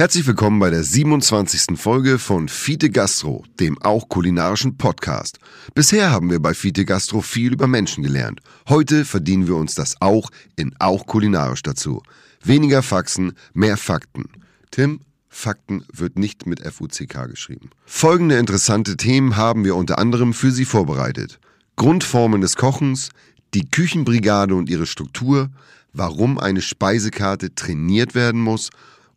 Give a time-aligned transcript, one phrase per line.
[0.00, 1.78] Herzlich willkommen bei der 27.
[1.78, 5.38] Folge von Fiete Gastro, dem auch kulinarischen Podcast.
[5.74, 8.40] Bisher haben wir bei Fiete Gastro viel über Menschen gelernt.
[8.66, 12.02] Heute verdienen wir uns das auch in auch kulinarisch dazu.
[12.42, 14.24] Weniger Faxen, mehr Fakten.
[14.70, 17.68] Tim, Fakten wird nicht mit FUCK geschrieben.
[17.84, 21.38] Folgende interessante Themen haben wir unter anderem für Sie vorbereitet.
[21.76, 23.10] Grundformen des Kochens,
[23.52, 25.50] die Küchenbrigade und ihre Struktur,
[25.92, 28.70] warum eine Speisekarte trainiert werden muss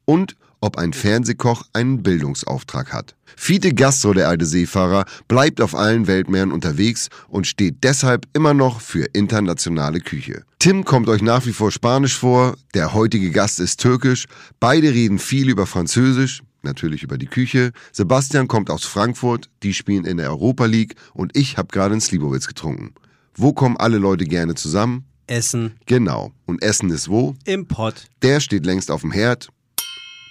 [0.04, 3.16] und ob ein Fernsehkoch einen Bildungsauftrag hat.
[3.36, 8.80] Fiete Gastro, der alte Seefahrer, bleibt auf allen Weltmeeren unterwegs und steht deshalb immer noch
[8.80, 10.46] für internationale Küche.
[10.60, 14.26] Tim kommt euch nach wie vor Spanisch vor, der heutige Gast ist türkisch,
[14.62, 17.74] beide reden viel über Französisch, natürlich über die Küche.
[17.92, 22.02] Sebastian kommt aus Frankfurt, die spielen in der Europa League und ich habe gerade einen
[22.02, 22.94] Slibowitz getrunken.
[23.36, 25.04] Wo kommen alle Leute gerne zusammen?
[25.28, 25.74] Essen.
[25.88, 26.32] Genau.
[26.46, 27.36] Und Essen ist wo?
[27.44, 28.06] Im Pott.
[28.22, 29.50] Der steht längst auf dem Herd.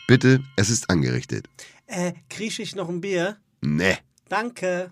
[0.07, 1.49] Bitte, es ist angerichtet.
[1.87, 3.37] Äh, krieg ich noch ein Bier?
[3.61, 3.99] Ne.
[4.29, 4.91] Danke.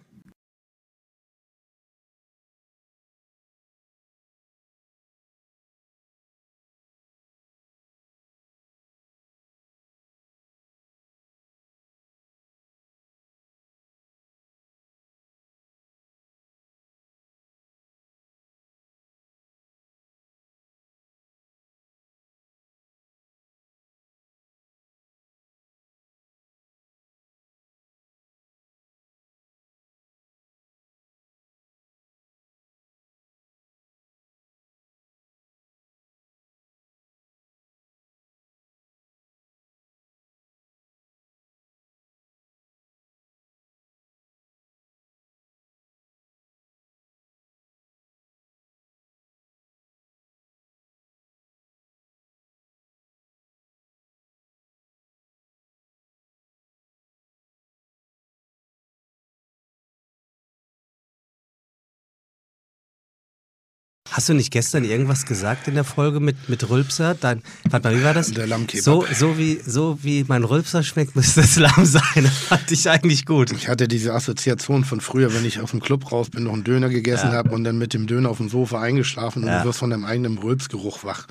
[64.12, 67.14] Hast du nicht gestern irgendwas gesagt in der Folge mit, mit Rülpser?
[67.14, 68.32] Dein, warte mal, wie war das?
[68.32, 68.82] Der Lammkebab.
[68.84, 72.02] So, so, wie, so wie mein Rülpser schmeckt, müsste das Lamm sein.
[72.16, 73.52] Das fand ich eigentlich gut.
[73.52, 76.64] Ich hatte diese Assoziation von früher, wenn ich aus dem Club raus bin, noch einen
[76.64, 77.34] Döner gegessen Ja.
[77.34, 79.60] habe und dann mit dem Döner auf dem Sofa eingeschlafen und Ja.
[79.62, 81.26] du wirst von deinem eigenen Rülpsgeruch wach.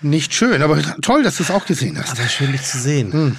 [0.00, 2.12] Nicht schön, aber toll, dass du es auch gesehen hast.
[2.18, 3.12] Aber schön, dich zu sehen.
[3.12, 3.36] Hm.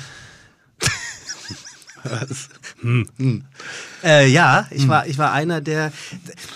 [4.04, 5.92] Äh, ja, ich war, ich war einer der,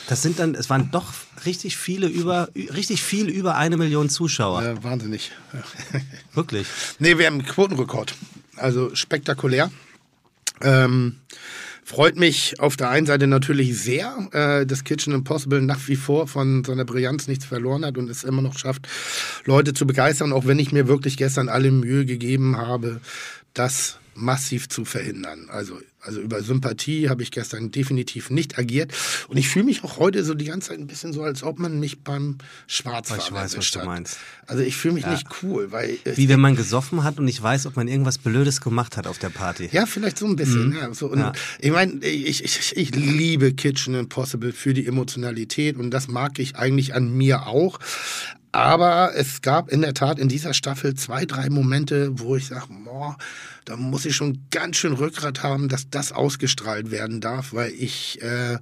[0.08, 1.14] das sind dann, es waren doch
[1.46, 4.64] richtig viele über, richtig viel über eine Million Zuschauer.
[4.64, 5.32] Äh, wahnsinnig.
[6.34, 6.68] Wirklich.
[7.00, 8.16] nee, wir haben einen Quotenrekord.
[8.56, 9.72] Also spektakulär.
[10.62, 11.18] Ähm,
[11.84, 16.28] freut mich auf der einen Seite natürlich sehr, äh, dass Kitchen Impossible nach wie vor
[16.28, 18.88] von seiner Brillanz nichts verloren hat und es immer noch schafft,
[19.46, 23.02] Leute zu begeistern, auch wenn ich mir wirklich gestern alle Mühe gegeben habe,
[23.54, 25.48] das massiv zu verhindern.
[25.50, 28.94] Also, also über Sympathie habe ich gestern definitiv nicht agiert.
[29.28, 31.60] Und ich fühle mich auch heute so die ganze Zeit ein bisschen so, als ob
[31.60, 32.38] man mich beim
[32.68, 34.18] Schwarzfahren Ich weiß, was du meinst.
[34.46, 37.42] Also ich fühle mich nicht cool, weil äh, Wie wenn man gesoffen hat und nicht
[37.42, 39.70] weiß, ob man irgendwas Blödes gemacht hat auf der Party.
[39.72, 40.76] Ja, vielleicht so ein bisschen.
[40.76, 41.08] Ja, so.
[41.08, 41.34] Und Ja.
[41.60, 46.56] Ich meine, ich, ich, ich liebe Kitchen Impossible für die Emotionalität und das mag ich
[46.56, 47.80] eigentlich an mir auch.
[48.54, 52.68] Aber es gab in der Tat in dieser Staffel zwei, drei Momente, wo ich sage,
[53.66, 58.22] da muss ich schon ganz schön Rückgrat haben, dass das ausgestrahlt werden darf, weil ich
[58.22, 58.60] äh,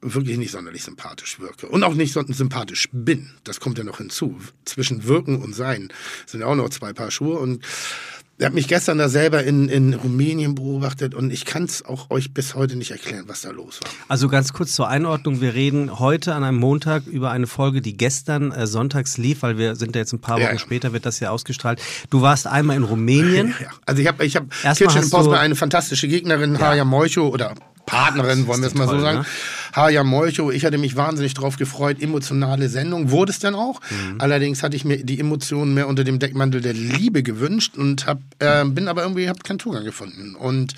[0.00, 1.68] wirklich nicht sonderlich sympathisch wirke.
[1.68, 3.30] Und auch nicht sonderlich sympathisch bin.
[3.44, 4.40] Das kommt ja noch hinzu.
[4.64, 5.92] Zwischen Wirken und Sein
[6.26, 7.38] sind ja auch noch zwei Paar Schuhe.
[7.38, 7.64] Und
[8.42, 12.10] er hat mich gestern da selber in, in Rumänien beobachtet und ich kann es auch
[12.10, 13.88] euch bis heute nicht erklären, was da los war.
[14.08, 15.40] Also ganz kurz zur Einordnung.
[15.40, 19.58] Wir reden heute an einem Montag über eine Folge, die gestern äh, sonntags lief, weil
[19.58, 20.58] wir sind ja jetzt ein paar Ja, Wochen ja.
[20.58, 21.80] später, wird das ja ausgestrahlt.
[22.10, 23.54] Du warst einmal in Rumänien.
[23.62, 27.54] Ja, also ich habe ich hab Kitchen hast Impossible eine fantastische Gegnerin, Haya Moicho, oder
[27.86, 29.18] Partnerin, wollen wir es mal so toll, sagen.
[29.18, 29.26] ne?
[29.74, 33.80] Haya Moicho, ich hatte mich wahnsinnig drauf gefreut, emotionale Sendung, wurde es dann auch.
[33.90, 34.20] Mhm.
[34.20, 38.18] Allerdings hatte ich mir die Emotionen mehr unter dem Deckmantel der Liebe gewünscht und hab,
[38.38, 40.34] äh, bin aber irgendwie, hab keinen Zugang gefunden.
[40.34, 40.74] Und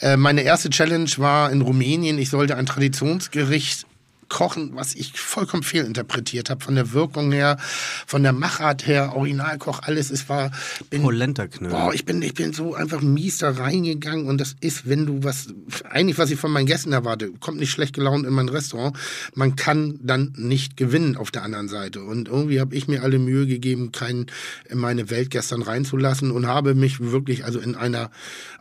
[0.00, 3.87] äh, meine erste Challenge war in Rumänien, ich sollte ein Traditionsgericht
[4.28, 7.58] kochen, was ich vollkommen fehlinterpretiert habe, von der Wirkung her,
[8.06, 10.50] von der Machart her, Originalkoch, alles, es war...
[10.90, 11.76] Bin, Polenta-Knödel.
[11.76, 15.22] Boah, ich bin, ich bin so einfach mies da reingegangen und das ist, wenn du
[15.22, 15.48] was,
[15.88, 18.96] eigentlich was ich von meinen Gästen erwarte, kommt nicht schlecht gelaunt in mein Restaurant,
[19.34, 22.02] man kann dann nicht gewinnen auf der anderen Seite.
[22.02, 24.26] Und irgendwie habe ich mir alle Mühe gegeben, keinen
[24.68, 28.10] in meine Welt gestern reinzulassen und habe mich wirklich also in einer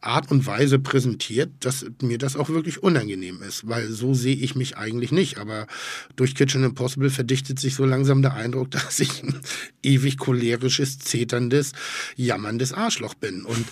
[0.01, 4.55] Art und Weise präsentiert, dass mir das auch wirklich unangenehm ist, weil so sehe ich
[4.55, 5.39] mich eigentlich nicht.
[5.39, 5.67] Aber aber
[6.15, 9.39] durch Kitchen Impossible verdichtet sich so langsam der Eindruck, dass ich ein
[9.83, 11.73] ewig cholerisches, zeterndes,
[12.15, 13.45] jammerndes Arschloch bin.
[13.45, 13.65] Und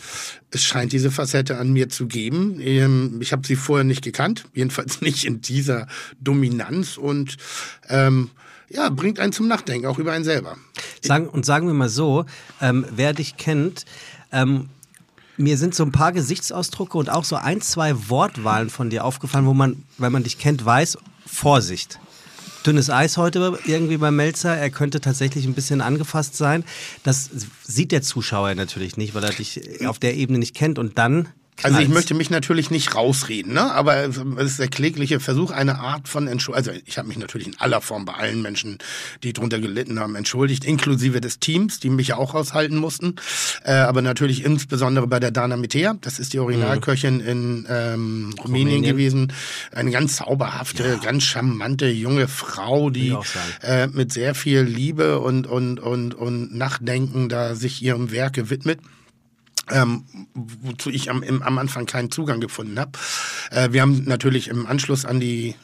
[0.52, 2.60] es scheint diese Facette an mir zu geben.
[2.60, 5.88] Ähm, ich habe sie vorher nicht gekannt, jedenfalls nicht in dieser
[6.20, 7.38] Dominanz und
[7.90, 8.30] ähm,
[8.70, 10.58] ja, bringt einen zum Nachdenken, auch über einen selber.
[11.02, 12.26] Sagen, und sagen wir mal so,
[12.62, 13.86] ähm, wer dich kennt,
[14.31, 14.70] ähm,
[15.38, 19.46] mir sind so ein paar Gesichtsausdrücke und auch so ein, zwei Wortwahlen von dir aufgefallen,
[19.46, 22.00] wo man, wenn man dich kennt, weiß, Vorsicht.
[22.66, 24.56] Dünnes Eis heute irgendwie beim Melzer.
[24.56, 26.63] Er könnte tatsächlich ein bisschen angefasst sein.
[27.04, 27.30] Das
[27.63, 30.80] sieht der Zuschauer natürlich nicht, weil er dich auf der Ebene nicht kennt.
[30.80, 31.30] Und dann
[31.63, 33.72] also ich möchte mich natürlich nicht rausreden, ne?
[33.72, 36.74] aber es ist der klägliche Versuch, eine Art von Entschuldigung.
[36.74, 38.78] Also ich habe mich natürlich in aller Form bei allen Menschen,
[39.24, 43.16] die darunter gelitten haben, entschuldigt, inklusive des Teams, die mich ja auch aushalten mussten.
[43.63, 47.28] Äh, aber natürlich insbesondere bei der Dana Mitea, das ist die Originalköchin mhm.
[47.28, 49.34] in ähm, Rumänien, Rumänien, gewesen.
[49.72, 50.96] Eine ganz zauberhafte, ja.
[50.98, 53.16] ganz charmante junge Frau, die
[53.62, 58.80] äh, mit sehr viel Liebe und, und, und, und Nachdenken da sich ihrem Werke widmet
[59.72, 62.92] ähm, wozu ich am, im, am Anfang keinen Zugang gefunden habe.
[63.52, 65.56] Äh, wir haben natürlich im Anschluss an die,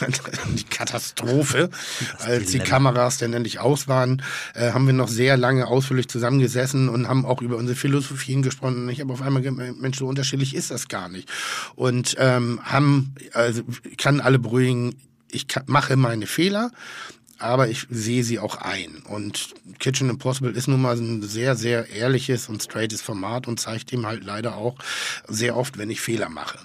[0.56, 1.70] die Katastrophe,
[2.18, 4.22] als die Kameras dann endlich aus waren,
[4.54, 8.84] äh, haben wir noch sehr lange ausführlich zusammengesessen und haben auch über unsere Philosophien gesprochen.
[8.84, 11.30] Und ich habe auf einmal gemerkt, Mensch, so unterschiedlich ist das gar nicht.
[11.74, 13.62] Und ähm, haben, also
[13.98, 14.96] kann alle beruhigen,
[15.30, 16.70] ich mache meine Fehler,
[17.42, 19.02] aber ich sehe sie auch ein.
[19.08, 23.92] Und Kitchen Impossible ist nun mal ein sehr, sehr ehrliches und straightes Format und zeigt
[23.92, 24.76] ihm halt leider auch
[25.28, 26.58] sehr oft, wenn ich Fehler mache.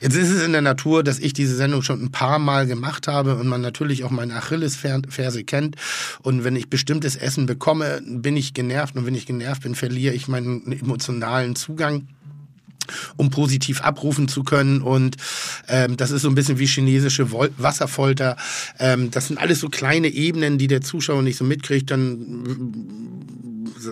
[0.00, 3.08] Jetzt ist es in der Natur, dass ich diese Sendung schon ein paar Mal gemacht
[3.08, 5.76] habe und man natürlich auch meine Achillesferse kennt.
[6.22, 10.14] Und wenn ich bestimmtes Essen bekomme, bin ich genervt und wenn ich genervt bin, verliere
[10.14, 12.08] ich meinen emotionalen Zugang
[13.16, 14.82] um positiv abrufen zu können.
[14.82, 15.16] Und
[15.68, 18.36] ähm, das ist so ein bisschen wie chinesische Vol Wasserfolter.
[18.78, 21.90] Ähm, das sind alles so kleine Ebenen, die der Zuschauer nicht so mitkriegt.
[21.90, 22.44] Dann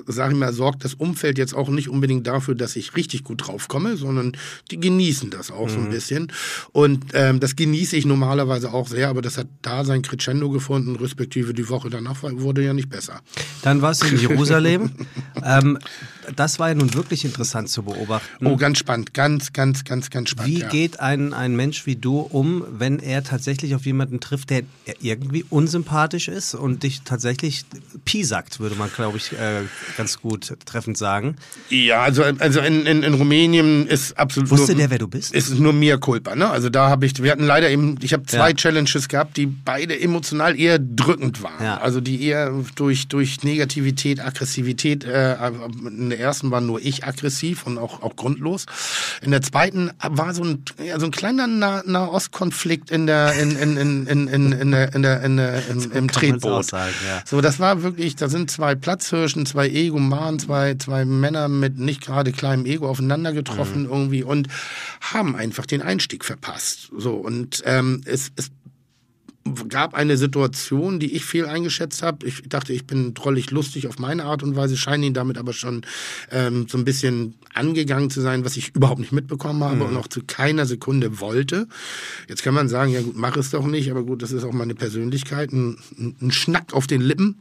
[0.07, 3.47] sage ich mal, sorgt das Umfeld jetzt auch nicht unbedingt dafür, dass ich richtig gut
[3.47, 4.33] draufkomme, sondern
[4.71, 5.71] die genießen das auch mhm.
[5.71, 5.91] so ein mhm.
[5.91, 6.33] bisschen.
[6.73, 10.97] Und ähm, das genieße ich normalerweise auch sehr, aber das hat da sein Crescendo gefunden,
[10.97, 13.21] respektive die Woche danach wurde ja nicht besser.
[13.63, 14.91] Dann warst du in Jerusalem.
[15.45, 15.79] ähm,
[16.37, 18.47] das war ja nun wirklich interessant zu beobachten.
[18.47, 20.55] Oh, ganz spannend, ganz, ganz, ganz, ganz spannend.
[20.55, 20.69] Wie ja.
[20.69, 24.63] geht ein, ein Mensch wie du um, wenn er tatsächlich auf jemanden trifft, der
[25.01, 27.65] irgendwie unsympathisch ist und dich tatsächlich
[28.05, 29.63] piesackt, würde man, glaube ich, äh,
[29.97, 31.37] ganz gut treffend sagen.
[31.69, 34.51] Ja, also, also in, in, in Rumänien ist absolut.
[34.51, 35.35] Wusste nur, der, wer du bist?
[35.35, 36.49] Ist nur mir Culpa, ne?
[36.49, 38.55] Also da habe ich, wir hatten leider eben, ich habe zwei ja.
[38.55, 41.65] Challenges gehabt, die beide emotional eher drückend waren.
[41.65, 41.79] Ja.
[41.79, 45.37] Also die eher durch, durch Negativität, Aggressivität, äh,
[45.87, 48.67] in der ersten war nur ich aggressiv und auch, auch grundlos.
[49.23, 53.57] In der zweiten war so ein, ja, so ein kleiner nah Nahostkonflikt in der, in,
[53.57, 56.67] in, in, in, in, in der, in der, in der, in, im Tretboot.
[56.67, 57.23] Sagen, ja.
[57.25, 62.03] So, das war wirklich, da sind zwei Platzhirschen, zwei Egomanen, zwei, zwei Männer mit nicht
[62.03, 63.91] gerade kleinem Ego aufeinander getroffen mhm.
[63.91, 64.49] irgendwie und
[65.01, 66.91] haben einfach den Einstieg verpasst.
[66.97, 68.51] So, und ähm, es, es
[69.69, 72.27] gab eine Situation, die ich fehl eingeschätzt habe.
[72.27, 75.53] Ich dachte, ich bin drollig lustig auf meine Art und Weise, scheine ihn damit aber
[75.53, 75.83] schon
[76.31, 79.83] ähm, so ein bisschen angegangen zu sein, was ich überhaupt nicht mitbekommen habe mhm.
[79.83, 81.69] und auch zu keiner Sekunde wollte.
[82.29, 84.53] Jetzt kann man sagen, ja gut, mach es doch nicht, aber gut, das ist auch
[84.53, 85.53] meine Persönlichkeit.
[85.53, 85.77] Ein,
[86.21, 87.37] ein Schnack auf den Lippen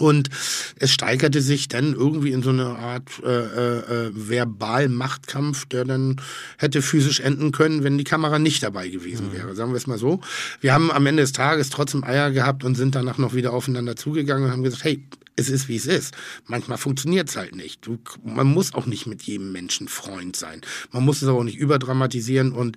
[0.00, 0.30] und
[0.76, 6.20] es steigerte sich dann irgendwie in so eine Art äh, äh, äh, Verbal-Machtkampf, der dann
[6.58, 9.32] hätte physisch enden können, wenn die Kamera nicht dabei gewesen mhm.
[9.34, 9.54] wäre.
[9.54, 10.20] Sagen wir es mal so.
[10.60, 13.94] Wir haben am Ende des Tages trotzdem Eier gehabt und sind danach noch wieder aufeinander
[13.94, 15.04] zugegangen und haben gesagt, hey,
[15.36, 16.14] es ist wie es ist.
[16.46, 17.86] Manchmal funktioniert es halt nicht.
[17.86, 20.60] Du, man muss auch nicht mit jedem Menschen Freund sein.
[20.92, 22.76] Man muss es aber auch nicht überdramatisieren und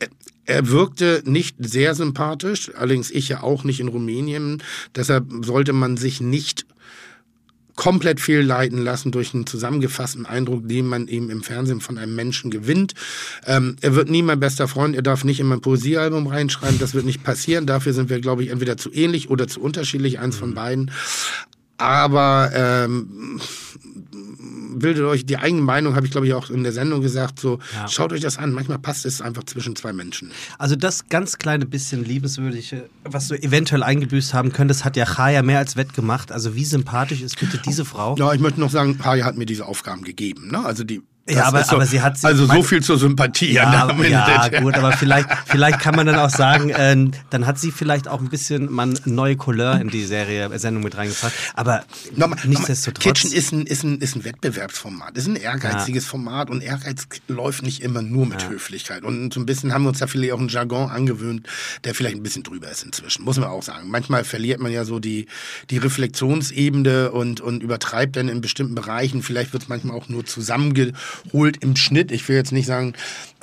[0.00, 0.08] äh,
[0.46, 4.62] er wirkte nicht sehr sympathisch, allerdings ich ja auch nicht in Rumänien.
[4.94, 6.66] Deshalb sollte man sich nicht
[7.76, 12.50] komplett fehlleiten lassen durch einen zusammengefassten Eindruck, den man eben im Fernsehen von einem Menschen
[12.50, 12.94] gewinnt.
[13.46, 16.94] Ähm, er wird nie mein bester Freund, er darf nicht in mein Poesiealbum reinschreiben, das
[16.94, 17.66] wird nicht passieren.
[17.66, 20.92] Dafür sind wir, glaube ich, entweder zu ähnlich oder zu unterschiedlich, eins von beiden.
[21.76, 23.40] Aber ähm,
[24.78, 27.58] bildet euch die eigene Meinung, habe ich glaube ich auch in der Sendung gesagt, so
[27.74, 27.88] ja.
[27.88, 28.52] schaut euch das an.
[28.52, 30.30] Manchmal passt es einfach zwischen zwei Menschen.
[30.58, 35.42] Also das ganz kleine bisschen liebenswürdige, was du eventuell eingebüßt haben könntest, hat ja Chaya
[35.42, 36.32] mehr als wettgemacht.
[36.32, 38.16] Also wie sympathisch ist bitte diese Frau?
[38.16, 40.50] Ja, ich möchte noch sagen, Chaya hat mir diese Aufgaben gegeben.
[40.50, 40.64] Ne?
[40.64, 42.26] Also die Das Ja, aber, so- aber sie hat sie.
[42.26, 43.52] Also so viel zur Sympathie.
[43.52, 46.94] Ja, am Ende ja gut, aber vielleicht, vielleicht kann man dann auch sagen, äh,
[47.30, 50.82] dann hat sie vielleicht auch ein bisschen mal eine neue Couleur in die Serie, Sendung
[50.82, 51.32] mit reingebracht.
[51.54, 53.02] Aber Nochmal, nichtsdestotrotz.
[53.02, 57.62] Kitchen ist ein, ist, ein, ist ein Wettbewerbsformat, ist ein ehrgeiziges Format und Ehrgeiz läuft
[57.62, 59.02] nicht immer nur mit Höflichkeit.
[59.02, 61.46] Und so ein bisschen haben wir uns da vielleicht auch einen Jargon angewöhnt,
[61.84, 63.88] der vielleicht ein bisschen drüber ist inzwischen, muss man auch sagen.
[63.88, 65.26] Manchmal verliert man ja so die,
[65.70, 69.22] die Reflexionsebene und, und übertreibt dann in bestimmten Bereichen.
[69.22, 70.24] Vielleicht wird es manchmal auch nur
[71.22, 72.12] zusammengeholt im Schnitt.
[72.12, 72.94] Ich will jetzt nicht sagen,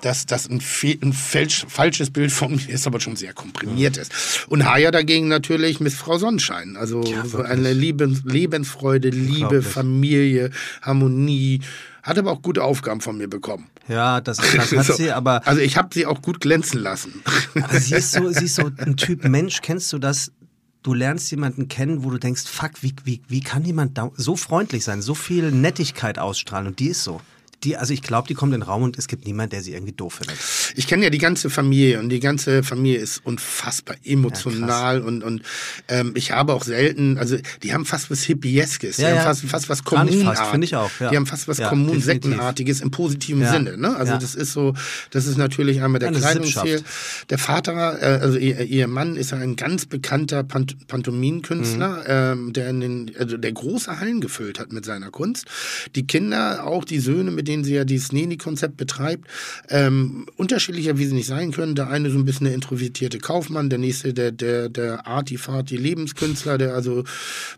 [0.02, 0.62] dass das ein,
[1.04, 4.46] ein falsch, falsches Bild von mir ist, aber schon sehr komprimiert ist.
[4.50, 6.76] Und Haya dagegen natürlich Miss Frau Sonnenschein.
[6.76, 9.62] Also so eine Lebens Lebensfreude, Liebe.
[9.62, 10.50] Familie,
[10.82, 11.62] Harmonie.
[12.04, 13.68] Hat aber auch gute Aufgaben von mir bekommen.
[13.88, 14.94] Ja, das, das hat So.
[14.94, 17.22] sie, aber, Also ich habe sie auch gut glänzen lassen.
[17.62, 19.62] aber sie, ist so, sie ist so ein Typ Mensch.
[19.62, 20.32] Kennst du das?
[20.82, 24.84] Du lernst jemanden kennen, wo du denkst, fuck, wie, wie, wie kann jemand so freundlich
[24.84, 26.66] sein, so viel Nettigkeit ausstrahlen?
[26.66, 27.22] Und die ist so.
[27.64, 29.74] Die, also ich glaube, die kommt in den Raum und es gibt niemand, der sie
[29.74, 30.38] irgendwie doof findet.
[30.76, 35.44] Ich kenne ja die ganze Familie und die ganze Familie ist unfassbar emotional und, und
[35.88, 39.24] ähm, ich habe auch selten, also die haben fast was Hippieskes, die Ja, haben ja.
[39.24, 40.50] fast, fast was Gar nicht fast, Kommunartiges.
[40.52, 41.10] finde ich auch, ja.
[41.10, 43.52] Die haben fast was Ja, Kommunsektenartiges im positiven Ja.
[43.52, 43.78] Sinne.
[43.78, 43.96] Ne?
[43.96, 44.18] Also Ja.
[44.18, 44.74] das ist so,
[45.12, 46.82] das ist natürlich einmal der Kleidungsstil.
[47.30, 52.04] Der Vater, äh, also ihr, ihr Mann ist ja ein ganz bekannter Pant Pantomimenkünstler, Mhm.
[52.48, 55.46] ähm, der, in den, also der große Hallen gefüllt hat mit seiner Kunst.
[55.96, 59.28] Die Kinder, auch die Söhne, mit denen sie ja dieses Neni-Konzept betreibt,
[59.70, 61.76] ähm, unterschiedlicher wie sie nicht sein können.
[61.76, 66.74] Der eine so ein bisschen der introvertierte Kaufmann, der nächste der, der, der Arty-Farty-Lebenskünstler, der
[66.74, 67.04] also,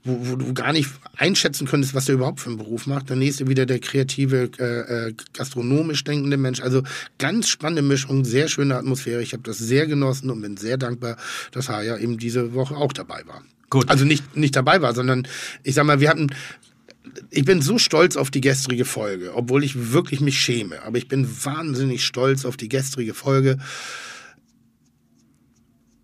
[0.03, 3.09] wo, wo du gar nicht einschätzen könntest, was der überhaupt für einen Beruf macht.
[3.09, 6.61] Der nächste wieder der kreative, äh, äh, gastronomisch denkende Mensch.
[6.61, 6.83] Also
[7.19, 9.21] ganz spannende Mischung, sehr schöne Atmosphäre.
[9.21, 11.17] Ich habe das sehr genossen und bin sehr dankbar,
[11.51, 13.43] dass Haya eben diese Woche auch dabei war.
[13.69, 13.89] Gut.
[13.89, 15.27] Also nicht, nicht dabei war, sondern
[15.63, 16.27] ich sag mal, wir hatten
[17.29, 20.81] ich bin so stolz auf die gestrige Folge, obwohl ich wirklich mich schäme.
[20.83, 23.57] Aber ich bin wahnsinnig stolz auf die gestrige Folge,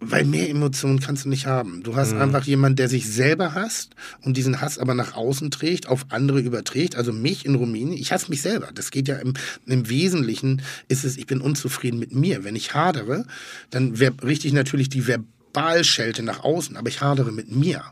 [0.01, 1.83] weil mehr Emotionen kannst du nicht haben.
[1.83, 5.87] Du hast einfach jemanden, der sich selber hasst und diesen Hass aber nach außen trägt,
[5.87, 6.95] auf andere überträgt.
[6.95, 8.69] Also mich in Rumänien, ich hasse mich selber.
[8.73, 9.33] Das geht ja im,
[9.65, 12.45] im Wesentlichen, ist es, ich bin unzufrieden mit mir.
[12.45, 13.25] Wenn ich hadere,
[13.71, 17.83] dann richte ich natürlich die Verbalschelte nach außen, aber ich hadere mit mir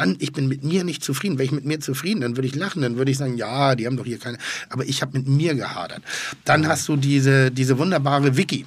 [0.00, 1.38] dann, ich bin mit mir nicht zufrieden.
[1.38, 3.86] Wäre ich mit mir zufrieden, dann würde ich lachen, dann würde ich sagen, ja, die
[3.86, 4.38] haben doch hier keine.
[4.70, 6.02] Aber ich habe mit mir gehadert.
[6.44, 8.64] Dann hast du diese, diese wunderbare Vicky.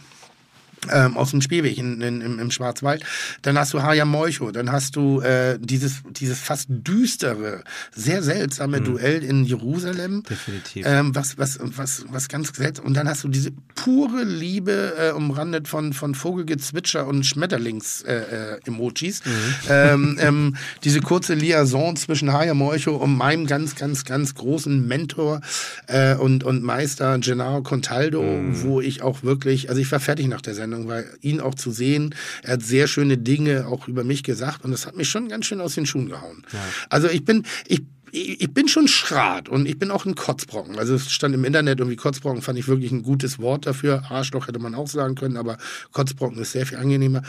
[0.91, 3.03] Ähm, aus dem Spielweg in, in, im, im Schwarzwald.
[3.41, 7.63] Dann hast du Haya Moicho, dann hast du äh, dieses, dieses fast düstere,
[7.95, 10.23] sehr seltsame Duell in Jerusalem.
[10.23, 10.85] Definitiv.
[10.87, 12.85] Ähm, was, was, was, was ganz seltsam.
[12.85, 18.03] Und dann hast du diese pure Liebe, äh, umrandet von, von Vogelgezwitscher und Schmetterlings-Emojis.
[18.05, 19.21] Äh, äh, Emojis.
[19.69, 25.41] ähm, ähm, diese kurze Liaison zwischen Haya Moicho und meinem ganz, ganz, ganz großen Mentor
[25.87, 30.41] äh, und, und Meister Gennaro Contaldo, wo ich auch wirklich, also ich war fertig nach
[30.41, 34.23] der Sendung, weil ihn auch zu sehen, er hat sehr schöne Dinge auch über mich
[34.23, 36.43] gesagt und das hat mich schon ganz schön aus den Schuhen gehauen.
[36.89, 37.81] Also ich bin, ich
[38.15, 40.77] ich bin schon Schrat und ich bin auch ein Kotzbrocken.
[40.77, 44.03] Also es stand im Internet irgendwie Kotzbrocken, fand ich wirklich ein gutes Wort dafür.
[44.07, 45.57] Arschloch hätte man auch sagen können, aber
[45.91, 47.23] Kotzbrocken ist sehr viel angenehmer.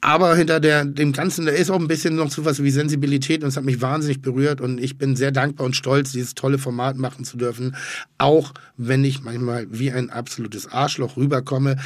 [0.00, 3.42] Aber hinter der, dem Ganzen, da ist auch ein bisschen noch so was wie Sensibilität
[3.42, 6.58] und es hat mich wahnsinnig berührt und ich bin sehr dankbar und stolz, dieses tolle
[6.58, 7.74] Format machen zu dürfen.
[8.18, 11.76] Auch wenn ich manchmal wie ein absolutes Arschloch rüberkomme.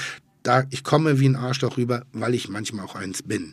[0.49, 3.53] Da, ich komme wie ein Arschloch rüber, weil ich manchmal auch eins bin.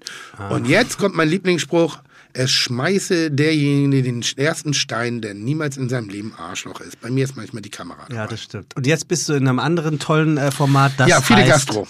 [0.50, 1.98] Und jetzt kommt mein Lieblingsspruch.
[2.32, 7.02] Es schmeiße derjenige den ersten Stein, der niemals in seinem Leben Arschloch ist.
[7.02, 8.06] Bei mir ist manchmal die Kamera.
[8.10, 8.28] Ja, dabei.
[8.30, 8.78] das stimmt.
[8.78, 10.94] Und jetzt bist du in einem anderen tollen äh, Format.
[10.96, 11.86] Das ja heißt, Gastro.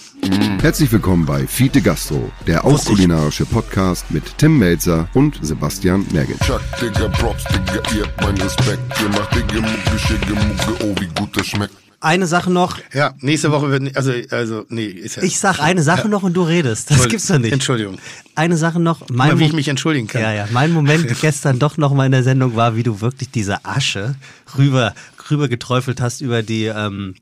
[0.62, 6.40] Herzlich willkommen bei Fiete Gastro, der auch kulinarische Podcast mit Tim Melzer und Sebastian Merget.
[6.40, 8.82] Chuck, Digga, Props, Digga, ihr habt meinen Respekt.
[9.00, 11.85] Ihr macht Digga, Mucke, Schicke, Mucke, oh, wie gut das schmeckt.
[12.06, 12.78] Eine Sache noch.
[12.94, 15.24] Ja, nächste Woche wird, also, also, nee, ist ja.
[15.24, 16.92] Ich sag eine Sache noch und du redest.
[16.92, 17.52] Das gibt's doch nicht.
[17.52, 17.98] Entschuldigung.
[18.36, 19.10] Eine Sache noch.
[19.10, 20.22] Mein Mal, wie ich mich entschuldigen kann.
[20.22, 20.48] Ja, ja.
[20.52, 24.14] Mein Moment gestern doch noch mal in der Sendung war, wie du wirklich diese Asche
[24.56, 24.94] rüber,
[25.32, 27.16] rüber geträufelt hast über die, ähm,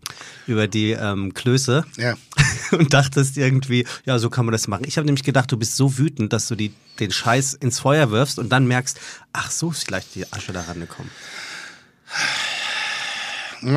[0.47, 1.85] über die ähm, Klöße.
[1.95, 2.15] Ja.
[2.77, 4.83] Und dachtest irgendwie, ja, so kann man das machen.
[4.85, 8.11] Ich habe nämlich gedacht, du bist so wütend, dass du die, den Scheiß ins Feuer
[8.11, 8.99] wirfst und dann merkst,
[9.31, 11.09] ach, so ist vielleicht die Asche da rangekommen.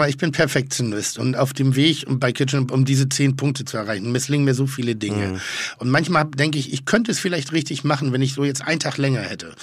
[0.08, 3.76] Ich bin Perfektionist und auf dem Weg um bei Kitchen, um diese zehn Punkte zu
[3.76, 5.28] erreichen, misslingen mir so viele Dinge.
[5.28, 5.40] Mhm.
[5.78, 8.80] Und manchmal denke ich, ich könnte es vielleicht richtig machen, wenn ich so jetzt einen
[8.80, 9.54] Tag länger hätte.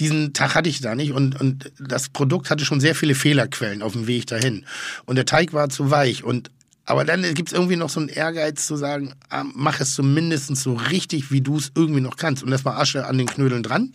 [0.00, 3.82] Diesen Tag hatte ich da nicht und, und das Produkt hatte schon sehr viele Fehlerquellen
[3.82, 4.64] auf dem Weg dahin.
[5.04, 6.50] Und der Teig war zu weich und
[6.86, 10.54] Aber dann gibt es irgendwie noch so einen Ehrgeiz zu sagen, ah, mach es zumindest
[10.56, 12.44] so richtig, wie du es irgendwie noch kannst.
[12.44, 13.92] Und das war Asche an den Knödeln dran.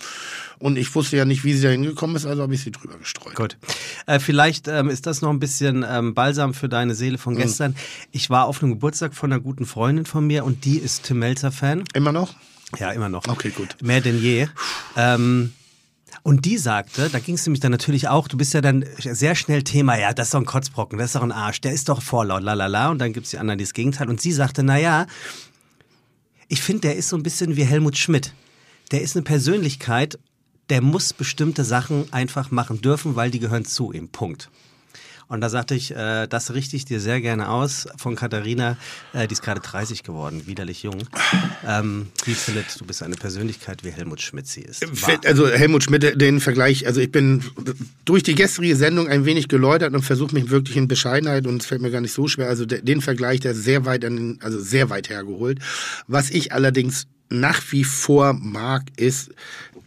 [0.60, 2.98] Und ich wusste ja nicht, wie sie da hingekommen ist, also habe ich sie drüber
[2.98, 3.36] gestreut.
[3.36, 3.58] Gut.
[4.06, 7.76] Äh, vielleicht ähm, ist das noch ein bisschen ähm, Balsam für deine Seele von gestern.
[8.12, 11.20] Ich war auf einem Geburtstag von einer guten Freundin von mir und die ist Tim
[11.20, 11.86] Melzer-Fan.
[11.94, 12.36] Immer noch?
[12.78, 13.28] Ja, immer noch.
[13.28, 13.76] Okay, gut.
[13.82, 14.48] Mehr denn je.
[14.96, 15.54] Ähm,
[16.24, 19.36] und die sagte, da ging es nämlich dann natürlich auch, du bist ja dann sehr
[19.36, 21.90] schnell Thema, ja, das ist doch ein Kotzbrocken, das ist doch ein Arsch, der ist
[21.90, 22.90] doch vorlaut, lalala.
[22.90, 24.10] Und dann gibt's die anderen, die das Gegenteil.
[24.10, 25.08] Und sie sagte, naja,
[26.48, 28.34] ich finde, der ist so ein bisschen wie Helmut Schmidt.
[28.92, 30.20] Der ist eine Persönlichkeit,
[30.70, 34.10] der muss bestimmte Sachen einfach machen dürfen, weil die gehören zu ihm.
[34.10, 34.50] Punkt.
[35.32, 38.76] Und da sagte ich, äh, das richte ich dir sehr gerne aus von Katharina,
[39.14, 40.98] äh, die ist gerade 30 geworden, widerlich jung.
[41.66, 44.82] Ähm, die findet, du bist eine Persönlichkeit, wie Helmut Schmidt sie ist.
[45.08, 45.20] Wahr.
[45.26, 47.44] Also Helmut Schmidt, den Vergleich, also ich bin
[48.04, 51.66] durch die gestrige Sendung ein wenig geläutert und versuche mich wirklich in Bescheidenheit und es
[51.66, 52.50] fällt mir gar nicht so schwer.
[52.50, 55.60] Also de- den Vergleich, der ist sehr weit, an den, also sehr weit hergeholt.
[56.08, 59.30] Was ich allerdings nach wie vor mag, ist,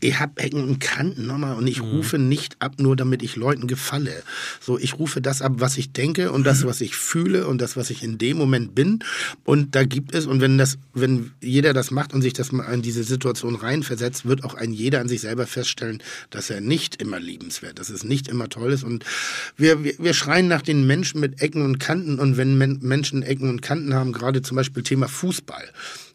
[0.04, 3.66] ich habe Ecken und Kanten nochmal und ich rufe nicht ab, nur damit ich Leuten
[3.66, 4.22] gefalle.
[4.60, 7.76] So, ich rufe das ab, was ich denke und das, was ich fühle und das,
[7.76, 8.98] was ich in dem Moment bin.
[9.44, 12.64] Und da gibt es, und wenn das, wenn jeder das macht und sich das mal
[12.72, 17.00] in diese Situation reinversetzt, wird auch ein jeder an sich selber feststellen, dass er nicht
[17.00, 18.84] immer liebenswert, dass es nicht immer toll ist.
[18.84, 19.04] Und
[19.56, 23.22] wir, wir, wir schreien nach den Menschen mit Ecken und Kanten und wenn Men Menschen
[23.22, 25.64] Ecken und Kanten haben, gerade zum Beispiel Thema Fußball.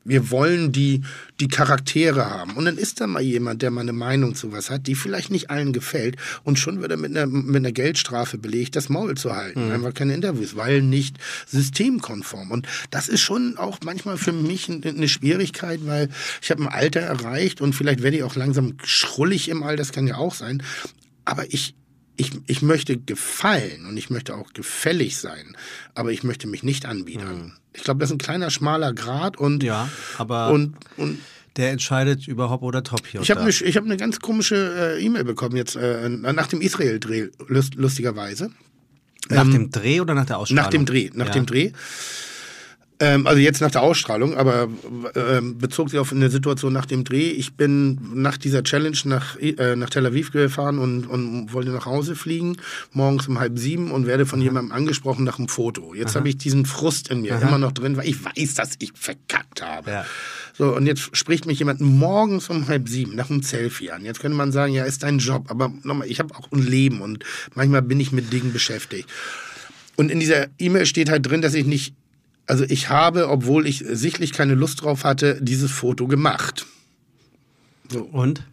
[0.06, 1.02] Wir wollen die,
[1.40, 2.54] die Charaktere haben.
[2.54, 5.30] Und dann ist da mal jemand, der mal eine Meinung zu was hat, die vielleicht
[5.30, 6.16] nicht allen gefällt.
[6.44, 9.72] Und schon wird er mit einer, mit einer Geldstrafe belegt, das Maul zu halten.
[9.72, 12.52] Einfach keine Interviews, weil nicht systemkonform.
[12.52, 16.10] Und das ist schon auch manchmal für mich ein- eine Schwierigkeit, weil
[16.42, 19.92] ich habe ein Alter erreicht und vielleicht werde ich auch langsam schrullig im Alter, das
[19.92, 20.64] kann ja auch sein.
[21.26, 21.76] Aber ich,
[22.20, 25.56] ich, ich möchte gefallen und ich möchte auch gefällig sein,
[25.96, 27.54] aber ich möchte mich nicht anbiedern.
[27.74, 31.20] Ich glaube, das ist ein kleiner, schmaler Grad und, Ja, aber und, und
[31.56, 33.22] der entscheidet über Hop oder Top hier.
[33.22, 36.60] ich habe eine, ich hab eine ganz komische äh, E-Mail bekommen jetzt äh, nach dem
[36.60, 38.52] Israel-Dreh, lust, lustigerweise.
[39.30, 40.64] nach dem Dreh oder nach der Ausstrahlung?
[40.64, 41.32] Nach dem Dreh, nach ja.
[41.32, 41.72] dem Dreh.
[43.02, 44.68] Ähm, also jetzt nach der Ausstrahlung, aber
[45.16, 47.30] ähm, bezog sich auf eine Situation nach dem Dreh.
[47.32, 51.86] Ich bin nach dieser Challenge nach, äh, nach Tel Aviv gefahren und, und wollte nach
[51.86, 52.58] Hause fliegen,
[52.92, 55.94] morgens um halb sieben und werde von jemandem angesprochen nach einem Foto.
[55.94, 58.92] Jetzt habe ich diesen Frust in mir immer noch drin, weil ich weiß, dass ich
[58.96, 59.90] verkackt habe.
[59.90, 60.06] Ja.
[60.58, 64.04] So, und jetzt spricht mich jemand morgens um halb sieben nach einem Selfie an.
[64.04, 65.46] Jetzt könnte man sagen, ja, ist dein Job.
[65.50, 67.24] Aber nochmal, ich habe auch ein Leben und
[67.56, 69.08] manchmal bin ich mit Dingen beschäftigt.
[69.96, 71.94] Und in dieser E-Mail steht halt drin, dass ich nicht,
[72.50, 76.66] also ich habe, obwohl ich sichtlich keine Lust drauf hatte, dieses Foto gemacht.
[78.12, 78.44] Und?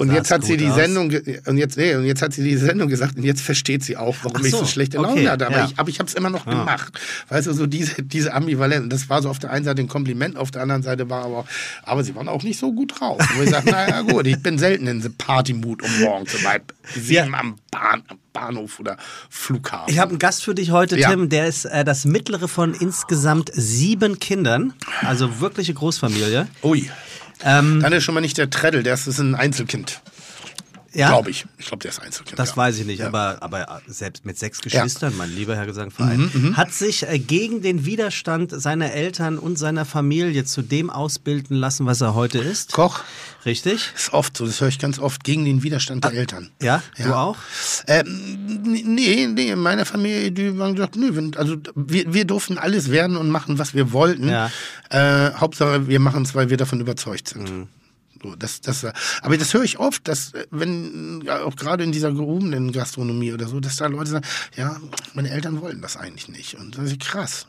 [0.00, 0.76] Und jetzt hat sie die aus?
[0.76, 1.12] Sendung
[1.46, 4.16] und jetzt nee, und jetzt hat sie die Sendung gesagt und jetzt versteht sie auch,
[4.22, 5.46] warum Ach ich so so, schlechte okay, Laune hatte.
[5.46, 5.66] Aber ja.
[5.66, 6.98] ich, aber ich habe es immer noch gemacht.
[7.28, 8.88] Weißt du, so diese diese Ambivalenz.
[8.88, 11.44] Das war so auf der einen Seite ein Kompliment, auf der anderen Seite war aber,
[11.82, 13.20] aber sie waren auch nicht so gut drauf.
[13.36, 16.72] Wo ich sage, naja gut, ich bin selten in so Partymut um morgens um halb
[16.94, 18.96] sieben am, Bahn, am Bahnhof oder
[19.28, 19.92] Flughafen.
[19.92, 21.10] Ich habe einen Gast für dich heute, Ja.
[21.10, 21.28] Tim.
[21.28, 24.72] Der ist äh, das mittlere von insgesamt sieben Kindern.
[25.02, 26.48] Also wirkliche Großfamilie.
[26.62, 26.88] Ui.
[27.44, 30.00] Ähm, Dann ist schon mal nicht der Treddle, der ist, ist ein Einzelkind,
[30.92, 31.46] ja, glaube ich.
[31.58, 32.38] Ich glaube, der ist Einzelkind.
[32.38, 32.56] Das ja.
[32.56, 37.08] weiß ich nicht, aber, aber selbst mit sechs Geschwistern, mein lieber Herr Gesangverein, hat sich
[37.08, 42.14] äh, gegen den Widerstand seiner Eltern und seiner Familie zu dem ausbilden lassen, was er
[42.14, 42.72] heute ist.
[42.72, 43.00] Koch.
[43.46, 43.92] Richtig?
[43.94, 46.50] Ist oft so, das höre ich ganz oft gegen den Widerstand der Eltern.
[46.60, 47.36] Ja, du auch?
[47.86, 52.58] Ähm, nee, nee, in meiner Familie, die haben gesagt, nö, wenn, also wir, wir durften
[52.58, 54.28] alles werden und machen, was wir wollten.
[54.28, 54.50] Ja.
[54.90, 57.50] Äh, Hauptsache, wir machen es, weil wir davon überzeugt sind.
[57.50, 57.68] Mhm.
[58.38, 61.92] Das, das, äh, aber das höre ich oft, dass äh, wenn ja, auch gerade in
[61.92, 64.76] dieser gehobenen Gastronomie oder so, dass da Leute sagen, ja,
[65.14, 66.54] meine Eltern wollen das eigentlich nicht.
[66.54, 67.46] Und das ist krass.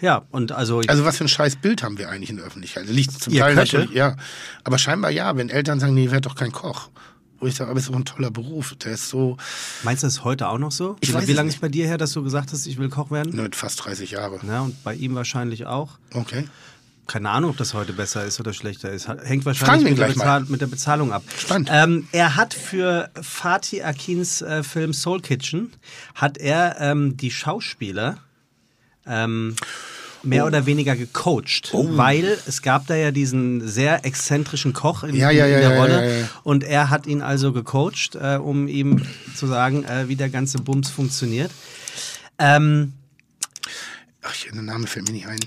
[0.00, 2.88] Ja, und also, Also was für ein scheiß Bild haben wir eigentlich in der Öffentlichkeit?
[2.88, 3.76] Liegt zum Teil Köche?
[3.76, 4.16] natürlich, ja.
[4.64, 6.88] Aber scheinbar ja, wenn Eltern sagen, nee, werd doch kein Koch.
[7.38, 8.74] Wo ich sage, aber ist doch ein toller Beruf.
[8.76, 9.36] Der ist so
[9.82, 10.96] meinst du das heute auch noch so?
[11.00, 12.88] Ich wie weiß wie lange ist bei dir her, dass du gesagt hast, ich will
[12.88, 13.36] Koch werden?
[13.36, 14.40] mit fast 30 Jahre.
[14.46, 15.98] Ja, und bei ihm wahrscheinlich auch.
[16.14, 16.48] Okay.
[17.06, 19.08] Keine Ahnung, ob das heute besser ist oder schlechter ist.
[19.08, 20.08] Hängt wahrscheinlich mit der.
[20.08, 21.22] Bezahl mit der Bezahlung ab.
[21.38, 21.68] Spannend.
[21.72, 25.72] Ähm, er hat für Fatih Akins äh, Film Soul Kitchen,
[26.14, 28.18] hat er ähm, die Schauspieler
[29.06, 29.54] ähm,
[30.24, 30.48] mehr Oh.
[30.48, 35.46] oder weniger gecoacht, weil es gab da ja diesen sehr exzentrischen Koch in, Ja, ja,
[35.46, 39.84] in der ja, Rolle und er hat ihn also gecoacht, äh, um ihm zu sagen,
[39.84, 41.52] äh, wie der ganze Bums funktioniert.
[42.40, 42.94] Ähm,
[44.22, 45.38] Ach, der Name fällt mir nicht ein.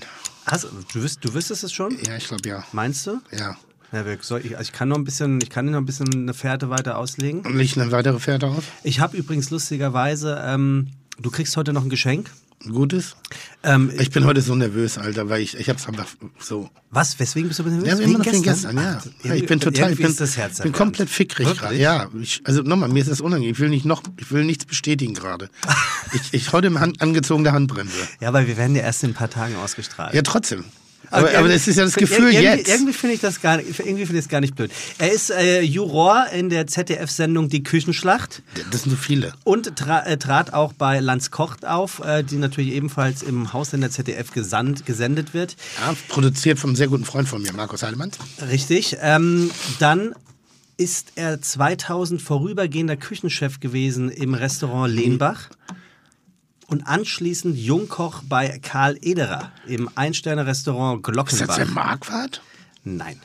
[0.46, 1.96] Hast, du, wüs du wüsstest es schon?
[2.06, 2.64] Ja, ich glaube ja.
[2.72, 3.20] Meinst du?
[3.32, 3.56] Ja.
[3.92, 6.12] Ja, soll ich, also ich kann noch ein bisschen, ich kann dir noch ein bisschen
[6.12, 7.40] eine Fährte weiter auslegen.
[7.40, 8.62] Und liegt eine weitere Fährte aus?
[8.84, 12.30] Ich habe übrigens lustigerweise, ähm, du kriegst heute noch ein Geschenk
[12.68, 13.16] gutes?
[13.62, 16.06] Ähm, Ich bin heute so nervös, Alter, weil ich, ich hab's einfach
[16.38, 16.70] so.
[16.90, 17.18] was?
[17.18, 17.88] Weswegen bist du nervös?
[17.88, 19.00] Ja, wegen gestern, ja.
[19.00, 21.76] Ach, ja ich bin total, ich bin, das Herz bin komplett fickrig gerade.
[21.76, 23.52] Ja, ich, also nochmal, mir ist das unangenehm.
[23.52, 25.48] Ich will nicht noch, ich will nichts bestätigen gerade.
[26.12, 27.96] ich, ich heute im Hand, angezogene Handbremse.
[28.20, 30.14] Ja, weil wir werden ja erst in ein paar Tagen ausgestrahlt.
[30.14, 30.64] Ja, trotzdem.
[31.10, 32.68] Aber, aber irgendwie- das ist ja das Gefühl irgendwie, jetzt.
[32.68, 34.70] Irgendwie finde ich das gar nicht, irgendwie finde ich es gar nicht blöd.
[34.98, 39.32] Er ist äh, Juror in der ZDF-Sendung Die Küchenschlacht Das sind so viele.
[39.44, 43.90] und tra äh, trat auch bei Lanz Kocht auf, äh, die natürlich ebenfalls im Haussender
[43.90, 45.56] ZDF gesandt, gesendet wird.
[45.80, 48.10] Ja, produziert vom sehr guten Freund von mir, Markus Heidemann.
[48.50, 48.96] Richtig.
[49.00, 50.14] Ähm, dann
[50.76, 55.50] ist er 2000 vorübergehender Küchenchef gewesen im Restaurant Lehnbach
[56.70, 61.56] und anschließend Jungkoch bei Karl Ederer im Ein-Sterne-Restaurant Ist das Glockenbach.
[61.56, 62.42] der Marquardt?
[62.84, 63.20] Nein.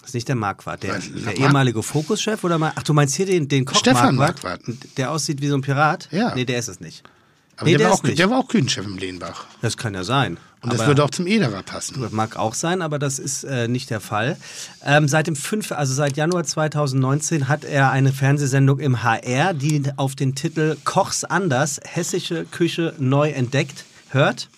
[0.00, 2.72] Das ist nicht der Marquardt, der, Was, der ehemalige Fokuschef oder mal?
[2.76, 4.98] Ach, du meinst hier den, den Koch Stefan Marquardt, Marquardt.
[4.98, 6.08] der aussieht wie so ein Pirat?
[6.12, 6.34] Ja.
[6.34, 7.02] Nee, der ist es nicht.
[7.56, 8.18] Aber nee, der, war ist auch, nicht.
[8.18, 9.46] der war auch Küchenchef im Lehnbach.
[9.62, 10.38] das kann ja sein.
[10.64, 12.00] Und das Aber- würde auch zum Ederer passen.
[12.00, 14.38] Das mag auch sein, aber das ist äh, nicht der Fall.
[14.82, 19.82] Ähm, seit dem 5., also seit Januar 2019 hat er eine Fernsehsendung im HR, die
[19.96, 24.48] auf den Titel Kochs anders, hessische Küche neu entdeckt hört.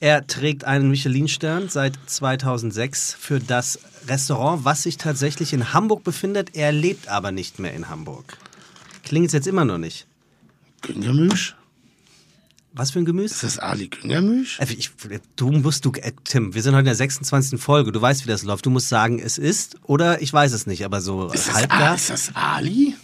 [0.00, 6.54] Er trägt einen Michelin-Stern seit 2006 für das Restaurant, was sich tatsächlich in Hamburg befindet.
[6.54, 8.36] Er lebt aber nicht mehr in Hamburg.
[9.02, 10.06] Klingt jetzt immer noch nicht.
[10.82, 11.56] Güngermüsch?
[12.76, 13.34] Was für ein Gemüse?
[13.34, 14.60] Ist das Ali Güngermüsch?
[14.60, 14.90] Äh, Ich,
[15.36, 17.58] du musst, du, äh, Tim, wir sind heute in der 26.
[17.60, 17.90] Folge.
[17.90, 18.66] Du weißt, wie das läuft.
[18.66, 21.90] Du musst sagen, es ist oder ich weiß es nicht, aber so Ist das, halbgar.
[21.92, 22.94] A- ist das Ali?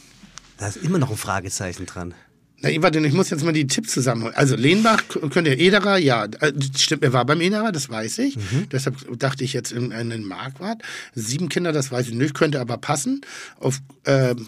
[0.59, 2.15] Da ist immer noch ein Fragezeichen dran.
[2.61, 4.37] Na, ich- warte, ich muss jetzt mal die Tipps zusammenholen.
[4.37, 8.19] Also Lehnbach k- könnt ihr Ederer, ja, äh, stimmt, er war beim Ederer, das weiß
[8.19, 8.37] ich.
[8.37, 8.69] Mhm.
[8.71, 10.83] Deshalb dachte ich jetzt in, den Marquardt.
[11.15, 13.23] Sieben Kinder, das weiß ich nicht, könnte aber passen.
[13.59, 14.47] Auf, ähm,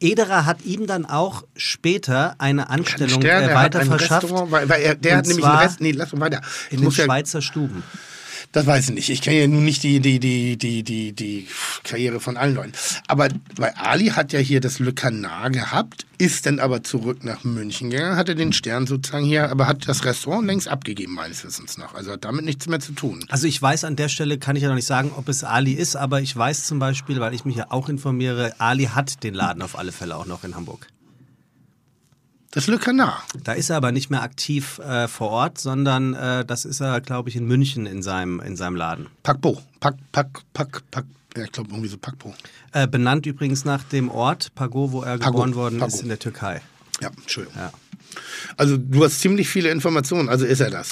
[0.00, 4.24] Ederer hat ihm dann auch später eine Anstellung Stern, äh, er weiter verschafft.
[4.24, 6.40] Restaurant, weil, weil er, der hat nämlich zwar einen Rest, nee, lass mal weiter.
[6.68, 7.82] Ich in den ja, Schweizer Stuben.
[8.54, 9.10] Das weiß ich nicht.
[9.10, 11.48] Ich kenne ja nun nicht die, die, die, die, die, die
[11.82, 12.72] Karriere von allen Leuten.
[13.08, 17.42] Aber weil Ali hat ja hier das Le Canard gehabt, ist dann aber zurück nach
[17.42, 21.78] München gegangen, hatte den Stern sozusagen hier, aber hat das Restaurant längst abgegeben, meines Wissens
[21.78, 21.94] nach.
[21.94, 23.24] Also hat damit nichts mehr zu tun.
[23.28, 25.72] Also ich weiß an der Stelle, kann ich ja noch nicht sagen, ob es Ali
[25.72, 29.34] ist, aber ich weiß zum Beispiel, weil ich mich ja auch informiere, Ali hat den
[29.34, 30.86] Laden auf alle Fälle auch noch in Hamburg.
[32.54, 33.20] Das Canard.
[33.42, 37.00] Da ist er aber nicht mehr aktiv äh, vor Ort, sondern äh, das ist er,
[37.00, 39.08] glaube ich, in München in seinem, in seinem Laden.
[39.24, 39.60] Packbo.
[39.80, 41.04] Pack, Pack, Pack, Pack.
[41.36, 42.32] Ja, ich glaube irgendwie so Packbo.
[42.70, 45.92] Äh, benannt übrigens nach dem Ort Pago, wo er Pago, geboren worden Pago.
[45.92, 46.62] ist in der Türkei.
[47.00, 47.58] Ja, Entschuldigung.
[47.58, 47.72] Ja.
[48.56, 50.90] Also du hast ziemlich viele Informationen, also ist er das.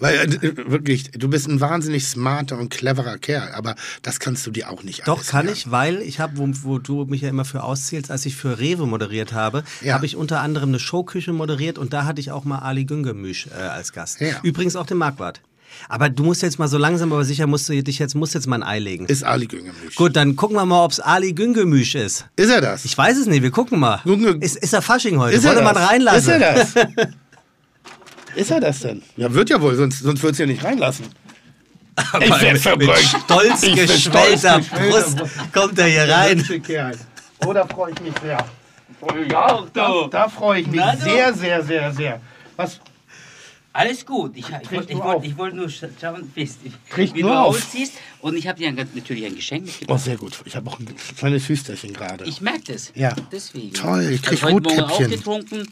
[0.00, 4.50] Weil äh, wirklich, du bist ein wahnsinnig smarter und cleverer Kerl, aber das kannst du
[4.50, 5.58] dir auch nicht Doch, kann merken.
[5.58, 8.58] ich, weil ich habe, wo, wo du mich ja immer für auszählst, als ich für
[8.58, 9.94] Rewe moderiert habe, Ja.
[9.94, 13.46] habe ich unter anderem eine Showküche moderiert und da hatte ich auch mal Ali Güngemüsch
[13.48, 14.20] äh, als Gast.
[14.20, 14.36] Ja.
[14.42, 15.40] Übrigens auch den Marquardt.
[15.88, 18.46] Aber du musst jetzt mal so langsam, aber sicher musst du dich jetzt, musst jetzt
[18.46, 19.04] mal ein Ei legen.
[19.06, 19.94] Ist Ali Güngemüsch.
[19.96, 22.24] Gut, dann gucken wir mal, ob es Ali Güngemüsch ist.
[22.36, 22.84] Ist er das?
[22.86, 24.00] Ich weiß es nicht, wir gucken mal.
[24.04, 25.36] Günge- Ist, ist er Fasching heute?
[25.36, 25.88] ist er Wollte man das?
[25.90, 26.18] reinlassen?
[26.34, 27.08] Ist er das?
[28.36, 29.02] ist er das denn?
[29.16, 31.06] Ja, wird ja wohl, sonst, sonst würd's ja nicht reinlassen.
[32.20, 33.16] Ich werd Mit verrückt.
[33.24, 35.18] stolz Ich bin geschwellter Brust
[35.52, 36.44] kommt er hier rein.
[37.44, 38.38] Oh, da freue ich mich sehr.
[39.30, 41.00] Ja, da, da freue ich mich Na, du.
[41.04, 42.20] sehr, sehr, sehr, sehr.
[42.56, 42.80] Was?
[43.72, 44.32] Alles gut.
[44.36, 46.48] Ich, ich, ich, du wollte- ich wollte nur scha- schauen, wie,
[47.22, 47.58] du du auf.
[48.26, 50.04] Und ich habe dir natürlich ein Geschenk Oh, mitgebracht.
[50.04, 50.32] sehr gut.
[50.46, 50.86] Ich habe auch ein
[51.16, 52.24] kleines Hüsterchen gerade.
[52.24, 52.90] Ich merke das.
[52.96, 53.14] Ja.
[53.30, 53.72] Deswegen.
[53.72, 55.10] Toll, ich krieg Hab heute Morgen auch Rotkäppchen.
[55.16, 55.68] getrunken.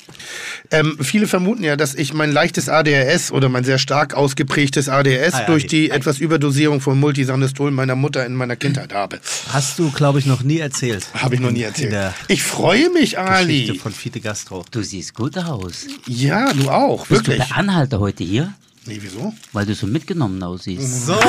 [0.71, 5.35] Ähm, viele vermuten ja, dass ich mein leichtes ADHS oder mein sehr stark ausgeprägtes ADHS
[5.35, 9.19] Ah ja, durch die- die etwas Überdosierung von Multisandestol meiner Mutter in meiner Kindheit habe.
[9.49, 11.09] Hast du, glaube ich, noch nie erzählt.
[11.15, 12.15] Habe ich noch nie erzählt.
[12.29, 13.63] Ich freue mich, Ali.
[13.63, 14.65] Geschichte von Fiete Gastro.
[14.71, 15.87] Du siehst gut aus.
[16.07, 17.43] Ja, du auch, Bist wirklich.
[17.43, 18.55] du der Anhalter heute hier?
[18.87, 19.33] Nee, wieso?
[19.53, 21.07] Weil du so mitgenommen aussiehst.
[21.07, 21.15] So!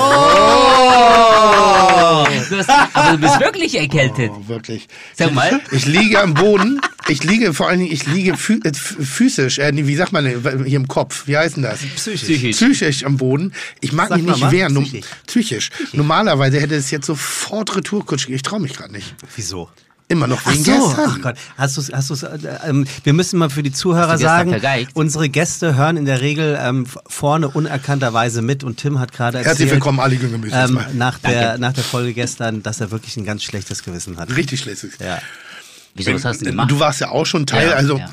[2.50, 4.30] Du hast, aber du bist wirklich erkältet.
[4.34, 4.88] Oh, wirklich.
[5.16, 5.62] Sag mal.
[5.72, 6.80] Ich liege am Boden.
[7.08, 10.12] Ich liege vor allen Dingen, ich liege phü äh, ph- physisch, äh, nee, wie sagt
[10.12, 11.80] man denn, hier im Kopf, wie heißt denn das?
[11.96, 12.56] Psychisch.
[12.56, 13.54] Psychisch am Boden.
[13.82, 14.74] Ich mag Sag mich nicht wehren.
[14.74, 15.08] Num- Psychisch.
[15.28, 15.70] Psychisch.
[15.94, 18.28] Normalerweise hätte es jetzt sofort Retourkutsch.
[18.30, 19.16] Ich traue mich gerade nicht.
[19.36, 19.70] Wieso?
[20.08, 21.10] Immer noch Ach wegen so, gestern.
[21.10, 21.36] ach Gott.
[21.58, 22.38] Hast du's, hast du's, äh,
[22.68, 24.92] ähm, wir müssen mal für die Zuhörer sagen, vergeigt?
[24.94, 29.58] unsere Gäste hören in der Regel ähm, vorne unerkannterweise mit und Tim hat gerade erzählt,
[29.58, 30.56] Herzlich willkommen, Güngemüse.
[30.56, 34.36] ähm, nach, der, nach der Folge gestern, dass er wirklich ein ganz schlechtes Gewissen hat.
[34.36, 34.84] Richtig schlecht.
[35.00, 35.20] Ja.
[35.96, 36.70] Wieso, was hast du gemacht?
[36.70, 38.10] Du warst ja auch schon Teil, Ja, also ja.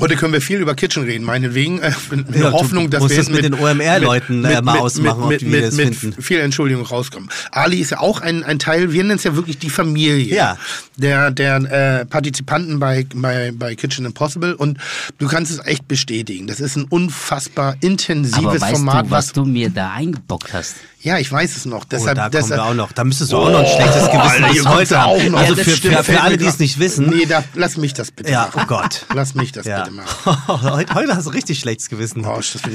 [0.00, 1.78] Heute können wir viel über Kitchen reden, meinetwegen.
[1.80, 5.40] Äh, in der Ja, Hoffnung, dass wir es mit den OMR-Leuten, äh, mal ausmachen, mit,
[5.42, 6.20] die mit, das mit finden.
[6.20, 7.28] viel Entschuldigung rauskommen.
[7.52, 10.56] Ali ist ja auch ein, ein Teil, wir nennen es ja wirklich die Familie Ja.
[10.96, 14.78] der, der äh, Partizipanten bei, bei, bei Kitchen Impossible und
[15.18, 16.48] du kannst es echt bestätigen.
[16.48, 20.52] Das ist ein unfassbar intensives Aber weißt Format, du, was was du mir da eingebockt
[20.52, 20.74] hast?
[21.00, 21.82] ja, ich weiß es noch.
[21.82, 22.92] Oh, Deshalb, da kommen deshalb, wir auch noch.
[22.92, 25.30] Da müsstest du auch noch ein schlechtes Gewissen Alter, bis kommst heute auch haben.
[25.32, 25.38] noch.
[25.38, 27.10] Also Ja, für, stimmt, für, für alle, die es nicht wissen.
[27.10, 28.62] Nee, da, lass mich das bitte Ja, machen.
[28.64, 29.04] oh Gott.
[29.14, 29.80] Lass mich das Ja.
[29.82, 30.48] bitte machen.
[30.62, 32.24] heute, heute hast du richtig schlechtes Gewissen.
[32.24, 32.74] Oh, das wird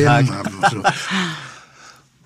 [0.00, 0.82] ja immer schlimm.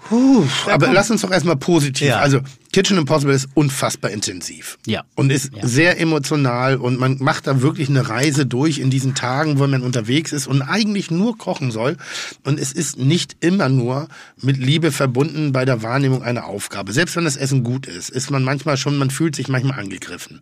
[0.09, 2.07] Puh, aber lass uns doch erstmal positiv.
[2.09, 2.19] Ja.
[2.19, 2.41] Also
[2.75, 4.77] Kitchen Impossible ist unfassbar intensiv.
[4.85, 5.05] Ja.
[5.15, 5.67] Und ist Ja.
[5.67, 9.81] sehr emotional und man macht da wirklich eine Reise durch in diesen Tagen, wo man
[9.83, 11.97] unterwegs ist und eigentlich nur kochen soll.
[12.45, 14.09] Und es ist nicht immer nur
[14.43, 16.93] mit Liebe verbunden bei der Wahrnehmung einer Aufgabe.
[16.93, 20.41] Selbst wenn das Essen gut ist, ist man manchmal schon, man fühlt sich manchmal angegriffen.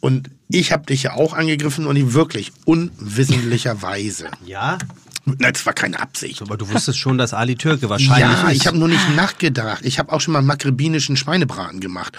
[0.00, 4.30] Und ich habe dich ja auch angegriffen und ich wirklich unwissentlicherweise.
[4.46, 4.78] Ja,
[5.26, 6.40] Nein, das war keine Absicht.
[6.40, 8.56] aber du wusstest schon, dass Ali Türke wahrscheinlich Ja, ist.
[8.56, 9.84] ich habe nur nicht nachgedacht.
[9.84, 12.16] Ich habe auch schon mal maghrebinischen Schweinebraten gemacht,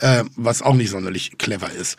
[0.00, 1.96] äh, was auch nicht sonderlich clever ist.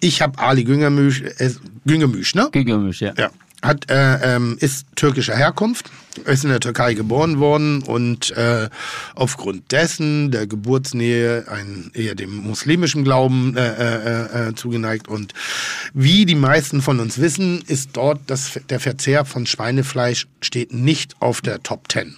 [0.00, 1.50] Ich habe Ali Güngermüş, äh,
[1.84, 2.48] Güngermüş, ne?
[2.50, 3.12] Gegemisch, ja.
[3.18, 3.30] Ja.
[3.62, 5.90] Hat, äh, ähm, ist türkischer Herkunft,
[6.24, 8.70] ist in der Türkei geboren worden und äh,
[9.14, 15.08] aufgrund dessen der Geburtsnähe ein, eher dem muslimischen Glauben äh, äh, äh, zugeneigt.
[15.08, 15.34] Und
[15.92, 21.16] wie die meisten von uns wissen, ist dort das, der Verzehr von Schweinefleisch steht nicht
[21.20, 22.16] auf der Top Ten.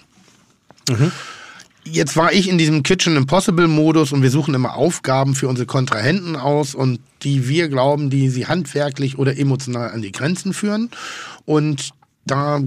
[1.85, 5.67] Jetzt war ich in diesem Kitchen Impossible Modus und wir suchen immer Aufgaben für unsere
[5.67, 10.91] Kontrahenten aus und die wir glauben, die sie handwerklich oder emotional an die Grenzen führen.
[11.45, 11.91] Und
[12.25, 12.61] da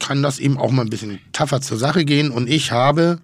[0.00, 2.30] kann das eben auch mal ein bisschen tougher zur Sache gehen.
[2.30, 3.20] Und ich habe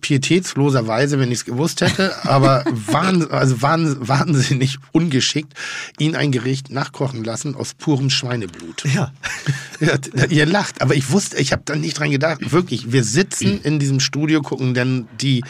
[0.00, 5.54] pietätsloserweise, wenn ich es gewusst hätte, aber wahn, also wahn, wahnsinnig ungeschickt,
[5.98, 8.84] ihn ein Gericht nachkochen lassen aus purem Schweineblut.
[8.92, 9.12] Ja.
[9.80, 12.52] Ja, ihr lacht, aber ich wusste, ich habe da nicht dran gedacht.
[12.52, 15.42] Wirklich, wir sitzen in diesem Studio, gucken dann die,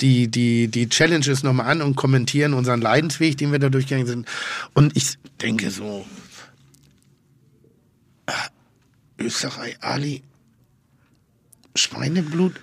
[0.00, 4.28] die, die, die Challenges nochmal an und kommentieren unseren Leidensweg, den wir da durchgegangen sind.
[4.74, 6.06] Und ich denke so,
[8.26, 8.32] ah,
[9.18, 10.22] Österreich, Ali,
[11.74, 12.54] Schweineblut?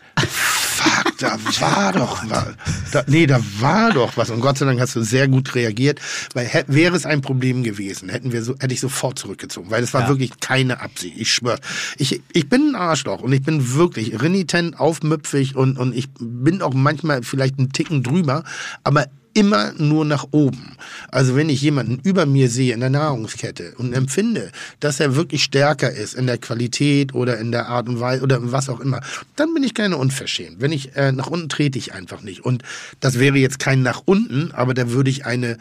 [1.24, 2.48] Da war doch was.
[2.92, 4.30] Da, nee, da war doch was.
[4.30, 6.00] Und Gott sei Dank hast du sehr gut reagiert,
[6.34, 9.84] weil hä- wäre es ein Problem gewesen, hätten wir so, hätte ich sofort zurückgezogen, weil
[9.84, 10.08] es war Ja.
[10.10, 11.16] wirklich keine Absicht.
[11.18, 11.60] Ich schwöre.
[11.98, 16.62] Ich, ich bin ein Arschloch und ich bin wirklich renitent, aufmüpfig und, und ich bin
[16.62, 18.44] auch manchmal vielleicht einen Ticken drüber,
[18.84, 20.78] aber immer nur nach oben.
[21.10, 25.44] Also wenn ich jemanden über mir sehe in der Nahrungskette und empfinde, dass er wirklich
[25.44, 29.02] stärker ist in der Qualität oder in der Art und Weise oder was auch immer,
[29.36, 30.62] dann bin ich gerne unverschämt.
[30.62, 32.46] Wenn ich äh, nach unten trete ich einfach nicht.
[32.46, 32.64] Und
[33.00, 35.58] das wäre jetzt kein nach unten, aber da würde ich eine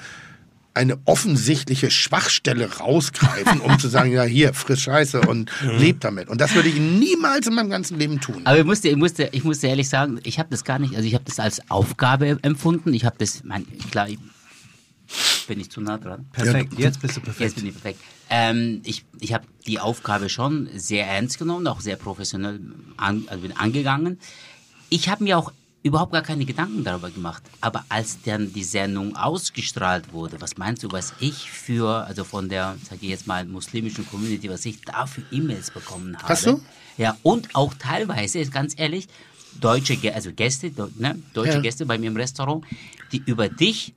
[0.74, 6.28] eine offensichtliche Schwachstelle rausgreifen, um zu sagen, ja hier, friss Scheiße und leb damit.
[6.28, 8.42] Und das würde ich niemals in meinem ganzen Leben tun.
[8.44, 11.06] Aber ich musste, ich musste, ich musste ehrlich sagen, ich habe das gar nicht, also
[11.06, 12.94] ich habe das als Aufgabe empfunden.
[12.94, 14.18] Ich habe das, mein, klar, ich
[15.46, 16.26] bin ich zu nah dran.
[16.32, 17.54] Perfekt, jetzt bist du Jetzt perfekt.
[17.56, 18.00] bin ich perfekt.
[18.30, 22.60] Ähm, ich ich habe die Aufgabe schon sehr ernst genommen, auch sehr professionell
[22.96, 24.18] an, also bin angegangen.
[24.88, 27.42] Ich habe mir auch überhaupt gar keine Gedanken darüber gemacht.
[27.60, 32.48] Aber als dann die Sendung ausgestrahlt wurde, was meinst du, was ich für, also von
[32.48, 36.28] der, sage ich jetzt mal, muslimischen Community, was ich da für E-Mails bekommen habe?
[36.28, 36.60] Hast du?
[36.96, 39.08] Ja, und auch teilweise, ganz ehrlich,
[39.60, 41.60] deutsche, also Gäste, ne, deutsche Ja.
[41.60, 42.64] Gäste bei mir im Restaurant,
[43.10, 43.94] die über dich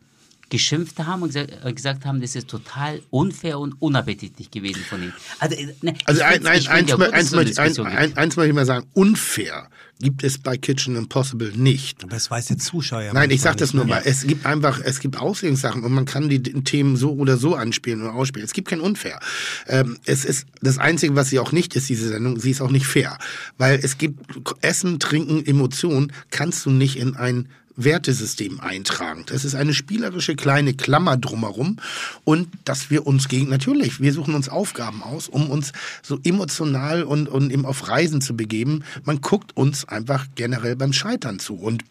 [0.49, 5.01] geschimpft haben und gesagt, äh, gesagt haben, das ist total unfair und unappetitlich gewesen von
[5.01, 5.13] ihnen.
[5.39, 8.49] Also, äh, ne, Also ich ein, ein, eins, ja eins, so möchte, ein, eins möchte
[8.49, 12.03] ich mal sagen, unfair gibt es bei Kitchen Impossible nicht.
[12.03, 14.01] Aber das weiß der Zuschauer ja Nein, ich manchmal sag das nur mal.
[14.03, 18.01] Es gibt einfach, es gibt Auslegungssachen und man kann die Themen so oder so anspielen
[18.01, 18.45] oder ausspielen.
[18.45, 19.19] Es gibt kein Unfair.
[19.67, 22.71] Ähm, es ist das Einzige, was sie auch nicht ist, diese Sendung, sie ist auch
[22.71, 23.17] nicht fair.
[23.58, 24.19] Weil es gibt
[24.62, 27.47] Essen, Trinken, Emotionen, kannst du nicht in ein
[27.78, 29.24] Wertesystem eintragen.
[29.28, 31.78] Das ist eine spielerische kleine Klammer drumherum
[32.24, 37.04] und dass wir uns gegen, natürlich, wir suchen uns Aufgaben aus, um uns so emotional
[37.04, 38.84] und, und eben auf Reisen zu begeben.
[39.04, 41.84] Man guckt uns einfach generell beim Scheitern zu und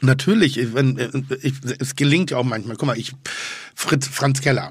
[0.00, 1.08] Natürlich, ich, wenn, äh,
[1.40, 2.76] ich, es gelingt ja auch manchmal.
[2.76, 3.12] Guck mal, ich
[3.74, 4.70] Fritz Franz Keller.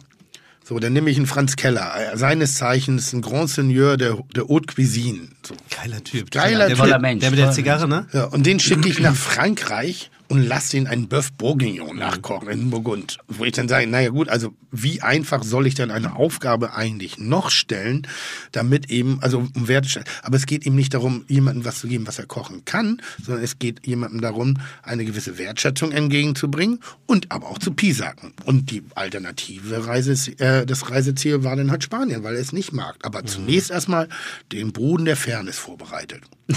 [0.63, 1.93] So, dann nehme ich einen Franz Keller.
[2.15, 5.27] Seines Zeichens ein Grand Seigneur der, der Haute Cuisine.
[5.45, 5.55] So.
[5.69, 6.31] Geiler Typ.
[6.31, 6.85] Geiler der, Typ.
[6.85, 8.07] Der, Mensch, der mit der Zigarre, ne?
[8.13, 12.71] Ja, und den schicke ich nach Frankreich und lass den einen Bœuf Bourguignon nachkochen in
[12.71, 13.19] Burgund.
[13.27, 17.19] Wo ich dann sage, naja gut, also wie einfach soll ich dann eine Aufgabe eigentlich
[17.19, 18.07] noch stellen,
[18.51, 22.07] damit eben, also um Werte, aber es geht eben nicht darum, jemandem was zu geben,
[22.07, 27.51] was er kochen kann, sondern es geht jemandem darum, eine gewisse Wertschätzung entgegenzubringen und aber
[27.51, 28.33] auch zu pisacken.
[28.43, 32.73] Und die alternative Reise, äh, das Reiseziel war dann halt Spanien, weil er es nicht
[32.73, 32.95] mag.
[33.03, 34.09] Aber zunächst erstmal
[34.51, 36.23] den Boden der Fairness vorbereitet.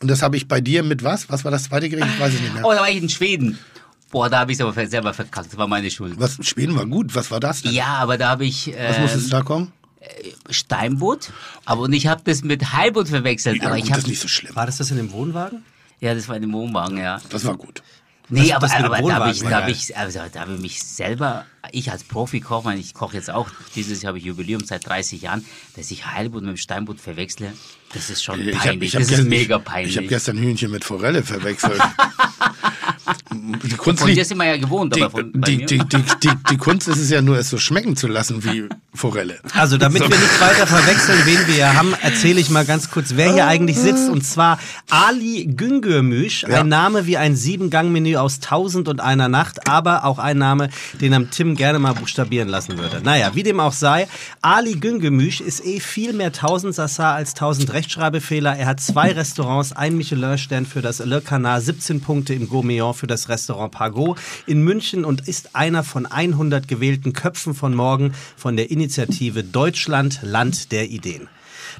[0.00, 1.28] Und das habe ich bei dir mit was?
[1.30, 2.06] Was war das zweite Gericht?
[2.14, 2.64] Ich weiß es nicht mehr.
[2.64, 3.58] Oh, da war ich in Schweden.
[4.10, 5.52] Boah, da habe ich es aber selber verkackt.
[5.52, 6.14] Das war meine Schuld.
[6.18, 7.14] Was, Schweden war gut.
[7.14, 7.72] Was war das denn?
[7.72, 9.72] Ja, aber da habe ich Was äh, musste da kommen?
[10.50, 11.30] Steinbutt,
[11.64, 13.56] aber und ich habe das mit Heilbutt verwechselt.
[13.60, 14.54] Ja, aber gut, ich das habe ist nicht so schlimm.
[14.56, 15.64] War das das in dem Wohnwagen?
[16.00, 17.20] ja, das war in dem Wohnwagen, ja.
[17.30, 17.82] Das war gut.
[18.28, 20.60] Nee, Das- aber, das aber da habe ich, da hab ich, also, da hab ich
[20.60, 24.64] mich selber, ich als Profi-Koch, meine, ich koche jetzt auch, dieses Jahr habe ich Jubiläum
[24.64, 25.44] seit 30 Jahren,
[25.76, 27.52] dass ich Heilbutt mit dem Steinbutt verwechsle,
[27.92, 28.88] das ist schon Ich hab- peinlich.
[28.90, 29.90] ich hab das ist gestern- mega Ich, peinlich.
[29.92, 31.80] ich habe gestern Hühnchen mit Forelle verwechselt.
[33.64, 36.30] die, Kunst Von dir sind wir ja gewohnt, die, aber von die, die, die, die,
[36.50, 39.38] die Kunst ist es ja nur, es so schmecken zu lassen wie Forelle.
[39.54, 43.12] Also, damit wir nicht weiter verwechseln, wen wir hier haben, erzähle ich mal ganz kurz,
[43.16, 44.08] wer hier eigentlich sitzt.
[44.10, 44.58] Und zwar
[44.90, 46.60] Ali Güngörmüş, Ja.
[46.60, 50.68] ein Name wie ein Sieben-Gang-Menü aus Tausend und einer Nacht, aber auch ein Name,
[51.00, 53.00] den am Tim gerne mal buchstabieren lassen würde.
[53.02, 54.08] Naja, wie dem auch sei,
[54.42, 58.56] Ali Güngörmüş ist eh viel mehr Tausendsassa als tausend Rechtschreibfehler.
[58.56, 63.06] Er hat zwei Restaurants, ein Michelin-Stern für das Le Canard, 17 Punkte im Gourmillon für
[63.06, 68.56] das Restaurant Pagot in München und ist einer von 100 gewählten Köpfen von morgen von
[68.56, 71.28] der Initiative Deutschland Land der Ideen.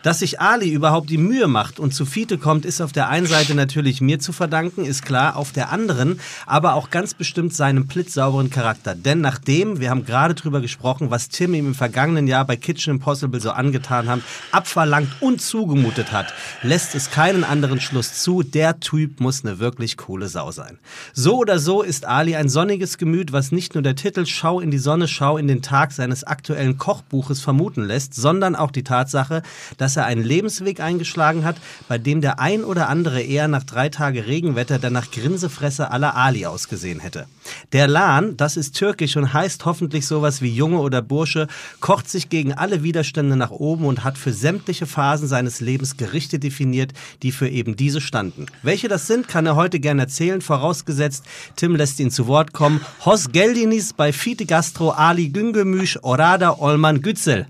[0.02, 3.26] Dass sich Ali überhaupt die Mühe macht und zu Fiete kommt, ist auf der einen
[3.26, 7.87] Seite natürlich mir zu verdanken, ist klar, auf der anderen aber auch ganz bestimmt seinem
[7.87, 8.94] blitzsauberen Charakter.
[8.94, 12.94] Denn nachdem, wir haben gerade drüber gesprochen, was Tim ihm im vergangenen Jahr bei Kitchen
[12.94, 14.20] Impossible so angetan hat,
[14.52, 16.32] abverlangt und zugemutet hat,
[16.62, 20.78] lässt es keinen anderen Schluss zu, der Typ muss eine wirklich coole Sau sein.
[21.12, 24.70] So oder so ist Ali ein sonniges Gemüt, was nicht nur der Titel Schau in
[24.70, 29.42] die Sonne, Schau in den Tag seines aktuellen Kochbuches vermuten lässt, sondern auch die Tatsache,
[29.76, 31.57] dass er einen Lebensweg eingeschlagen hat,
[31.88, 36.16] bei dem der ein oder andere eher nach drei Tage Regenwetter dann nach Grinsefresse aller
[36.16, 37.27] Ali ausgesehen hätte.
[37.72, 41.46] Der Lan, das ist türkisch und heißt hoffentlich sowas wie Junge oder Bursche,
[41.81, 46.38] kocht sich gegen alle Widerstände nach oben und hat für sämtliche Phasen seines Lebens Gerichte
[46.38, 48.46] definiert, die für eben diese standen.
[48.62, 51.24] Welche das sind, kann er heute gerne erzählen, vorausgesetzt,
[51.57, 52.81] Tim lässt ihn zu Wort kommen.
[53.05, 57.46] Hos Geldinis bei Fite Gastro Ali Güngemüş Orada Olman Gützel.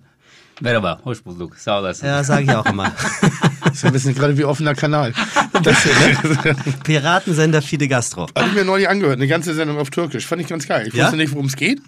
[0.61, 1.57] Merhaba, hoş bulduk.
[1.59, 2.07] Sağ olasın.
[2.07, 2.91] Ja, sage ich auch immer.
[3.65, 5.13] Das ist ein bisschen gerade wie offener Kanal.
[5.65, 6.57] Das hier, ne?
[6.85, 8.27] Piratensender Fide Gastro.
[8.35, 10.27] Habe ich mir neulich angehört, eine ganze Sendung auf Türkisch.
[10.27, 10.87] Fand ich ganz geil.
[10.89, 11.05] Ich Ja?
[11.05, 11.81] wusste nicht, worum es geht.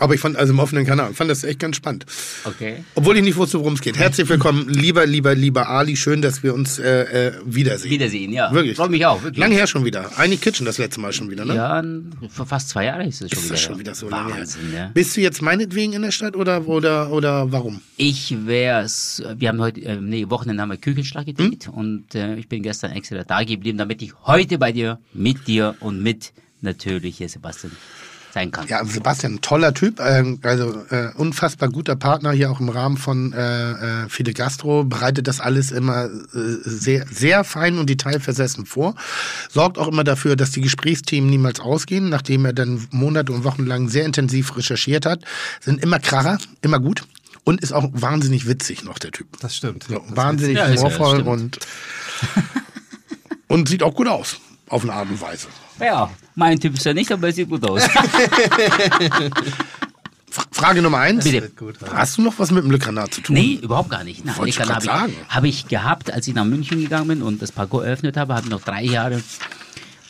[0.00, 2.06] Aber ich fand, also im offenen Kanal, fand das echt ganz spannend.
[2.44, 2.82] Okay.
[2.94, 3.98] Obwohl ich nicht wusste, worum es geht.
[3.98, 5.94] Herzlich willkommen, lieber, lieber, lieber Ali.
[5.94, 7.90] Schön, dass wir uns äh, äh, wiedersehen.
[7.90, 8.50] Wiedersehen, ja.
[8.50, 8.76] Wirklich.
[8.78, 9.38] Freut mich auch, wirklich.
[9.38, 10.10] Lange her schon wieder.
[10.18, 11.54] Eigentlich Kitchen das letzte Mal schon wieder, ne?
[11.54, 11.84] Ja,
[12.30, 13.54] vor fast zwei Jahren ist es schon Ist wieder.
[13.54, 14.40] das schon wieder so lange her?
[14.40, 14.90] Wahnsinn, ja.
[14.94, 17.82] Bist du jetzt meinetwegen in der Stadt oder, oder, oder warum?
[17.98, 21.74] Ich wär's, wir haben heute, äh, nee, Wochenende haben wir Küchenschlag gedreht Hm?
[21.74, 25.74] und äh, ich bin gestern extra da geblieben, damit ich heute bei dir, mit dir
[25.80, 26.32] und mit
[26.62, 27.72] natürlich hier Sebastian
[28.32, 28.66] sein kann.
[28.68, 32.96] Ja, Sebastian, ein toller Typ, ähm, also äh, unfassbar guter Partner hier auch im Rahmen
[32.96, 33.72] von äh,
[34.04, 38.94] äh, Fide Gastro, bereitet das alles immer äh, sehr, sehr fein und detailversessen vor,
[39.50, 43.66] sorgt auch immer dafür, dass die Gesprächsthemen niemals ausgehen, nachdem er dann Monate und Wochen
[43.66, 45.24] lang sehr intensiv recherchiert hat,
[45.60, 47.04] sind immer Kracher, immer gut
[47.44, 49.26] und ist auch wahnsinnig witzig noch der Typ.
[49.40, 49.84] Das stimmt.
[49.84, 51.28] So, wahnsinnig Ja, ist ja, humorvoll stimmt.
[51.28, 51.58] und,
[53.48, 54.36] und sieht auch gut aus,
[54.68, 55.48] auf eine Art und Weise.
[55.80, 57.82] Ja, mein Typ ist ja nicht, aber er sieht gut aus.
[60.30, 61.24] Fra- Frage Nummer eins.
[61.24, 61.50] Bitte.
[61.92, 63.34] Hast du noch was mit dem Canard zu tun?
[63.34, 64.24] Nee, überhaupt gar nicht.
[64.24, 65.12] Nein, Wollte ich habe ich, sagen.
[65.28, 68.44] hab ich gehabt, als ich nach München gegangen bin und das Pago eröffnet habe, habe
[68.46, 69.20] ich noch drei Jahre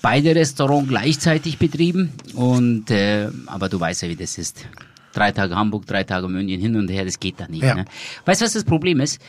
[0.02, 2.12] beide Restaurants gleichzeitig betrieben.
[2.34, 4.66] Und äh, aber du weißt ja, wie das ist.
[5.14, 7.62] Drei Tage Hamburg, drei Tage München hin und her, das geht da nicht.
[7.64, 7.74] Ja.
[7.76, 7.84] Ne?
[8.26, 9.20] Weißt du, was das Problem ist?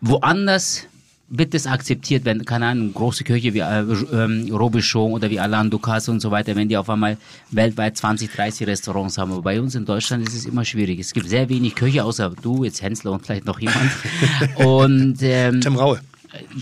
[0.00, 0.86] Woanders
[1.28, 3.80] wird das akzeptiert, wenn, keine Ahnung, große Köche wie äh,
[4.12, 7.16] ähm, Robichon oder wie Alain Ducasse und so weiter, wenn die auf einmal
[7.50, 9.32] weltweit 20, 30 Restaurants haben.
[9.32, 10.98] Aber bei uns in Deutschland ist es immer schwierig.
[11.00, 13.90] Es gibt sehr wenig Köche, außer du, jetzt Hensler und vielleicht noch jemand.
[14.56, 16.00] und ähm, Tim Raue.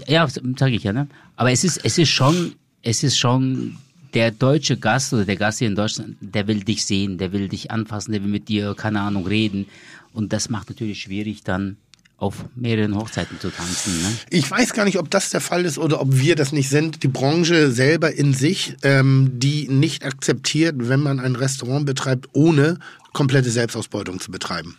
[0.06, 1.08] ja, sage ich ja, ne?
[1.36, 3.76] Aber es ist, es ist schon, es ist schon
[4.14, 7.48] der deutsche Gast oder der Gast hier in Deutschland, der will dich sehen, der will
[7.48, 9.66] dich anfassen, der will mit dir, keine Ahnung, reden.
[10.12, 11.78] Und das macht natürlich schwierig, dann
[12.22, 14.00] auf mehreren Hochzeiten zu tanzen.
[14.00, 14.08] Ne?
[14.30, 17.02] Ich weiß gar nicht, ob das der Fall ist oder ob wir das nicht sind.
[17.02, 22.78] Die Branche selber in sich, ähm, die nicht akzeptiert, wenn man ein Restaurant betreibt, ohne
[23.12, 24.76] komplette Selbstausbeutung zu betreiben.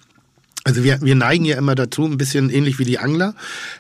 [0.65, 3.36] Also wir, wir neigen ja immer dazu, ein bisschen ähnlich wie die Angler,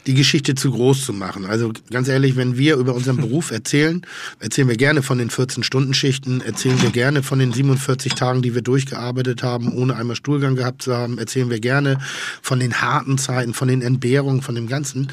[0.05, 1.45] die Geschichte zu groß zu machen.
[1.45, 4.05] Also ganz ehrlich, wenn wir über unseren Beruf erzählen,
[4.39, 8.61] erzählen wir gerne von den 14-Stunden-Schichten, erzählen wir gerne von den 47 Tagen, die wir
[8.61, 11.99] durchgearbeitet haben, ohne einmal Stuhlgang gehabt zu haben, erzählen wir gerne
[12.41, 15.09] von den harten Zeiten, von den Entbehrungen, von dem Ganzen.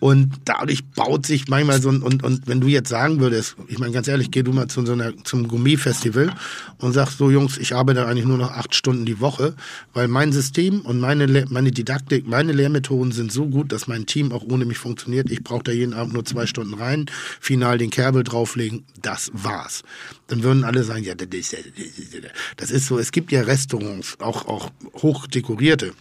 [0.00, 3.78] Und dadurch baut sich manchmal so ein, und, und wenn du jetzt sagen würdest, ich
[3.78, 6.34] meine ganz ehrlich, geh du mal zu so einer, zum Gourmet-Festival
[6.76, 9.54] und sagst so, Jungs, ich arbeite eigentlich nur noch acht Stunden die Woche,
[9.94, 14.06] weil mein System und meine, Le- meine Didaktik, meine Lehrmethoden sind so gut, dass mein
[14.06, 15.30] Team auch ohne mich funktioniert.
[15.30, 17.06] Ich brauche da jeden Abend nur zwei Stunden rein,
[17.40, 19.82] final den Kerbel drauflegen, das war's.
[20.26, 25.92] Dann würden alle sagen, ja, das ist, so, es gibt ja Restaurants, auch, auch hochdekorierte.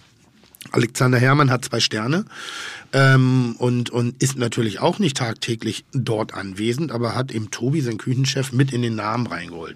[0.72, 2.26] Alexander Herrmann hat zwei Sterne
[2.94, 7.98] ähm, und, und ist natürlich auch nicht tagtäglich dort anwesend, aber hat eben Tobi, sein
[7.98, 9.76] Küchenchef, mit in den Namen reingeholt.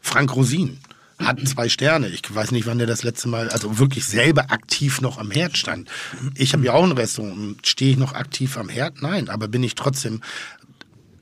[0.00, 0.78] Frank Rosin
[1.18, 2.08] hat zwei Sterne.
[2.08, 5.56] Ich weiß nicht, wann der das letzte Mal, also wirklich selber aktiv noch am Herd
[5.56, 5.88] stand.
[6.34, 7.66] Ich habe ja auch ein Restaurant.
[7.66, 9.02] Stehe ich noch aktiv am Herd?
[9.02, 10.20] Nein, aber bin ich trotzdem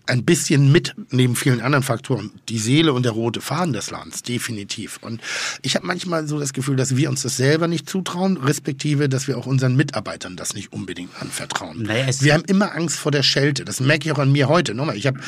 [0.07, 4.23] ein bisschen mit, neben vielen anderen Faktoren, die Seele und der rote Faden des Landes,
[4.23, 4.99] definitiv.
[5.03, 5.21] Und
[5.63, 9.27] ich habe manchmal so das Gefühl, dass wir uns das selber nicht zutrauen, respektive, dass
[9.27, 11.83] wir auch unseren Mitarbeitern das nicht unbedingt anvertrauen.
[11.83, 13.65] Naja, wir haben immer Angst vor der Schelte.
[13.65, 14.75] Das merke ich auch an mir heute.
[14.75, 15.19] Nochmal, ich habe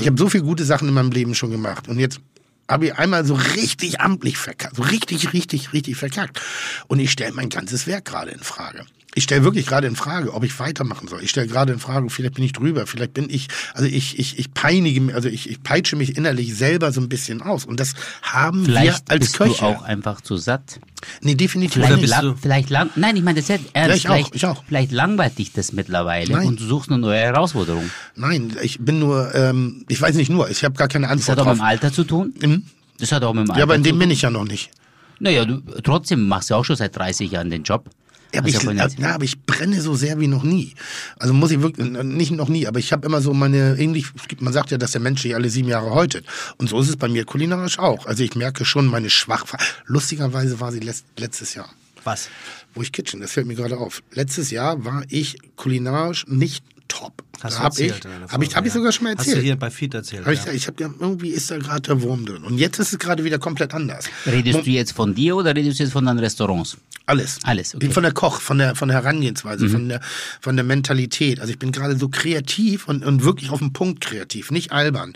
[0.00, 1.88] ich hab so viele gute Sachen in meinem Leben schon gemacht.
[1.88, 2.20] Und jetzt
[2.68, 4.76] habe ich einmal so richtig amtlich verkackt.
[4.76, 6.40] So richtig, richtig, richtig verkackt.
[6.86, 8.84] Und ich stelle mein ganzes Werk gerade in Frage.
[9.14, 11.22] Ich stelle wirklich gerade in Frage, ob ich weitermachen soll.
[11.24, 14.38] Ich stelle gerade in Frage, vielleicht bin ich drüber, vielleicht bin ich, also ich, ich,
[14.38, 17.64] ich peinige, mich- also ich, ich peitsche mich innerlich selber so ein bisschen aus.
[17.64, 19.56] Und das haben Vielleicht wir als bist Köche.
[19.58, 20.78] du auch einfach zu satt.
[21.22, 22.10] nee, definitiv Vielleicht, nicht.
[22.10, 23.88] lang, vielleicht lang, nein, ich meine das jetzt ernst.
[23.90, 24.64] Ja, ich auch, vielleicht, ich auch.
[24.68, 26.46] vielleicht langweilt dich das mittlerweile Nein.
[26.46, 27.90] und du suchst eine neue Herausforderung.
[28.14, 31.38] Nein, ich bin nur, ähm, ich weiß nicht nur, ich habe gar keine Das Antwort
[31.38, 31.66] hat auch mit drauf.
[31.66, 32.34] dem Alter zu tun.
[32.40, 32.62] Mhm.
[33.00, 34.70] Das hat auch mit dem Alter Ja, aber in dem bin ich ja noch nicht.
[35.18, 37.86] Naja, du, trotzdem machst du auch schon seit 30 Jahren den Job.
[38.34, 38.98] Ja, aber, ich, erzählt.
[38.98, 40.74] ja, aber ich brenne so sehr wie noch nie.
[41.18, 44.06] Also muss ich wirklich, nicht noch nie, aber ich habe immer so meine, ähnlich,
[44.40, 46.26] man sagt ja, dass der Mensch sich alle sieben Jahre häutet.
[46.58, 48.04] Und so ist es bei mir kulinarisch auch.
[48.04, 49.64] Also ich merke schon meine Schwachphase.
[49.86, 51.70] Lustigerweise war sie letzt, letztes Jahr,
[52.04, 52.28] Was?
[52.74, 54.02] wo ich Kitchen, das fällt mir gerade auf.
[54.12, 57.22] Letztes Jahr war ich kulinarisch nicht top.
[57.40, 59.14] Hast da du habe erzählt ich, in einer hab ich, hab ich sogar schon mal
[59.16, 59.44] Hast du erzählt.
[59.44, 60.52] hier bei Feed erzählt, Hab ich, ja.
[60.52, 62.42] ich habe ja, irgendwie ist da gerade der Wurm drin.
[62.44, 64.06] Und jetzt ist es gerade wieder komplett anders.
[64.26, 66.76] Redest du jetzt von dir oder redest du jetzt von deinen Restaurants?
[67.06, 67.38] Alles.
[67.44, 67.86] Alles, okay.
[67.86, 67.92] Mhm.
[67.92, 70.00] Von der Koch, von der, von der Herangehensweise, von, der,
[70.42, 71.40] von der Mentalität.
[71.40, 75.14] Also ich bin gerade so kreativ und, und wirklich auf den Punkt kreativ, nicht albern.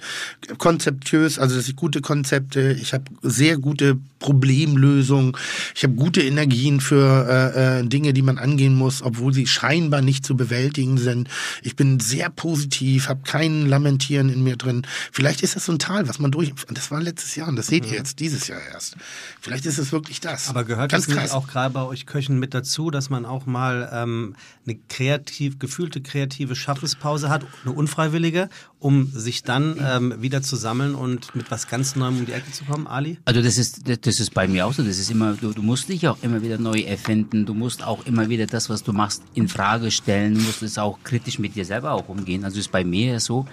[0.56, 5.36] Konzeptiös, also dass ich gute Konzepte, ich habe sehr gute Problemlösungen,
[5.74, 10.00] ich habe gute Energien für äh, äh, Dinge, die man angehen muss, obwohl sie scheinbar
[10.00, 11.28] nicht zu bewältigen sind.
[11.62, 14.86] Ich bin sehr positiv, habe kein Lamentieren in mir drin.
[15.10, 16.52] Vielleicht ist das so ein Tal, was man durch...
[16.68, 18.96] Das war letztes Jahr und das seht ihr jetzt dieses Jahr erst.
[19.40, 20.48] Vielleicht ist es wirklich das.
[20.48, 23.46] Aber gehört Ganz das nicht auch gerade bei euch Köchen mit dazu, dass man auch
[23.46, 24.36] mal ähm,
[24.66, 28.48] eine kreativ, gefühlte kreative Schaffenspause hat, eine unfreiwillige,
[28.82, 32.50] um sich dann ähm, wieder zu sammeln und mit was ganz Neuem um die Ecke
[32.50, 33.18] zu kommen, Ali?
[33.24, 34.82] Also das ist, das- ist bei mir auch so.
[34.82, 37.46] Das ist immer, du, du musst dich auch immer wieder neu erfinden.
[37.46, 40.34] Du musst auch immer wieder das, was du machst, in Frage stellen.
[40.34, 42.44] Du musst es auch kritisch mit dir selber auch umgehen.
[42.44, 43.46] Also ist bei mir so.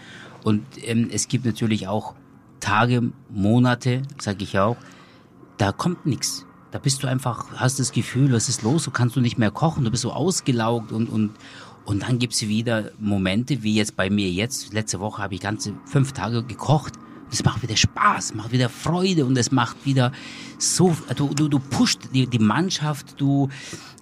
[0.44, 2.16] Und ähm, es gibt natürlich auch
[2.60, 4.78] Tage, Monate, sage ich auch,
[5.58, 6.46] da kommt nichts.
[6.72, 8.84] Da bist du einfach, hast das Gefühl, was ist los?
[8.84, 11.32] Du kannst du nicht mehr kochen, du bist so ausgelaugt und und
[11.86, 14.74] und dann gibt's wieder Momente, wie jetzt bei mir jetzt.
[14.74, 16.94] Letzte Woche habe ich ganze fünf Tage gekocht.
[17.30, 20.12] Das macht wieder Spaß, macht wieder Freude und es macht wieder
[20.58, 23.50] so, du, du, du pusht die, die Mannschaft, du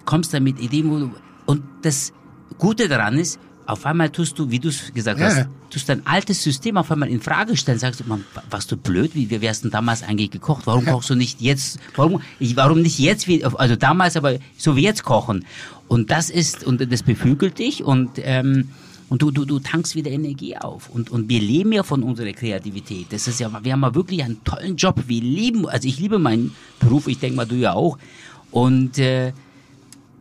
[0.06, 1.12] kommst da mit Ideen,
[1.44, 2.12] und das
[2.56, 3.38] Gute daran ist,
[3.68, 5.26] auf einmal tust du, wie du es gesagt Ja.
[5.26, 8.78] hast, tust dein altes System auf einmal in Frage stellen, sagst du, man, warst du
[8.78, 10.66] blöd, wie, wie hast du damals eigentlich gekocht?
[10.66, 14.74] Warum kochst du nicht jetzt, warum, ich, warum nicht jetzt, wie, also damals, aber so
[14.74, 15.44] wie jetzt kochen?
[15.86, 18.70] Und das ist, und das beflügelt dich und, ähm,
[19.10, 20.88] und du, du, du tankst wieder Energie auf.
[20.88, 23.06] Und, und wir leben ja von unserer Kreativität.
[23.10, 25.02] Das ist ja, wir haben ja wirklich einen tollen Job.
[25.06, 27.98] Wir lieben, also ich liebe meinen Beruf, ich denke mal, du ja auch.
[28.50, 29.32] Und, äh,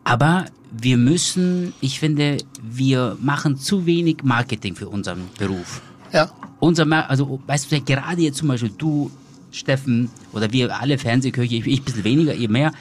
[0.07, 5.81] aber wir müssen, ich finde, wir machen zu wenig Marketing für unseren Beruf.
[6.13, 6.31] Ja.
[6.59, 9.11] Unser, Mar- also weißt du, gerade jetzt zum Beispiel du,
[9.51, 12.71] Steffen, oder wir alle Fernsehköche, ich, ich ein bisschen weniger, ihr mehr,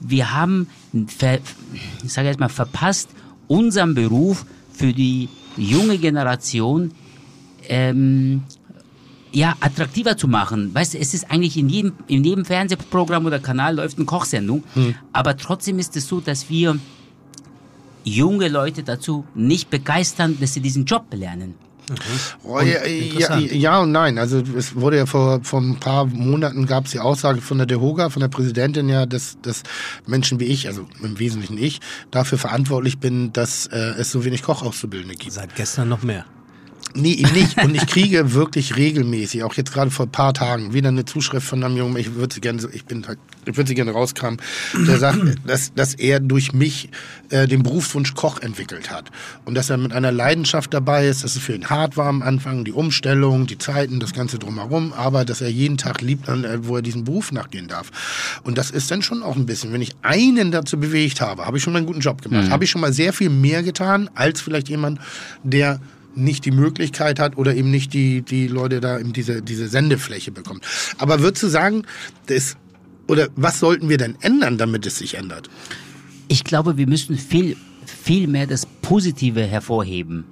[0.00, 3.08] wir haben, ich sage jetzt mal, verpasst,
[3.46, 6.92] unseren Beruf für die junge Generation
[7.68, 8.42] ähm,
[9.32, 10.74] ja, attraktiver zu machen.
[10.74, 14.64] Weißt du, es ist eigentlich in jedem, in jedem Fernsehprogramm oder Kanal läuft eine Kochsendung,
[15.12, 16.78] aber trotzdem ist es so, dass wir
[18.04, 21.54] junge Leute dazu nicht begeistern, dass sie diesen Job lernen.
[22.42, 24.18] Oh, ja, ja, ja und nein.
[24.18, 27.66] Also es wurde ja vor, vor ein paar Monaten gab es die Aussage von der
[27.66, 29.62] DeHoga, von der Präsidentin ja, dass, dass
[30.06, 34.42] Menschen wie ich, also im Wesentlichen ich, dafür verantwortlich bin, dass äh, es so wenig
[34.42, 35.32] Kochauszubildende gibt.
[35.32, 36.26] Seit gestern noch mehr.
[36.94, 37.62] Nee, eben nicht.
[37.62, 41.46] Und ich kriege wirklich regelmäßig, auch jetzt gerade vor ein paar Tagen, wieder eine Zuschrift
[41.46, 44.40] von einem Jungen, ich würde sie gerne, ich bin halt, ich würde sie gerne rauskramen,
[44.86, 46.88] der sagt, dass, dass er durch mich
[47.28, 49.10] äh, den Berufswunsch Koch entwickelt hat.
[49.44, 52.22] Und dass er mit einer Leidenschaft dabei ist, dass es für ihn hart war am
[52.22, 56.66] Anfang, die Umstellung, die Zeiten, das Ganze drumherum, aber dass er jeden Tag liebt, äh,
[56.66, 57.90] wo er diesen Beruf nachgehen darf.
[58.44, 61.58] Und das ist dann schon auch ein bisschen, wenn ich einen dazu bewegt habe, habe
[61.58, 64.08] ich schon mal einen guten Job gemacht, habe ich schon mal sehr viel mehr getan,
[64.14, 65.00] als vielleicht jemand,
[65.42, 65.80] der
[66.18, 70.30] nicht die Möglichkeit hat oder eben nicht die, die Leute da eben diese, diese Sendefläche
[70.30, 70.64] bekommt.
[70.98, 71.84] Aber würdest du sagen,
[72.26, 72.56] das,
[73.06, 75.48] oder was sollten wir denn ändern, damit es sich ändert?
[76.28, 77.56] Ich glaube, wir müssen viel,
[77.86, 80.24] viel mehr das Positive hervorheben.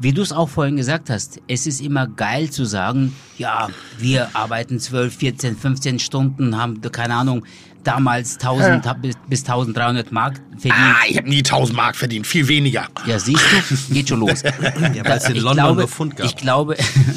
[0.00, 4.34] Wie du es auch vorhin gesagt hast, es ist immer geil zu sagen, ja, wir
[4.34, 7.44] arbeiten 12, 14, 15 Stunden, haben, keine Ahnung,
[7.88, 10.74] damals 1000 bis, bis 1300 Mark verdient.
[10.74, 12.86] Ah, ich habe nie 1000 Mark verdient, viel weniger.
[13.06, 14.42] Ja, siehst du, geht schon los.
[14.94, 16.26] Ja, weil es in ich London glaube, nur Pfund gab.
[16.26, 16.76] Ich glaube,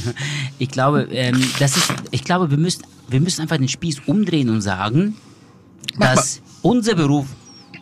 [0.59, 4.49] ich glaube, ähm, das ist, ich glaube, wir müssen, wir müssen einfach den Spieß umdrehen
[4.49, 5.15] und sagen,
[5.95, 7.28] Mach dass unser Beruf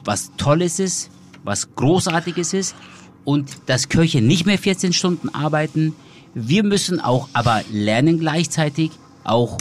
[0.03, 1.09] was Tolles ist,
[1.43, 2.75] was Großartiges ist
[3.23, 5.93] und dass Köche nicht mehr 14 Stunden arbeiten.
[6.33, 8.91] Wir müssen auch aber lernen gleichzeitig
[9.23, 9.57] auch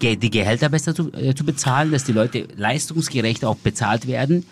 [0.00, 4.44] die Gehälter besser zu, äh, zu bezahlen, dass die Leute leistungsgerecht auch bezahlt werden.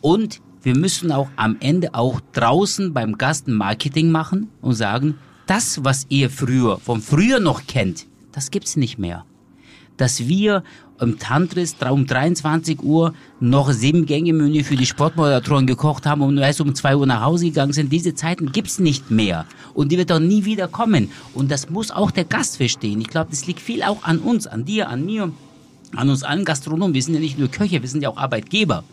[0.00, 5.16] Und wir müssen auch am Ende auch draußen beim Gast Marketing machen und sagen,
[5.46, 9.24] das, was ihr früher, vom früher noch kennt, das gibt's nicht mehr.
[9.96, 10.62] Dass wir
[11.00, 16.38] im Tantris um 23 Uhr noch sieben Gänge Menü für die Sportmoderatoren gekocht haben und
[16.38, 17.92] erst um 2 Uhr nach Hause gegangen sind.
[17.92, 19.46] Diese Zeiten gibt's nicht mehr.
[19.74, 21.10] Und die wird auch nie wieder kommen.
[21.34, 23.00] Und das muss auch der Gast verstehen.
[23.00, 25.32] Ich glaube, das liegt viel auch an uns, an dir, an mir,
[25.94, 26.94] an uns allen Gastronomen.
[26.94, 28.84] Wir sind ja nicht nur Köche, wir sind ja auch Arbeitgeber.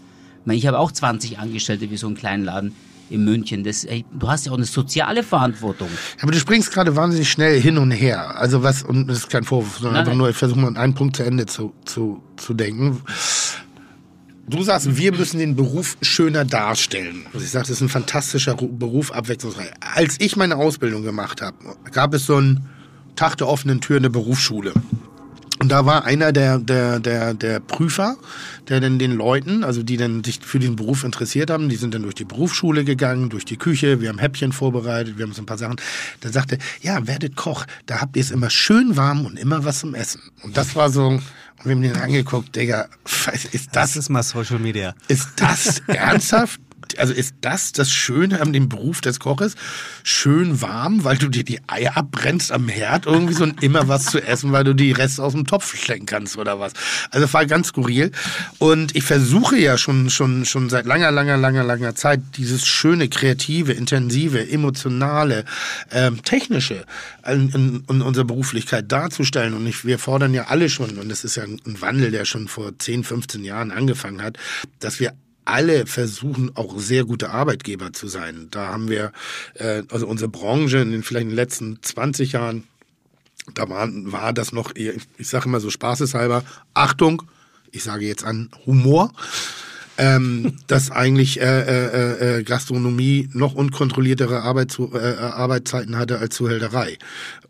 [0.45, 2.75] Ich habe auch 20 Angestellte wie so einen kleinen Laden
[3.09, 3.63] in München.
[3.63, 5.89] Das, ey, du hast ja auch eine soziale Verantwortung.
[6.21, 8.37] Aber du springst gerade wahnsinnig schnell hin und her.
[8.39, 10.93] Also was, und das ist kein Vorwurf, sondern Nein, einfach nur, ich versuche mal einen
[10.95, 13.01] Punkt zu Ende zu, zu, zu denken.
[14.45, 17.25] Du sagst, wir müssen den Beruf schöner darstellen.
[17.33, 19.71] Also ich sage, das ist ein fantastischer Ru- Beruf, abwechslungsreich.
[19.95, 21.55] Als ich meine Ausbildung gemacht habe,
[21.91, 22.67] gab es so einen
[23.15, 24.73] Tag der offenen Tür in der Berufsschule.
[25.63, 28.17] Und da war einer der, der, der, der Prüfer,
[28.67, 31.93] der dann den Leuten, also die dann sich für diesen Beruf interessiert haben, die sind
[31.93, 35.41] dann durch die Berufsschule gegangen, durch die Küche, wir haben Häppchen vorbereitet, wir haben so
[35.41, 35.77] ein paar Sachen.
[36.21, 39.79] Der sagte, ja, werdet Koch, da habt ihr es immer schön warm und immer was
[39.79, 40.19] zum Essen.
[40.41, 41.21] Und das war so, und
[41.63, 42.87] wir haben den angeguckt, Digga,
[43.53, 43.95] ist Das das?
[43.95, 44.93] ist mal Social Media.
[45.07, 46.59] Ist das ernsthaft?
[46.97, 49.55] Also ist das das Schöne an dem Beruf des Koches?
[50.03, 54.05] Schön warm, weil du dir die Eier abbrennst am Herd irgendwie so und immer was
[54.05, 56.73] zu essen, weil du die Reste aus dem Topf stecken kannst oder was.
[57.11, 58.11] Also es war ganz skurril.
[58.59, 63.09] Und ich versuche ja schon, schon, schon seit langer, langer, langer, langer Zeit dieses schöne,
[63.09, 65.45] kreative, intensive, emotionale,
[65.91, 66.85] ähm, technische
[67.25, 69.53] in, in, in unserer Beruflichkeit darzustellen.
[69.53, 72.47] Und ich, wir fordern ja alle schon, und das ist ja ein Wandel, der schon
[72.47, 74.37] vor 10, 15 Jahren angefangen hat,
[74.79, 75.13] dass wir
[75.45, 78.47] alle versuchen auch sehr gute Arbeitgeber zu sein.
[78.51, 79.11] Da haben wir,
[79.55, 82.63] äh, also unsere Branche in den vielleicht in den letzten 20 Jahren,
[83.53, 87.23] da war, war das noch, eher, ich sage immer so spaßeshalber, Achtung,
[87.71, 89.11] ich sage jetzt an Humor,
[89.97, 96.35] ähm, dass eigentlich äh, äh, äh, Gastronomie noch unkontrolliertere Arbeits äh, äh, Arbeitszeiten hatte als
[96.35, 96.97] Zuhälterei.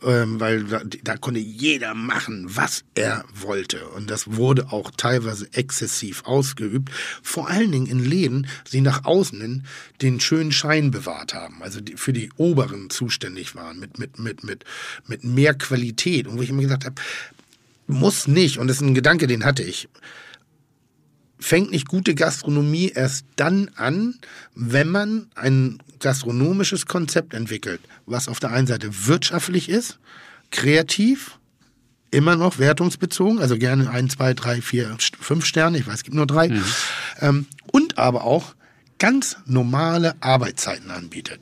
[0.03, 3.87] Ähm, weil da, da konnte jeder machen, was er wollte.
[3.89, 6.89] Und das wurde auch teilweise exzessiv ausgeübt.
[7.21, 9.63] Vor allen Dingen in Läden, die nach außen hin
[10.01, 11.63] den schönen Schein bewahrt haben.
[11.63, 14.65] Also die, für die Oberen zuständig waren, mit, mit, mit, mit,
[15.07, 16.27] mit mehr Qualität.
[16.27, 16.95] Und wo ich immer gesagt habe,
[17.87, 19.87] muss nicht, und das ist ein Gedanke, den hatte ich,
[21.39, 24.19] fängt nicht gute Gastronomie erst dann an,
[24.55, 29.99] wenn man ein gastronomisches Konzept entwickelt, was auf der einen Seite wirtschaftlich ist,
[30.51, 31.39] kreativ,
[32.11, 36.15] immer noch wertungsbezogen, also gerne ein, zwei, drei, vier, fünf Sterne, ich weiß, es gibt
[36.15, 36.51] nur drei,
[37.19, 38.55] ähm, und aber auch
[38.99, 41.41] ganz normale Arbeitszeiten anbietet.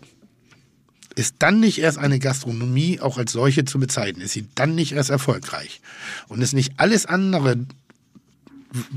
[1.15, 4.21] Ist dann nicht erst eine Gastronomie auch als solche zu bezeichnen?
[4.21, 5.81] Ist sie dann nicht erst erfolgreich?
[6.29, 7.65] Und ist nicht alles andere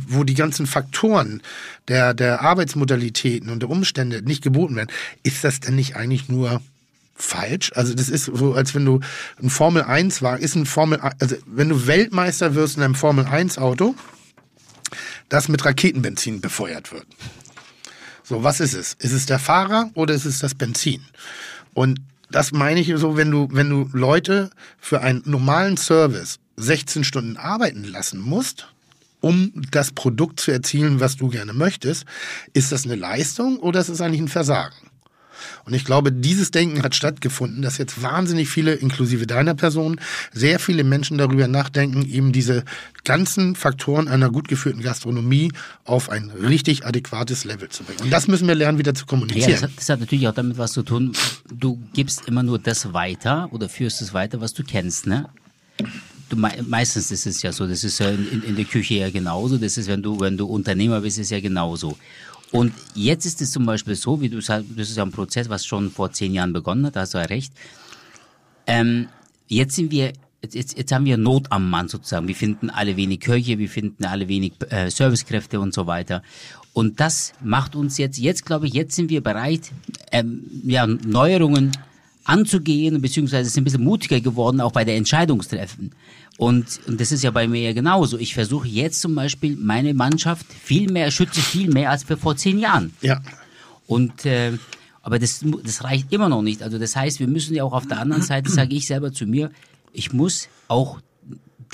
[0.08, 1.42] wo die ganzen Faktoren
[1.88, 4.90] der, der Arbeitsmodalitäten und der Umstände nicht geboten werden,
[5.22, 6.62] ist das denn nicht eigentlich nur
[7.14, 7.72] falsch?
[7.74, 9.00] Also das ist so, als wenn du
[9.42, 13.26] ein Formel 1 war, ist ein Formel, also wenn du Weltmeister wirst in einem Formel
[13.26, 13.94] 1 Auto,
[15.28, 17.06] das mit Raketenbenzin befeuert wird.
[18.22, 18.94] So, was ist es?
[18.94, 21.04] Ist es der Fahrer oder ist es das Benzin?
[21.74, 22.00] Und
[22.30, 27.36] das meine ich so, wenn du, wenn du Leute für einen normalen Service 16 Stunden
[27.36, 28.73] arbeiten lassen musst,
[29.24, 32.04] um das Produkt zu erzielen, was du gerne möchtest,
[32.52, 34.74] ist das eine Leistung oder ist es eigentlich ein Versagen?
[35.64, 39.98] Und ich glaube, dieses Denken hat stattgefunden, dass jetzt wahnsinnig viele, inklusive deiner Person,
[40.32, 42.64] sehr viele Menschen darüber nachdenken, eben diese
[43.04, 45.50] ganzen Faktoren einer gut geführten Gastronomie
[45.84, 48.00] auf ein richtig adäquates Level zu bringen.
[48.02, 49.52] Und das müssen wir lernen, wieder zu Ja, kommunizieren.
[49.52, 51.12] das hat, das hat natürlich auch damit was zu tun.
[51.50, 55.30] Du gibst immer nur das weiter oder führst es weiter, was du kennst, ne?
[56.28, 59.10] Du, mei- meistens ist es ja so, das ist ja in, in- der Küche ja
[59.10, 59.58] genauso.
[59.58, 61.96] Das ist, wenn du, wenn du Unternehmer bist, ist es ja genauso.
[62.50, 65.48] Und jetzt ist es zum Beispiel so, wie du sagst, das ist ja ein Prozess,
[65.48, 67.52] was schon vor zehn Jahren begonnen hat, da hast du ja recht.
[68.66, 69.08] Ähm,
[69.48, 70.12] jetzt sind wir,
[70.42, 72.28] jetzt, jetzt, jetzt haben wir Not am Mann sozusagen.
[72.28, 76.22] Wir finden alle wenig Köche, wir finden alle wenig äh, Servicekräfte und so weiter.
[76.72, 79.70] Und das macht uns jetzt, jetzt glaube ich, jetzt sind wir bereit,
[80.12, 81.72] ähm, ja, Neuerungen
[82.24, 85.92] anzugehen, beziehungsweise sind ein bisschen mutiger geworden, auch bei der Entscheidungstreffen.
[86.36, 88.18] Und, und das ist ja bei mir ja genauso.
[88.18, 92.58] Ich versuche jetzt zum Beispiel meine Mannschaft viel mehr, schütze viel mehr als vor zehn
[92.58, 92.92] Jahren.
[93.02, 93.20] Ja.
[93.86, 94.52] Und äh,
[95.02, 96.62] aber das, das reicht immer noch nicht.
[96.62, 99.26] Also das heißt, wir müssen ja auch auf der anderen Seite, sage ich selber zu
[99.26, 99.50] mir,
[99.92, 100.98] ich muss auch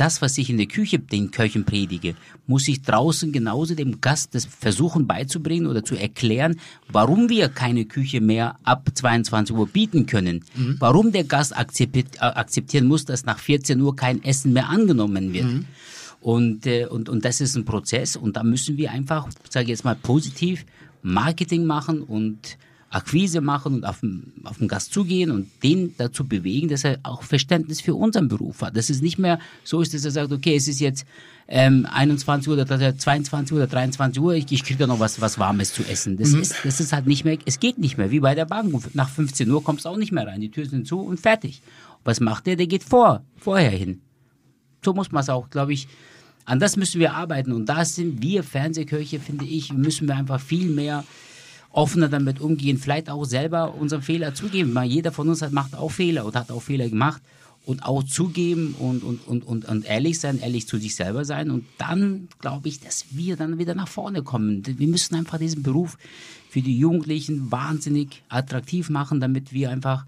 [0.00, 2.14] das, was ich in der Küche den Köchen predige,
[2.46, 7.84] muss ich draußen genauso dem Gast das versuchen beizubringen oder zu erklären, warum wir keine
[7.84, 10.42] Küche mehr ab 22 Uhr bieten können.
[10.78, 15.34] Warum der Gast akzeptiert, äh, akzeptieren muss, dass nach 14 Uhr kein Essen mehr angenommen
[15.34, 15.46] wird.
[16.20, 19.70] Und, äh, und, und das ist ein Prozess und da müssen wir einfach, sage ich
[19.70, 20.64] jetzt mal positiv,
[21.02, 22.58] Marketing machen und
[22.90, 26.98] Akquise machen und auf den, auf den Gast zugehen und den dazu bewegen, dass er
[27.04, 28.76] auch Verständnis für unseren Beruf hat.
[28.76, 31.06] Dass es nicht mehr so ist, dass er sagt, okay, es ist jetzt
[31.46, 35.20] ähm, 21 Uhr oder 22 Uhr oder 23 Uhr, ich, ich kriege da noch was,
[35.20, 36.16] was Warmes zu essen.
[36.16, 38.94] Das, ist, das ist halt nicht mehr, es geht nicht mehr, wie bei der Bank.
[38.94, 41.62] Nach 15 Uhr kommst du auch nicht mehr rein, die Türen sind zu und fertig.
[42.04, 42.56] Was macht der?
[42.56, 44.00] Der geht vor, vorher hin
[44.84, 45.88] so muss man es auch, glaube ich,
[46.44, 47.52] an das müssen wir arbeiten.
[47.52, 51.04] Und da sind wir Fernsehkirche, finde ich, müssen wir einfach viel mehr
[51.72, 54.74] offener damit umgehen, vielleicht auch selber unseren Fehler zugeben.
[54.74, 57.22] Weil jeder von uns hat, macht auch Fehler und hat auch Fehler gemacht
[57.66, 61.50] und auch zugeben und, und, und, und, und ehrlich sein, ehrlich zu sich selber sein.
[61.50, 64.62] Und dann glaube ich, dass wir dann wieder nach vorne kommen.
[64.66, 65.98] Wir müssen einfach diesen Beruf
[66.48, 70.04] für die Jugendlichen wahnsinnig attraktiv machen, damit wir einfach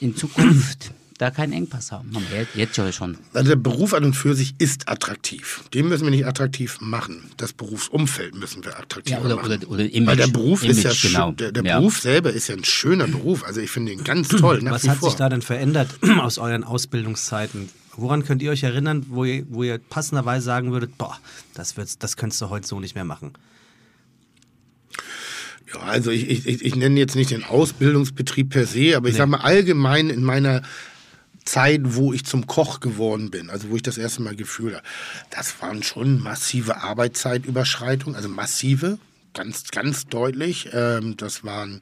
[0.00, 2.10] in Zukunft da keinen Engpass haben.
[2.14, 3.16] Haben wir jetzt- schon.
[3.32, 5.62] Also der Beruf an und für sich ist attraktiv.
[5.72, 7.30] Den müssen wir nicht attraktiv machen.
[7.36, 9.52] Das Berufsumfeld müssen wir attraktiv Ja, oder- machen.
[9.52, 10.06] oder- oder Image.
[10.08, 11.32] Weil der Beruf ist ja Image, genau.
[11.32, 11.78] der, der Ja.
[11.78, 13.44] Beruf selber ist ja ein schöner Beruf.
[13.44, 14.60] Also ich finde ihn ganz toll.
[14.64, 15.10] Was hat vor.
[15.10, 15.88] sich da denn verändert
[16.20, 17.68] aus euren Ausbildungszeiten?
[17.96, 21.16] Woran könnt ihr euch erinnern, wo ihr, wo ihr passenderweise sagen würdet, boah,
[21.54, 23.34] das, wird's, das könntest du heute so nicht mehr machen?
[25.72, 29.14] Ja, also ich, ich, ich, ich nenne jetzt nicht den Ausbildungsbetrieb per se, aber ich
[29.16, 30.62] sage mal allgemein in meiner
[31.44, 34.86] Zeit, wo ich zum Koch geworden bin, also wo ich das erste Mal gefühlt habe,
[35.30, 38.98] das waren schon massive Arbeitszeitüberschreitungen, also massive,
[39.34, 40.70] ganz, ganz deutlich.
[40.72, 41.80] Ähm, das waren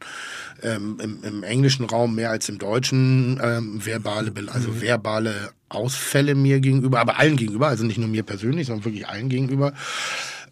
[0.63, 6.61] ähm, im, im englischen Raum mehr als im deutschen ähm, verbale, also verbale Ausfälle mir
[6.61, 9.73] gegenüber, aber allen gegenüber, also nicht nur mir persönlich, sondern wirklich allen gegenüber.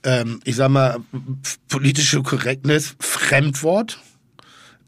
[0.02, 0.98] Ähm, ich sag mal,
[1.68, 3.98] politische Korrektness, Fremdwort,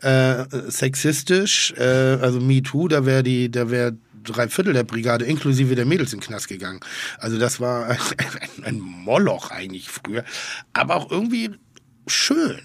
[0.01, 5.75] äh, sexistisch, äh, also MeToo, da wäre die, da wäre drei Viertel der Brigade inklusive
[5.75, 6.81] der Mädels in den Knast gegangen.
[7.19, 10.25] Also das war ein, ein Moloch eigentlich früher,
[10.73, 11.51] aber auch irgendwie
[12.07, 12.61] schön.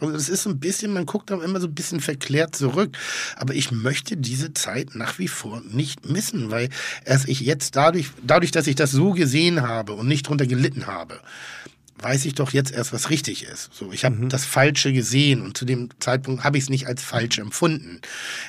[0.00, 2.96] Also das ist so ein bisschen, man guckt da immer so ein bisschen verklärt zurück.
[3.36, 6.68] Aber ich möchte diese Zeit nach wie vor nicht missen, weil
[7.04, 10.86] erst ich jetzt dadurch, dadurch, dass ich das so gesehen habe und nicht drunter gelitten
[10.86, 11.20] habe,
[11.98, 13.70] weiß ich doch jetzt erst, was richtig ist.
[13.72, 17.02] So, ich habe das Falsche gesehen und zu dem Zeitpunkt habe ich es nicht als
[17.02, 18.00] falsch empfunden.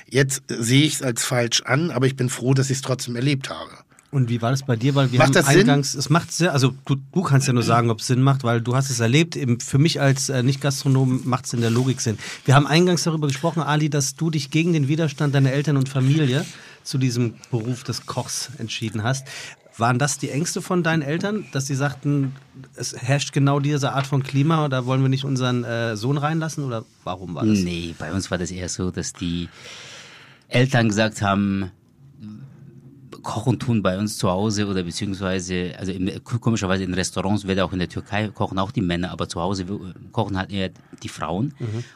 [0.10, 2.82] Jetzt äh, sehe ich es als falsch an, aber ich bin froh, dass ich es
[2.82, 3.72] trotzdem erlebt habe.
[4.12, 4.96] Und wie war das bei dir?
[4.96, 5.60] Weil wir Macht haben das Sinn?
[5.62, 8.46] eingangs, es macht sehr, also du, du kannst ja nur sagen, ob es Sinn macht,
[8.46, 9.36] weil du hast es erlebt.
[9.36, 12.18] Eben für mich als äh, Nicht-Gastronom macht es in der Logik Sinn.
[12.46, 15.90] Wir haben eingangs darüber gesprochen, Ali, dass du dich gegen den Widerstand deiner Eltern und
[15.90, 16.46] Familie
[16.84, 19.28] zu diesem Beruf des Kochs entschieden hast.
[19.78, 22.34] Waren das die Ängste von deinen Eltern, dass sie sagten,
[22.76, 26.64] es herrscht genau diese Art von Klima, da wollen wir nicht unseren äh, Sohn reinlassen?
[26.64, 27.60] Oder warum war das?
[27.60, 29.50] Nee, bei uns war das eher so, dass die
[30.48, 31.72] Eltern gesagt haben,
[33.26, 37.74] kochen tun bei uns zu Hause oder beziehungsweise, also im, komischerweise in Restaurants, weder auch
[37.74, 40.70] in der Türkei kochen auch die Männer, aber zu Hause äh, kochen halt eher
[41.04, 41.54] die Frauen.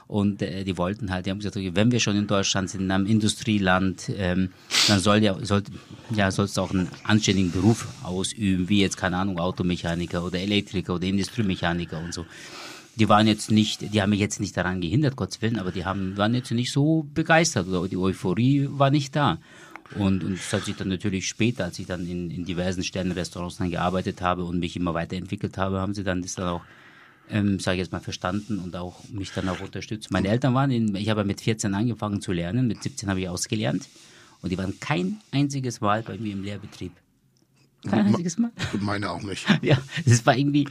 [0.08, 2.82] Und äh, die wollten halt, die haben gesagt, okay, wenn wir schon in Deutschland sind,
[2.82, 4.50] in einem Industrieland, ähm,
[4.88, 5.64] dann soll ja, soll,
[6.10, 10.96] ja, sollst du auch einen anständigen Beruf ausüben, wie jetzt, keine Ahnung, Automechaniker oder Elektriker
[10.96, 12.26] oder Industriemechaniker und so.
[13.00, 15.86] die waren jetzt nicht, die haben mich jetzt nicht daran gehindert, Gottes Willen, aber die
[15.86, 19.38] haben, waren jetzt nicht so begeistert oder die Euphorie war nicht da.
[19.96, 23.58] Und, und das hat sich dann natürlich später, als ich dann in, in diversen Sternenrestaurants
[23.58, 26.62] dann gearbeitet habe und mich immer weiterentwickelt habe, haben sie dann das dann auch,
[27.30, 30.12] ähm, sage ich jetzt mal, verstanden und auch mich dann auch unterstützt.
[30.12, 33.30] Meine Eltern waren, in, ich habe mit 14 angefangen zu lernen, mit 17 habe ich
[33.30, 33.88] ausgelernt
[34.42, 36.92] und die waren kein einziges Mal bei mir im Lehrbetrieb.
[37.88, 38.52] Kein einziges Mal.
[38.80, 39.46] Meine auch nicht.
[39.62, 40.68] Ja, das war irgendwie.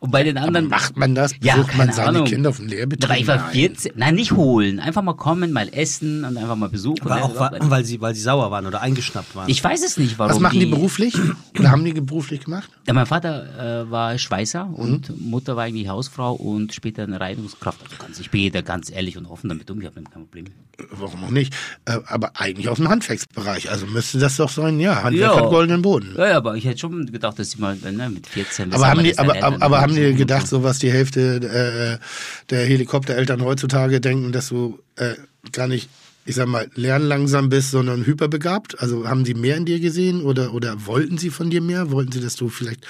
[0.00, 0.68] Und bei den anderen.
[0.68, 1.32] Macht man das?
[1.42, 2.24] Ja, Besucht man keine seine Ahnung.
[2.24, 3.10] Kinder auf dem Lehrbetrieb?
[3.10, 3.52] Aber ich war Nein.
[3.52, 3.92] 14.
[3.96, 4.80] Nein, nicht holen.
[4.80, 7.02] Einfach mal kommen, mal essen und einfach mal besuchen.
[7.02, 9.48] Aber auch, wa- weil sie, weil sie sauer waren oder eingeschnappt waren.
[9.50, 10.32] ich weiß es nicht, warum.
[10.32, 11.14] Was machen die beruflich?
[11.58, 12.70] Oder haben die beruflich gemacht?
[12.86, 14.74] Ja, mein Vater äh, war Schweißer Mhm.
[14.74, 17.80] und Mutter war eigentlich Hausfrau und später eine Reinigungskraft.
[17.82, 19.78] Also ganz, ich gehe da ganz ehrlich und offen damit um.
[19.80, 20.46] Ich habe damit kein Problem.
[20.92, 21.52] Warum auch nicht?
[21.84, 23.70] Äh, aber eigentlich aus dem Handwerksbereich.
[23.70, 25.02] Also müsste das doch sein, ja.
[25.02, 25.42] Handwerk Ja.
[25.42, 26.14] hat goldenen Boden.
[26.16, 28.72] Ja, ja, aber ich hätte schon gedacht, dass sie mal ne, mit 14.
[28.72, 32.04] Aber haben, die, aber, aber, aber haben die gedacht, so was die Hälfte äh,
[32.50, 35.14] der Helikoptereltern heutzutage denken, dass du äh,
[35.52, 35.88] gar nicht,
[36.26, 38.80] ich sag mal, lernlangsam bist, sondern hyperbegabt?
[38.80, 41.90] Also haben sie mehr in dir gesehen oder, oder wollten sie von dir mehr?
[41.90, 42.86] Wollten sie, dass du vielleicht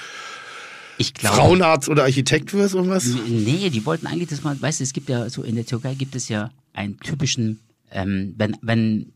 [0.98, 3.06] ich glaube, Frauenarzt oder Architekt wirst oder was?
[3.06, 5.94] Nee, die wollten eigentlich, dass man, weißt du, es gibt ja so in der Türkei
[5.94, 7.58] gibt es ja einen typischen,
[7.90, 9.06] ähm, wenn, wenn,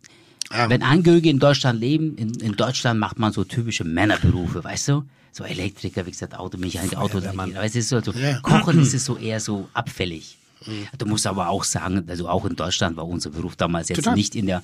[0.51, 0.71] Ja.
[0.71, 5.05] wenn Angehörige in Deutschland leben, in, in Deutschland macht man so typische Männerberufe, weißt du?
[5.37, 7.59] So Elektriker, wie gesagt, Automechaniker, Autodidaktiker.
[7.61, 8.39] Weißt du, so, so Ja.
[8.41, 10.39] Kochen ist es so eher so abfällig.
[10.97, 14.15] Du musst aber auch sagen, also auch in Deutschland war unser Beruf damals jetzt Total.
[14.15, 14.63] nicht in der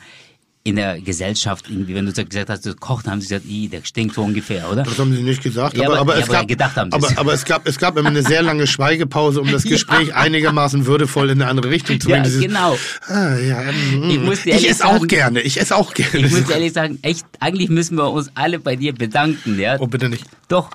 [0.62, 3.82] in der Gesellschaft irgendwie, wenn du gesagt hast, du kocht, haben sie gesagt, "Ih, der
[3.82, 4.82] stinkt so ungefähr, oder?
[4.82, 7.44] Das haben sie nicht gesagt, Ja, aber, aber- ja, es aber gab, aber, aber es
[7.46, 11.50] gab, es gab immer eine sehr lange Schweigepause, um das Gespräch einigermaßen würdevoll in eine
[11.50, 12.24] andere Richtung zu Ja, bringen.
[12.24, 12.76] Dieses, genau.
[13.06, 16.26] Ah, ja, mm, Ich muss ich esse auch sagen- gerne, ich esse auch gerne.
[16.26, 19.76] Ich muss ehrlich sagen, echt, eigentlich müssen wir uns alle bei dir bedanken, ja?
[19.80, 20.24] oh, bitte nicht.
[20.48, 20.70] Doch,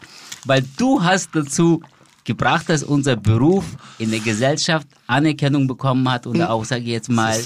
[0.45, 1.83] weil du hast dazu
[2.26, 3.63] gebracht, dass unser Beruf
[3.99, 6.28] in der Gesellschaft Anerkennung bekommen hat.
[6.28, 7.39] Und auch, sage ich jetzt mal,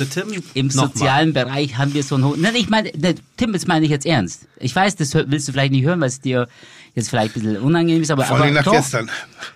[0.53, 2.41] im sozialen Bereich haben wir so einen hohen...
[2.41, 4.47] Nein, ich meine, ne, Tim, das meine ich jetzt ernst.
[4.59, 6.47] Ich weiß, das willst du vielleicht nicht hören, weil es dir
[6.99, 9.09] jetzt vielleicht ein bisschen unangenehm ist, aber, Vor allem nach doch, gestern.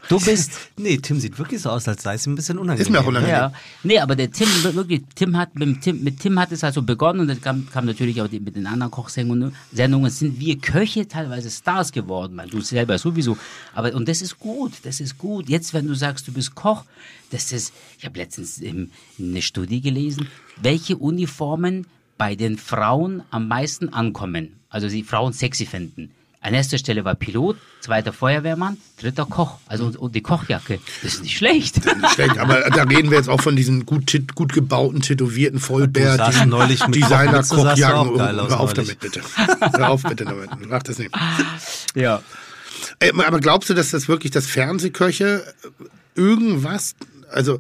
[0.10, 0.52] du bist...
[0.78, 2.82] nee, Tim sieht wirklich so aus, als sei es ein bisschen unangenehm.
[2.82, 3.36] Ist mir auch unangenehm.
[3.36, 6.82] Ja, nee, aber der Tim, wirklich, Tim hat, mit Tim, mit Tim hat es also
[6.82, 10.58] begonnen und dann kam, kam natürlich auch die, mit den anderen Kochsendungen, Sendungen sind wir
[10.58, 13.38] Köche teilweise Stars geworden, weil du selber sowieso.
[13.76, 15.50] Aber, und das ist gut, das ist gut.
[15.50, 16.86] Jetzt, wenn du sagst, du bist Koch,
[17.30, 20.28] das ist, ich habe letztens ähm, eine Studie gelesen,
[20.62, 21.88] welche Uniformen
[22.18, 26.12] bei den Frauen am meisten ankommen, also die Frauen sexy finden.
[26.44, 29.60] An erster Stelle war Pilot, zweiter Feuerwehrmann, dritter Koch.
[29.66, 30.78] Also und, die Kochjacke.
[31.02, 31.80] Das ist nicht schlecht.
[32.14, 36.52] Schlecht, aber da reden wir jetzt auch von diesen gut, gut gebauten, tätowierten, vollbärtigen
[36.92, 38.20] Designer-Kochjacken.
[38.20, 38.98] Hör auf neulich.
[38.98, 39.22] damit, bitte.
[39.78, 40.50] Hör auf bitte damit.
[40.68, 41.12] Mach das nicht.
[41.96, 42.22] ja.
[43.00, 45.46] Ey, Aber glaubst du, dass das wirklich das Fernsehköche
[46.14, 46.96] irgendwas,
[47.32, 47.60] also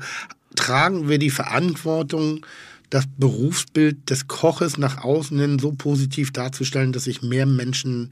[0.58, 2.46] tragen wir die Verantwortung,
[2.90, 8.10] das Berufsbild des Koches nach außen hin so positiv darzustellen, dass sich mehr Menschen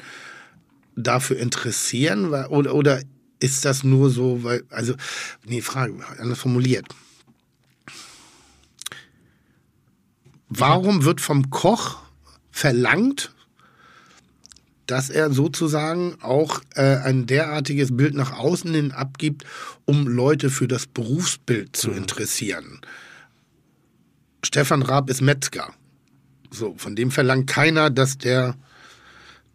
[0.96, 2.26] dafür interessieren?
[2.34, 3.02] Oder, oder
[3.40, 4.96] ist das nur so, weil, also,
[5.46, 6.86] nee, Frage, anders formuliert.
[10.50, 12.00] Warum wird vom Koch
[12.52, 13.34] verlangt,
[14.86, 19.46] dass er sozusagen auch äh, ein derartiges Bild nach außen hin abgibt,
[19.86, 21.74] um Leute für das Berufsbild Mhm.
[21.74, 22.82] zu interessieren.
[24.44, 25.74] Stefan Raab ist Metzger.
[26.50, 28.56] So, von dem verlangt keiner, dass der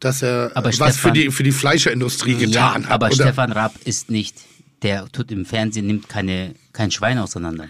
[0.00, 2.90] dass er Aber äh, was für Stefan- die, für die Fleischerindustrie getan ja, hat.
[2.90, 3.14] aber oder?
[3.14, 4.36] Stefan Raab ist nicht,
[4.82, 7.68] der tut im Fernsehen, nimmt keine, kein Schwein auseinander.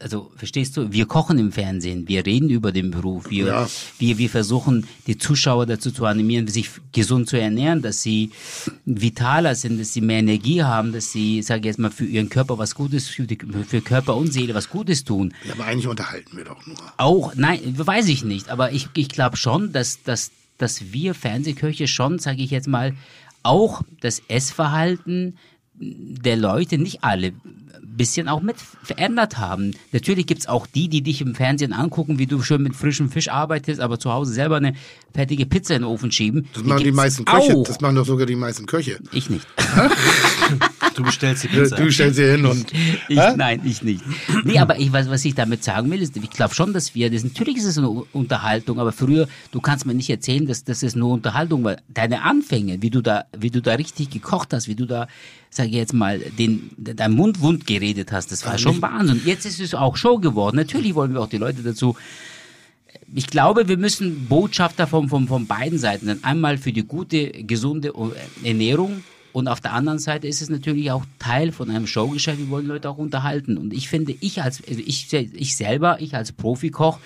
[0.00, 0.92] Also, verstehst du?
[0.92, 3.68] Wir kochen im Fernsehen, wir reden über den Beruf, wir, Ja.
[3.98, 8.30] wir, wir versuchen, die Zuschauer dazu zu animieren, sich gesund zu ernähren, dass sie
[8.84, 12.28] vitaler sind, dass sie mehr Energie haben, dass sie, sage ich jetzt mal, für ihren
[12.28, 15.34] Körper was Gutes, für, die, für Körper und Seele was Gutes tun.
[15.44, 16.76] Ja, aber eigentlich unterhalten wir doch nur.
[16.96, 21.88] Auch, nein, weiß ich nicht, aber ich, ich glaube schon, dass, dass, dass wir Fernsehköche
[21.88, 22.94] schon, sage ich jetzt mal,
[23.42, 25.38] auch das Essverhalten
[25.74, 27.32] der Leute, nicht alle,
[27.98, 29.72] bisschen auch mit verändert haben.
[29.92, 33.28] Natürlich gibt's auch die, die dich im Fernsehen angucken, wie du schön mit frischem Fisch
[33.28, 34.74] arbeitest, aber zu Hause selber eine
[35.14, 36.46] fertige Pizza in den Ofen schieben.
[36.54, 37.56] Das machen die meisten Köche.
[37.56, 37.64] Auch.
[37.66, 38.98] Das machen doch sogar die meisten Köche.
[39.12, 39.46] ich nicht.
[40.94, 41.76] Du bestellst die Du, Pizza.
[41.76, 42.72] du stellst sie hin und
[43.08, 44.02] Ich, nein, ich nicht.
[44.44, 47.08] Nee, aber ich, was, was ich damit sagen will, ist, ich glaube schon, dass wir,
[47.08, 50.82] das, natürlich ist es eine Unterhaltung, aber früher, du kannst mir nicht erzählen, dass das
[50.82, 54.66] ist nur Unterhaltung, weil deine Anfänge, wie du da, wie du da richtig gekocht hast,
[54.66, 55.06] wie du da,
[55.50, 59.20] sag ich jetzt mal, den, dein Mund wund geredet hast, das war schon Wahnsinn.
[59.24, 60.56] Jetzt ist es auch Show geworden.
[60.56, 61.96] Natürlich wollen wir auch die Leute dazu
[63.14, 66.22] ich glaube, wir müssen Botschafter von, von, von beiden Seiten sein.
[66.22, 67.92] Einmal für die gute, gesunde
[68.44, 69.02] Ernährung
[69.32, 72.38] Und auf der anderen Seite ist es natürlich auch Teil von einem Showgeschäft.
[72.38, 73.56] Wir wollen Leute auch unterhalten.
[73.56, 76.98] Und ich finde, ich als, also ich, ich selber, ich als Profikoch,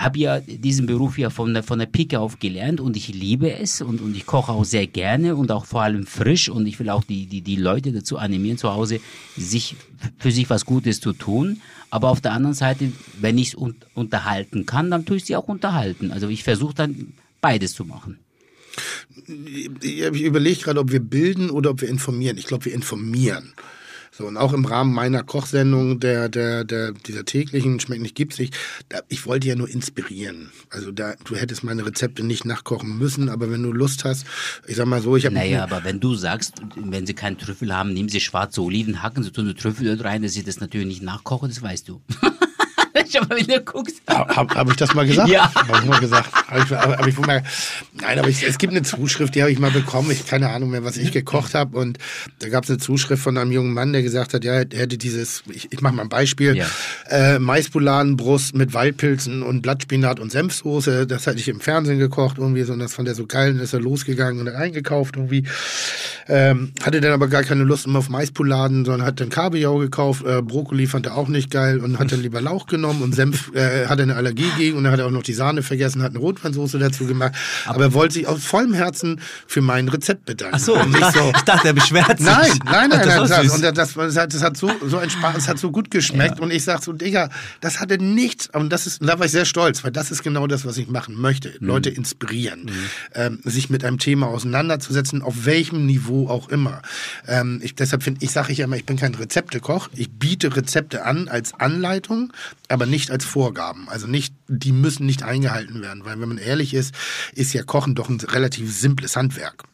[0.00, 3.52] habe ja diesen Beruf ja von der, von der Pike auf gelernt und ich liebe
[3.52, 6.78] es und, und ich koche auch sehr gerne und auch vor allem frisch und ich
[6.78, 9.00] will auch die, die, die Leute dazu animieren zu Hause,
[9.36, 9.76] sich
[10.18, 11.60] für sich was Gutes zu tun.
[11.90, 15.36] Aber auf der anderen Seite, wenn ich es un unterhalten kann, dann tue ich sie
[15.36, 16.12] auch unterhalten.
[16.12, 18.18] Also ich versuche dann beides zu machen.
[19.82, 22.38] Ich überlege gerade, ob wir bilden oder ob wir informieren.
[22.38, 23.54] Ich glaube, wir informieren.
[24.20, 28.54] So, und auch im Rahmen meiner Kochsendung, der, der, der, dieser täglichen Schmeckt nicht, nicht,
[28.90, 30.52] da, ich wollte ja nur inspirieren.
[30.68, 34.26] Also da, du hättest meine Rezepte nicht nachkochen müssen, aber wenn du Lust hast,
[34.66, 35.36] ich sag mal so, ich habe.
[35.36, 39.22] Naja, aber wenn du sagst, wenn sie keinen Trüffel haben, nehmen sie schwarze Oliven, hacken
[39.22, 42.02] sie so eine Trüffelöl rein, dass sie das natürlich nicht nachkochen, das weißt du.
[43.10, 44.00] Schon mal wieder guckst.
[44.08, 45.28] Habe hab ich das mal gesagt?
[45.28, 45.52] Ja.
[45.54, 46.30] Habe ich mal gesagt.
[46.48, 47.42] Hab ich, hab ich mal,
[48.00, 50.10] nein, aber ich, es gibt eine Zuschrift, die habe ich mal bekommen.
[50.10, 51.76] Ich keine Ahnung mehr, was ich gekocht habe.
[51.76, 51.98] Und
[52.38, 54.98] da gab es eine Zuschrift von einem jungen Mann, der gesagt hat, ja, er hätte
[54.98, 56.66] dieses, ich, ich mache mal ein Beispiel, Ja.
[57.08, 61.06] äh, Maispoladenbrust mit Waldpilzen und Blattspinat und Senfsoße.
[61.06, 62.72] Das hatte ich im Fernsehen gekocht irgendwie so.
[62.72, 63.50] Und das fand er so geil.
[63.50, 65.44] Und dann ist er losgegangen und hat eingekauft irgendwie.
[66.28, 70.24] Ähm, hatte dann aber gar keine Lust mehr auf Maispoladen, sondern hat dann Kabeljau gekauft.
[70.24, 73.52] Äh, Brokkoli fand er auch nicht geil und hat dann lieber Lauch genommen und Senf
[73.54, 76.02] äh, hat er eine Allergie gegen und dann hat er auch noch die Sahne vergessen,
[76.02, 77.32] hat eine Rotweinsoße dazu gemacht.
[77.66, 80.56] Aber er wollte sich aus vollem Herzen für mein Rezept bedanken.
[80.56, 82.26] Ach so, Und nicht so ich dachte, er beschwert sich.
[82.26, 83.50] Nein, nein, nein, Das nein.
[83.50, 86.40] und das, das, hat, das hat so, so ein Spaß, hat so gut geschmeckt.
[86.40, 87.30] Und ich sag so, Digga,
[87.60, 88.48] das hatte nichts.
[88.52, 90.88] Und das ist, da war ich sehr stolz, weil das ist genau das, was ich
[90.88, 91.52] machen möchte.
[91.60, 92.70] Leute inspirieren,
[93.14, 96.82] ähm, sich mit einem Thema auseinanderzusetzen, auf welchem Niveau auch immer.
[97.26, 99.88] Ähm, ich, deshalb finde ich, sage ich ja immer, ich bin kein Rezeptekoch.
[99.94, 102.32] Ich biete Rezepte an als Anleitung,
[102.68, 103.88] aber nicht als Vorgaben.
[103.88, 106.94] Also nicht, die müssen nicht eingehalten werden, weil wenn man ehrlich ist,
[107.32, 109.64] ist ja Kochen doch ein relativ simples Handwerk.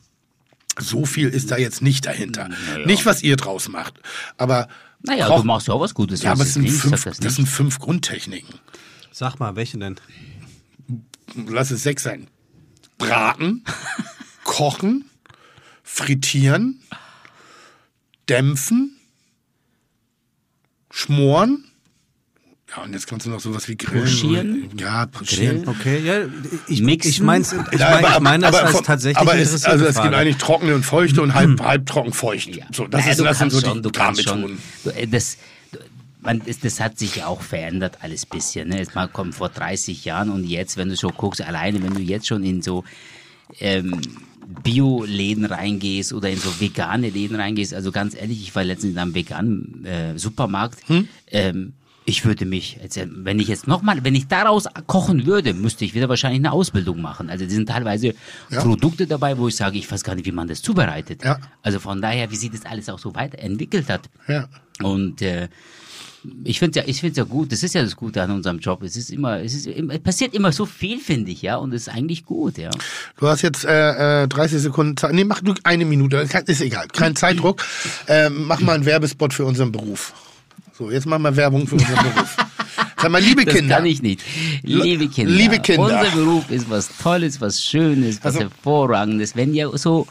[0.79, 2.51] So viel ist da jetzt nicht dahinter.
[2.85, 3.95] Nicht, was ihr draus macht.
[4.37, 4.69] Aber
[5.03, 6.23] Naja, Koch- du machst ja auch was Gutes.
[6.23, 8.55] ja, aber es sind, fünf, das das, sind fünf Grundtechniken.
[9.11, 9.97] Sag mal, welche denn?
[11.49, 12.29] Lass es sechs sein.
[12.99, 13.65] Braten,
[14.45, 15.07] kochen,
[15.83, 16.83] frittieren,
[18.29, 18.97] dämpfen,
[20.91, 21.65] schmoren.
[22.77, 24.05] Ja, und jetzt kannst du noch sowas wie grillen.
[24.05, 24.71] Pochieren?
[24.79, 25.67] Ja, pochieren.
[25.67, 26.27] Okay, ja,
[26.69, 27.11] ich, Mixen?
[27.11, 30.15] ich mein's, ich Ja, mein, ich meine das als tatsächlich aber es, also es gibt
[30.15, 32.51] eigentlich trockene und feuchte und halb, halb trocken feucht.
[32.73, 34.41] So, das, Naja, ist, das sind so schon, die du kannst schon.
[34.43, 34.59] Methoden.
[34.95, 35.39] Äh, Das,
[36.21, 38.69] man, das hat sich ja auch verändert, alles bisschen.
[38.69, 38.79] Ne?
[38.79, 42.01] Jetzt mal kommt vor 30 Jahren und jetzt, wenn du so guckst, alleine, wenn du
[42.01, 42.85] jetzt schon in so
[43.61, 44.01] ähm,
[44.63, 48.99] Bio-Läden reingehst oder in so vegane Läden reingehst, also ganz ehrlich, ich war letztens in
[48.99, 50.87] einem veganen äh, Supermarkt.
[50.89, 51.09] Hm?
[51.31, 51.73] Ähm,
[52.09, 55.93] ich würde mich, äh, wenn ich jetzt nochmal, wenn ich daraus kochen würde, müsste ich
[55.95, 57.29] wieder wahrscheinlich eine Ausbildung machen.
[57.29, 58.15] Also, die sind teilweise
[58.49, 58.63] Ja.
[58.63, 61.25] Produkte dabei, wo ich sage, ich weiß gar nicht, wie man das zubereitet.
[61.25, 61.39] Ja.
[61.63, 64.09] Also von daher, wie sich das alles auch so weiterentwickelt hat.
[64.29, 64.49] Ja.
[64.83, 65.49] Und äh,
[66.45, 67.51] ich finde ja, ich finde ja gut.
[67.53, 68.83] Das ist ja das Gute an unserem Job.
[68.83, 71.57] Es ist immer, es ist, es passiert immer so viel, finde ich, ja.
[71.57, 72.71] Und es ist eigentlich gut, ja.
[73.19, 75.13] Du hast jetzt äh, äh, 30 Sekunden Zeit.
[75.13, 76.17] Nee, mach nur eine Minute.
[76.47, 76.87] Ist egal.
[76.89, 77.65] Kein Zeitdruck.
[78.07, 80.15] Ähm, mach mal einen Werbespot für unseren Beruf.
[80.77, 82.37] So, jetzt machen wir Werbung für unseren Beruf.
[83.01, 83.77] Sag mal, liebe Das Kinder.
[83.77, 84.21] kann ich nicht.
[84.63, 85.83] Liebe Kinder, liebe Kinder.
[85.85, 89.37] unser Beruf ist was Tolles, was Schönes, was Also- Hervorragendes.
[89.37, 90.07] Wenn ihr so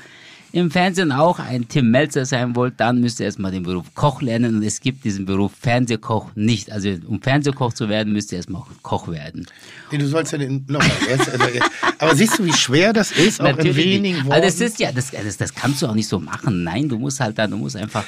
[0.51, 4.21] im Fernsehen auch ein Tim Melzer sein wollt, dann müsst ihr erstmal den Beruf Koch
[4.21, 6.71] lernen und es gibt diesen Beruf Fernsehkoch nicht.
[6.71, 9.45] Also um Fernsehkoch zu werden, müsst ihr erstmal Koch werden.
[9.91, 10.63] Nee, du sollst ja den.
[10.67, 11.69] Nochmal, also, jetzt.
[11.99, 14.25] Aber siehst du, wie schwer das ist, auch in Natürlich wenigen nicht.
[14.25, 14.41] Worten?
[14.43, 16.63] Also das ist ja, das, das, das kannst du auch nicht so machen.
[16.63, 18.03] Nein, du musst halt da, du musst einfach.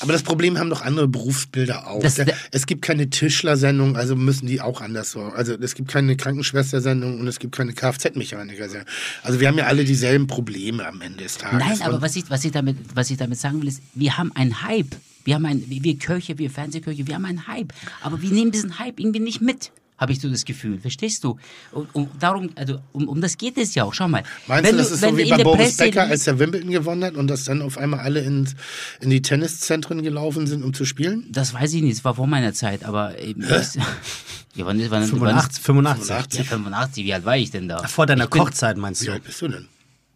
[0.00, 2.00] Aber das Problem haben doch andere Berufsbilder auch.
[2.02, 5.20] Das- Da- es gibt keine Tischlersendung, also müssen die auch anders so.
[5.22, 8.86] Also es gibt keine Krankenschwestersendung und es gibt keine Kfz-Mechaniker-Sendung.
[9.22, 11.58] Also wir haben ja alle dieselben Probleme am Ende des Tages.
[11.58, 14.32] Nein, aber was ich, was ich damit, was ich damit sagen will, ist, wir haben
[14.34, 14.96] einen Hype.
[15.24, 17.72] Wir haben ein, wir Köche, wir Fernsehköche, wir haben einen Hype.
[18.02, 19.70] Aber wir nehmen diesen Hype irgendwie nicht mit.
[20.00, 21.38] Habe ich so das Gefühl, verstehst du?
[21.72, 23.92] Und, und darum, also um, um das geht es ja auch.
[23.92, 24.22] Schau mal.
[24.46, 26.26] Meinst wenn du, das ist wenn so wie in bei der Boris Presse Becker, als
[26.26, 28.56] er Wimbledon gewonnen hat und dass dann auf einmal alle ins,
[29.00, 31.26] in die Tenniszentren gelaufen sind, um zu spielen?
[31.30, 33.42] Das weiß ich nicht, es war vor meiner Zeit, aber eben.
[33.42, 33.48] Ich,
[34.56, 36.38] ja, wann, ist- wann, 85, 85.
[36.40, 37.82] Ja, 85, wie alt war ich denn da?
[37.86, 39.12] Vor deiner ich bin, Kochzeit meinst Wie du?
[39.12, 39.68] alt bist du denn?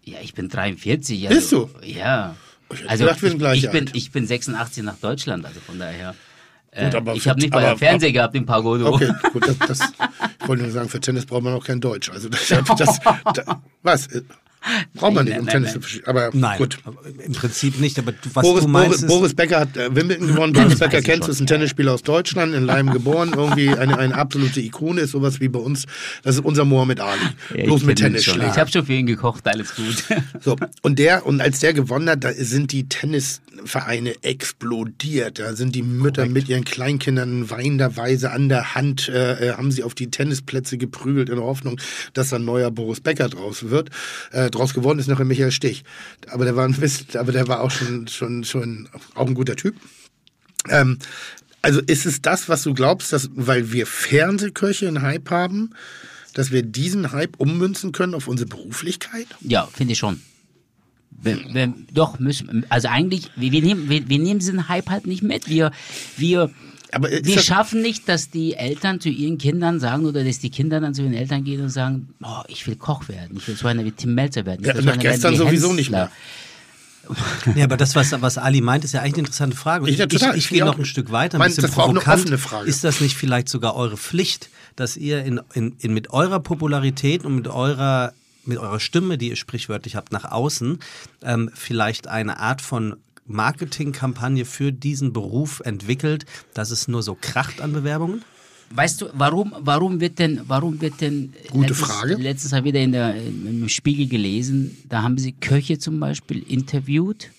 [0.05, 1.29] Ja, ich bin 43.
[1.29, 1.87] Also, Bist du?
[1.87, 2.35] Ja.
[2.73, 5.61] Ich Also gedacht, wir sind ich, gleich ich, bin, ich bin 86 nach Deutschland, also
[5.61, 6.15] von daher.
[6.75, 8.95] Äh, Gut, aber ich habe nicht mal Fernseher gehabt im Pagodo.
[8.95, 9.93] Okay, gut, das, das,
[10.41, 12.11] ich wollte nur sagen, für Tennis braucht man auch kein Deutsch.
[12.11, 12.99] Also das, das, das,
[13.83, 14.09] was?
[14.95, 15.75] Braucht man nicht, um nein, Tennis nein.
[15.75, 16.07] zu verstehen.
[16.07, 16.79] Aber Nein, gut.
[17.25, 20.53] im Prinzip nicht, aber was Boris, du meinst Boris, Boris Becker hat äh, Wimbledon gewonnen.
[20.55, 21.47] Boris Becker kennst du, ist ein.
[21.47, 23.33] Tennisspieler aus Deutschland, in Leim geboren.
[23.37, 25.85] Irgendwie eine, eine absolute Ikone, ist sowas wie bei uns.
[26.23, 27.21] Das ist unser Mohammed Ali.
[27.55, 28.15] Ja, Bloß mit ihn schon.
[28.15, 28.57] Ich Tennisschlägen.
[28.57, 30.05] habe schon für ihn gekocht, alles gut.
[30.41, 35.39] So, und der, und als der gewonnen hat, da sind die Tennisvereine explodiert.
[35.39, 39.83] Da sind die Mütter mit ihren Kleinkindern weinenderweise an der Hand, äh, äh, haben sie
[39.83, 41.81] auf die Tennisplätze geprügelt in der Hoffnung,
[42.15, 43.91] dass ein neuer Boris Becker draus wird.
[44.33, 45.85] Äh, draus geworden ist nachher Michael Stich.
[46.29, 49.57] Aber der war ein bisschen, aber der war auch schon, schon, schon auch ein guter
[49.57, 49.77] Typ.
[50.69, 50.99] Ähm,
[51.63, 55.71] also ist es das, was du glaubst, dass, weil wir Fernsehköche einen Hype haben,
[56.35, 59.27] dass wir diesen Hype ummünzen können auf unsere Beruflichkeit?
[59.41, 60.21] Ja, finde ich schon.
[61.11, 65.07] Wir, wir, doch, müssen, also eigentlich, wir, wir, nehmen, wir, wir nehmen diesen Hype halt
[65.07, 65.49] nicht mit.
[65.49, 65.71] Wir,
[66.17, 66.51] wir,
[66.95, 70.81] Aber das- schaffen nicht, dass die Eltern zu ihren Kindern sagen oder dass die Kinder
[70.81, 73.67] dann zu ihren Eltern gehen und sagen, oh, ich will Koch werden, ich will so
[73.67, 74.61] einer wie Tim Melzer werden.
[74.63, 75.75] Ich Ja, nach gestern wie sowieso Hensler.
[75.75, 76.11] nicht mehr.
[77.55, 79.85] Ja, aber das, was, was Ali meint, ist ja eigentlich eine interessante Frage.
[79.85, 81.91] Und Ich- ich, ich, Ich gehe noch ein Stück weiter, ein bisschen das war auch
[81.91, 82.67] eine provokant.
[82.67, 87.25] Ist das nicht vielleicht sogar eure Pflicht, dass ihr in, in, in mit eurer Popularität
[87.25, 88.13] und mit eurer
[88.47, 90.79] mit eurer Stimme, die ihr sprichwörtlich habt, nach außen,
[91.23, 92.97] ähm, vielleicht eine Art von
[93.27, 98.23] Marketingkampagne für diesen Beruf entwickelt, dass es nur so kracht an Bewerbungen?
[98.71, 102.15] Weißt du, warum, warum wird denn, warum wird denn Gute letztens, Frage.
[102.15, 106.43] letztens habe ich wieder in der, im Spiegel gelesen, da haben sie Köche zum Beispiel
[106.43, 107.31] interviewt,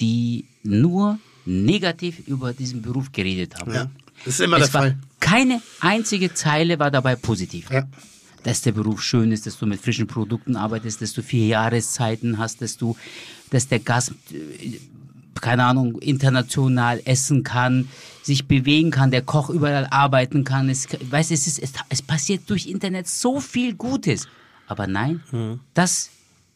[0.00, 3.72] die nur negativ über diesen Beruf geredet haben.
[3.72, 3.90] Ja,
[4.24, 4.98] das ist immer es der war Fall.
[5.20, 7.70] Keine einzige Zeile war dabei positiv.
[7.70, 7.88] Ja.
[8.42, 12.36] Dass der Beruf schön ist, dass du mit frischen Produkten arbeitest, dass du vier Jahreszeiten
[12.36, 12.94] hast, dass du,
[13.48, 14.78] dass der Gast, äh,
[15.40, 17.88] keine Ahnung, international essen kann,
[18.22, 20.68] sich bewegen kann, der Koch überall arbeiten kann.
[20.68, 24.28] Es, weißt, es, ist, es, es passiert durch Internet so viel Gutes.
[24.66, 25.20] Aber nein,
[25.74, 26.10] das,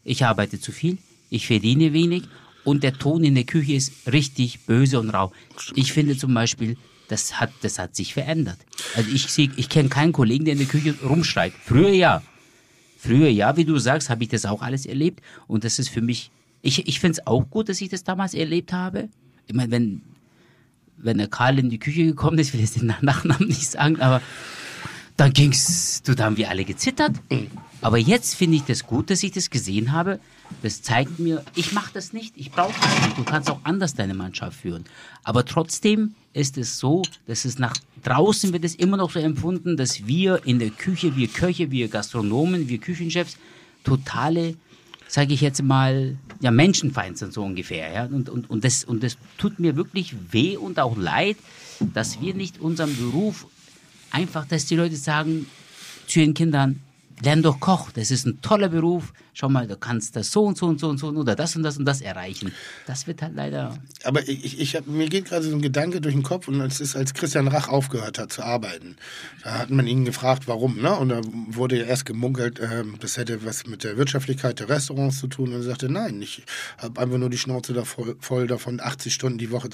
[0.05, 0.99] ich arbeite zu viel,
[1.31, 2.24] ich verdiene wenig
[2.64, 5.33] und der Ton in der Küche ist richtig böse und rau.
[5.74, 6.76] Ich finde zum Beispiel,
[7.09, 8.59] das hat, das hat sich verändert.
[8.95, 11.53] Also ich ich kenne keinen Kollegen, der in der Küche rumschreit.
[11.64, 12.22] Früher ja.
[12.99, 15.22] Früher ja, wie du sagst, habe ich das auch alles erlebt.
[15.47, 16.31] Und das ist für mich,
[16.62, 19.09] ich, ich finde es auch gut, dass ich das damals erlebt habe.
[19.46, 20.02] Ich meine, wenn,
[20.96, 24.00] wenn der Karl in die Küche gekommen ist, ich will jetzt den Nachnamen nicht sagen,
[24.00, 24.20] aber
[25.16, 27.16] dann ging's, du, da haben wir alle gezittert.
[27.80, 30.20] Aber jetzt finde ich das gut, dass ich das gesehen habe.
[30.62, 33.18] Das zeigt mir, ich mache das nicht, ich brauche das nicht.
[33.18, 34.84] Du kannst auch anders deine Mannschaft führen.
[35.24, 39.76] Aber trotzdem ist es so, dass es nach draußen wird es immer noch so empfunden,
[39.76, 43.36] dass wir in der Küche, wir Köche, wir Gastronomen, wir Küchenchefs
[43.84, 44.54] totale,
[45.09, 47.92] sage ich jetzt mal, ja Menschenfeind sind so ungefähr.
[47.92, 48.04] Ja?
[48.04, 51.36] Und, und, und, das, und das tut mir wirklich weh und auch leid,
[51.94, 53.46] dass wir nicht unseren Beruf
[54.11, 55.46] einfach, dass die Leute sagen
[56.06, 56.80] zu ihren Kindern,
[57.20, 59.12] lern doch Koch, das ist ein toller Beruf.
[59.41, 61.62] Schau mal, du kannst das so und so und so und so oder das und
[61.62, 62.51] das und das erreichen.
[62.89, 63.78] Das wird halt leider.
[64.03, 66.80] Aber ich, ich, hab, mir geht gerade so ein Gedanke durch den Kopf und es
[66.80, 68.97] ist, als Christian Rach aufgehört hat zu arbeiten.
[69.45, 70.93] Da hat man ihn gefragt, warum, ne?
[70.97, 71.20] Und da
[71.51, 75.51] wurde ja erst gemunkelt, ähm, das hätte was mit der Wirtschaftlichkeit der Restaurants zu tun.
[75.51, 76.43] Und er sagte, nein, ich
[76.76, 79.68] habe einfach nur die Schnauze da voll, voll davon, 80 Stunden die Woche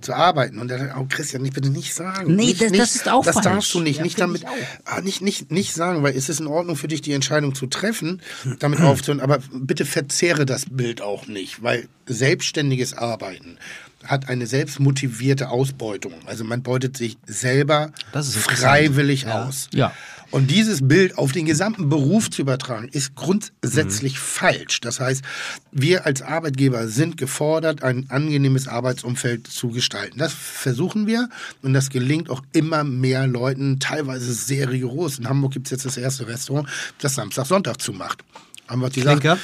[0.00, 0.58] zu, arbeiten.
[0.58, 2.34] Und er sagt, oh Christian, ich bitte nicht sagen.
[2.34, 3.44] Nee, nicht, das- nicht, das ist auch Das falsch.
[3.44, 3.98] darfst du nicht.
[3.98, 4.50] Ja, nicht damit, auch.
[4.84, 7.68] ah, nicht, nicht, nicht sagen, weil es ist in Ordnung für dich, die Entscheidung zu
[7.68, 8.20] treffen,
[8.58, 9.20] damit aufzuhören.
[9.20, 13.58] Aber bitte verzehre das Bild auch nicht, weil selbstständiges Arbeiten
[14.04, 16.12] hat eine selbstmotivierte Ausbeutung.
[16.26, 19.44] Also man beutet sich selber freiwillig Ja.
[19.46, 19.68] aus.
[19.72, 19.92] Ja.
[20.32, 24.18] Und dieses Bild auf den gesamten Beruf zu übertragen, ist grundsätzlich Mhm.
[24.22, 24.80] falsch.
[24.80, 25.22] Das heißt,
[25.70, 30.18] wir als Arbeitgeber sind gefordert, ein angenehmes Arbeitsumfeld zu gestalten.
[30.18, 31.28] Das versuchen wir
[31.62, 35.18] und das gelingt auch immer mehr Leuten, teilweise sehr rigoros.
[35.18, 36.68] In Hamburg gibt es jetzt das erste Restaurant,
[37.00, 38.24] das Samstag, Sonntag zumacht.
[38.68, 39.38] Haben wir gesagt, Klinker?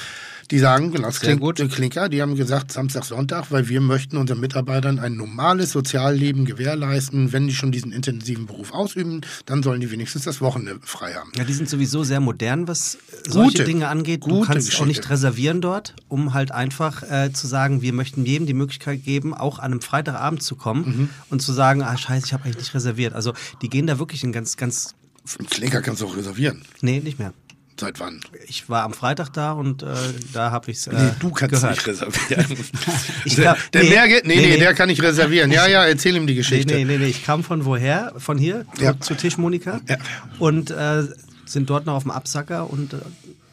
[0.50, 1.56] Die sagen, genau, klingt, gut.
[1.72, 7.32] Klinker, die haben gesagt, Samstag, Sonntag, weil wir möchten unseren Mitarbeitern ein normales Sozialleben gewährleisten.
[7.32, 11.32] Wenn die schon diesen intensiven Beruf ausüben, dann sollen die wenigstens das Wochenende frei haben.
[11.36, 14.24] Ja, die sind sowieso sehr modern, was solche Gute, Dinge angeht.
[14.26, 14.86] Du kannst auch Geschichte.
[14.88, 19.32] nicht reservieren dort, um halt einfach äh, zu sagen, wir möchten jedem die Möglichkeit geben,
[19.32, 21.08] auch an einem Freitagabend zu kommen Mhm.
[21.30, 23.14] und zu sagen, ah scheiße, ich habe eigentlich nicht reserviert.
[23.14, 24.94] Also die gehen da wirklich in ganz, ganz,
[25.38, 26.62] Einen Klinker kannst du auch reservieren.
[26.82, 27.32] nee, nicht mehr.
[27.80, 28.20] Seit wann?
[28.46, 29.86] Ich war am Freitag da und äh,
[30.32, 31.76] da habe ich es äh, Nee, du kannst gehört.
[31.76, 32.46] nicht reservieren.
[33.24, 35.50] Ich der, glaub- der nee, Merge, nee, nee, nee, der kann nicht reservieren.
[35.50, 36.74] Ja, ja, erzähl ihm die Geschichte.
[36.74, 38.12] nee, nee, nee, ich kam von woher?
[38.18, 38.98] Von hier Ja.
[39.00, 39.96] zu Tisch Monika Ja.
[40.38, 41.04] und äh,
[41.44, 42.98] sind dort noch auf dem Absacker und äh,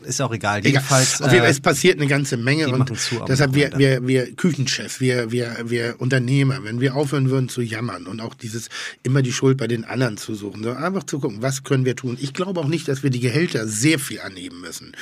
[0.03, 0.59] ist auch egal.
[0.59, 0.71] Egal.
[0.71, 2.91] Jedenfalls, Auf jeden Fall, äh, es passiert eine ganze Menge und
[3.27, 8.07] deshalb wir, wir, wir Küchenchefs, wir, wir, wir Unternehmer, wenn wir aufhören würden zu jammern
[8.07, 8.69] und auch dieses
[9.03, 11.95] immer die Schuld bei den anderen zu suchen, sondern einfach zu gucken, was können wir
[11.95, 12.17] tun.
[12.19, 14.93] Ich glaube auch nicht, dass wir die Gehälter sehr viel anheben müssen.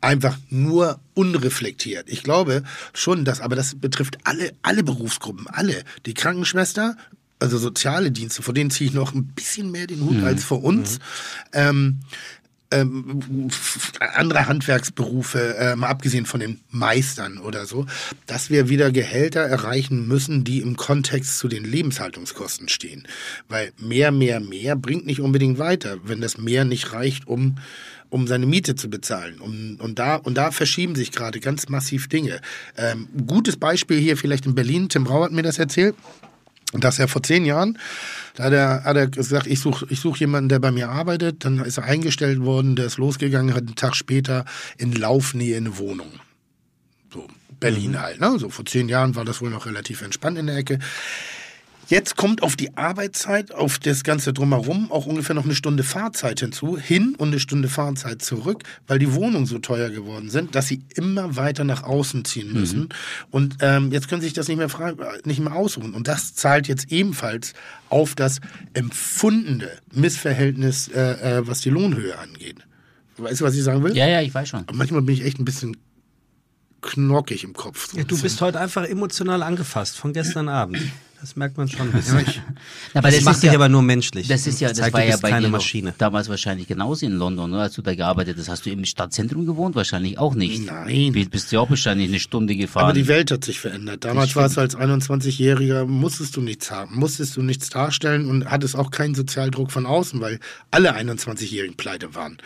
[0.00, 2.08] einfach nur unreflektiert.
[2.08, 2.62] Ich glaube
[2.92, 5.82] schon, dass, aber das betrifft alle, alle Berufsgruppen, alle.
[6.04, 6.96] Die Krankenschwester,
[7.38, 10.62] also soziale Dienste, vor denen ziehe ich noch ein bisschen mehr den Hut als vor
[10.62, 11.00] uns.
[11.52, 12.00] Ähm,
[12.70, 13.50] ähm,
[14.14, 17.86] andere Handwerksberufe, äh, mal abgesehen von den Meistern oder so,
[18.26, 23.06] dass wir wieder Gehälter erreichen müssen, die im Kontext zu den Lebenshaltungskosten stehen.
[23.48, 27.56] Weil mehr, mehr, mehr bringt nicht unbedingt weiter, wenn das mehr nicht reicht, um
[28.08, 29.40] um seine Miete zu bezahlen.
[29.40, 32.40] Um, und, da, und da verschieben sich gerade ganz massiv Dinge.
[32.76, 35.96] Ähm, gutes Beispiel hier vielleicht in Berlin, Tim Brau hat mir das erzählt,
[36.72, 37.78] dass er vor zehn Jahren,
[38.34, 41.44] da hat er, hat er gesagt, ich suche ich such jemanden, der bei mir arbeitet.
[41.44, 44.44] Dann ist er eingestellt worden, der ist losgegangen, hat einen Tag später
[44.76, 46.12] in Laufnähe eine Wohnung.
[47.12, 47.28] So,
[47.60, 48.20] Berlin halt.
[48.20, 48.38] Ne?
[48.38, 50.78] So vor zehn Jahren war das wohl noch relativ entspannt in der Ecke.
[51.88, 56.40] Jetzt kommt auf die Arbeitszeit, auf das Ganze drumherum auch ungefähr noch eine Stunde Fahrzeit
[56.40, 60.66] hinzu, hin und eine Stunde Fahrzeit zurück, weil die Wohnungen so teuer geworden sind, dass
[60.66, 62.88] sie immer weiter nach außen ziehen müssen.
[63.30, 65.94] Und ähm, jetzt können sie sich das nicht mehr, frei, nicht mehr ausruhen.
[65.94, 67.52] Und das zahlt jetzt ebenfalls
[67.88, 68.40] auf das
[68.74, 72.56] empfundene Missverhältnis, äh, äh, was die Lohnhöhe angeht.
[73.16, 73.96] Weißt du, was ich sagen will?
[73.96, 74.64] Ja, ja, ich weiß schon.
[74.66, 75.76] Aber manchmal bin ich echt ein bisschen
[76.82, 77.92] knockig im Kopf.
[77.92, 80.82] So Ja, du bist heute einfach emotional angefasst von gestern Abend.
[81.20, 82.24] Das merkt man schon ein bisschen.
[82.94, 84.28] Aber das, macht dich aber nur menschlich.
[84.28, 85.94] Das ist ja, das Zeigt, war du ja bei keine dir Maschine.
[85.96, 87.62] damals wahrscheinlich genauso in London, oder?
[87.62, 88.48] als du da gearbeitet hast.
[88.48, 89.74] Hast du im Stadtzentrum gewohnt?
[89.74, 90.66] Wahrscheinlich auch nicht.
[90.66, 91.12] Nein.
[91.12, 92.84] Bist, bist du auch wahrscheinlich eine Stunde gefahren.
[92.84, 94.04] Aber die Welt hat sich verändert.
[94.04, 98.76] Damals warst du als 21-Jähriger, musstest du nichts haben, musstest du nichts darstellen und hattest
[98.76, 100.38] auch keinen Sozialdruck von außen, weil
[100.70, 102.38] alle 21-Jährigen pleite waren.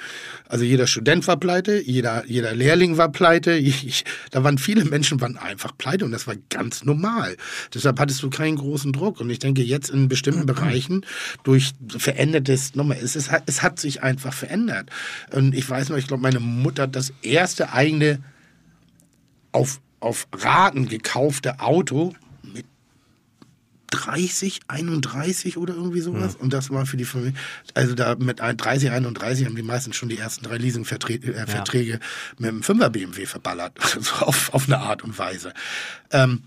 [0.48, 3.58] Also jeder Student war pleite, jeder, jeder Lehrling war pleite.
[3.80, 7.36] Ich, da waren viele Menschen waren einfach pleite und das war ganz normal.
[7.72, 9.20] Deshalb hattest du keinen großen Druck.
[9.20, 11.04] Und ich denke, jetzt in bestimmten Bereichen
[11.42, 14.90] durch verändertes, nochmal, es, ist, es hat sich einfach verändert.
[15.32, 18.20] Und ich weiß noch, ich glaube, meine Mutter hat das erste eigene
[19.52, 22.66] auf, auf Raten gekaufte Auto mit
[23.90, 26.36] 30, 31 oder irgendwie sowas.
[26.36, 27.34] Und das war für die Familie,
[27.74, 31.46] also da mit ein- 30, 31 haben die meisten schon die ersten drei Leasingverträge äh,
[31.46, 32.00] Verträge
[32.38, 33.76] mit dem 5er BMW verballert.
[34.00, 35.52] so auf, auf eine Art und Weise.
[36.12, 36.42] Ähm,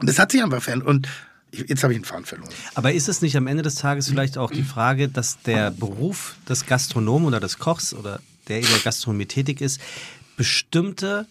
[0.00, 0.88] das hat sich einfach verändert.
[0.88, 1.08] Und
[1.52, 2.50] jetzt habe ich einen Faden verloren.
[2.74, 6.36] Aber ist es nicht am Ende des Tages vielleicht auch die Frage, dass der Beruf
[6.48, 9.80] des Gastronomen oder des Kochs oder der in der Gastronomie tätig ist,
[10.36, 11.26] bestimmte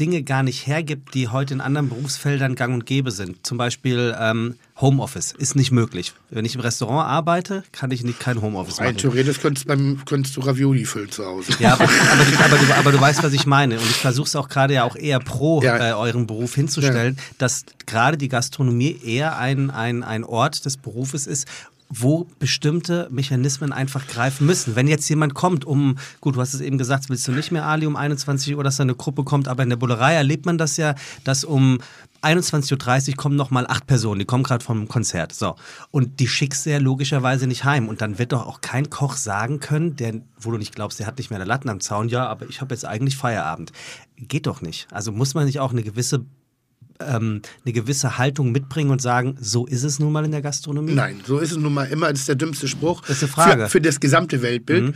[0.00, 3.46] Dinge gar nicht hergibt, die heute in anderen Berufsfeldern gang und gäbe sind.
[3.46, 6.12] Zum Beispiel ähm, Homeoffice ist nicht möglich.
[6.30, 8.98] Wenn ich im Restaurant arbeite, kann ich nicht kein Homeoffice Rein machen.
[8.98, 11.52] theoretisch könntest, beim, könntest du Ravioli füllen zu Hause.
[11.60, 13.76] Ja, aber, aber, du, aber, du, aber du weißt, was ich meine.
[13.78, 15.90] Und ich versuche es auch gerade ja auch eher pro Ja.
[15.90, 21.28] äh, euren Beruf hinzustellen, dass gerade die Gastronomie eher ein, ein, ein Ort des Berufes
[21.28, 21.46] ist,
[21.88, 24.76] wo bestimmte Mechanismen einfach greifen müssen.
[24.76, 27.66] Wenn jetzt jemand kommt, um, gut, du hast es eben gesagt, willst du nicht mehr
[27.66, 30.58] Ali um 21 Uhr, dass da eine Gruppe kommt, aber in der Bullerei erlebt man
[30.58, 31.78] das ja, dass um
[32.22, 35.34] 21.30 Uhr kommen nochmal acht Personen, die kommen gerade vom Konzert.
[35.34, 35.56] So.
[35.90, 37.88] Und die schickst du ja logischerweise nicht heim.
[37.88, 41.06] Und dann wird doch auch kein Koch sagen können, der, wo du nicht glaubst, der
[41.06, 43.72] hat nicht mehr eine Latten am Zaun, ja, aber ich habe jetzt eigentlich Feierabend.
[44.16, 44.86] Geht doch nicht.
[44.90, 46.24] Also muss man nicht auch eine gewisse
[47.00, 50.94] ähm, eine gewisse Haltung mitbringen und sagen, so ist es nun mal in der Gastronomie?
[50.94, 52.10] Nein, so ist es nun mal immer.
[52.10, 53.02] Das ist der dümmste Spruch.
[53.02, 53.64] Das ist eine Frage.
[53.64, 54.94] Für, für das gesamte Weltbild.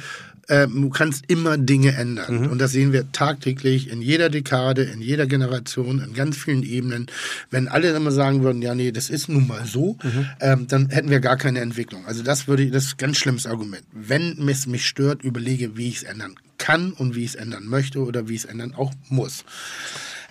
[0.51, 2.49] Ähm, du kannst immer Dinge ändern.
[2.49, 7.07] Und das sehen wir tagtäglich in jeder Dekade, in jeder Generation, in ganz vielen Ebenen.
[7.51, 9.99] Wenn alle immer sagen würden, ja, nee, das ist nun mal so,
[10.41, 12.07] ähm, dann hätten wir gar keine Entwicklung.
[12.07, 13.83] Also das würde das ist ein ganz schlimmes Argument.
[13.93, 17.67] Wenn es mich stört, überlege, wie ich es ändern kann und wie ich es ändern
[17.67, 19.45] möchte oder wie ich es ändern auch muss.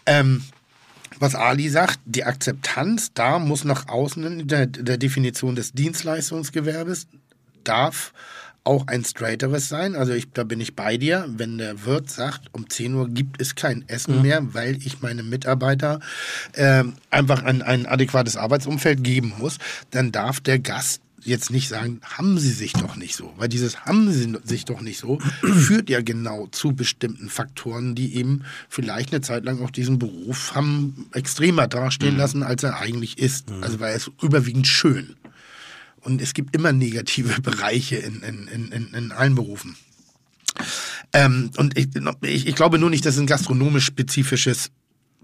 [0.07, 0.41] Ähm,
[1.19, 7.07] was Ali sagt, die Akzeptanz da muss nach außen in der, der Definition des Dienstleistungsgewerbes
[7.63, 8.13] darf
[8.67, 9.95] auch ein straighteres sein.
[9.95, 11.25] Also ich, da bin ich bei dir.
[11.29, 15.23] Wenn der Wirt sagt, um 10 Uhr gibt es kein Essen mehr, weil ich meine
[15.23, 16.01] Mitarbeiter
[16.53, 19.57] ähm, einfach ein, ein adäquates Arbeitsumfeld geben muss,
[19.91, 23.33] dann darf der Gast jetzt nicht sagen, haben Sie sich doch nicht so.
[23.37, 28.15] Weil dieses haben Sie sich doch nicht so führt ja genau zu bestimmten Faktoren, die
[28.15, 33.17] eben vielleicht eine Zeit lang auch diesen Beruf haben extremer dastehen lassen, als er eigentlich
[33.17, 33.51] ist.
[33.61, 35.15] Also weil er ist überwiegend schön.
[36.01, 39.75] Und es gibt immer negative Bereiche in, in, in, in, in allen Berufen.
[41.13, 41.89] Ähm, und ich,
[42.21, 44.71] ich, ich glaube nur nicht, dass es ein gastronomisch spezifisches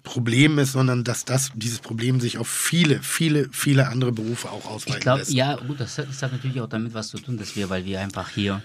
[0.04, 4.66] Problem ist, sondern dass das, dieses Problem sich auf viele, viele, viele andere Berufe auch
[4.66, 5.32] ausweiten Ich glaube, lässt.
[5.32, 8.02] ja, gut, das, das hat natürlich auch damit was zu tun, dass wir, weil wir
[8.02, 8.62] einfach hier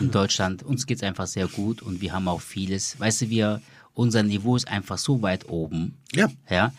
[0.00, 2.98] in Deutschland, uns geht es einfach sehr gut und wir haben auch vieles.
[2.98, 3.60] Weißt du, wir,
[3.94, 6.28] unser Niveau ist einfach so weit oben, Ja.
[6.50, 6.72] ja,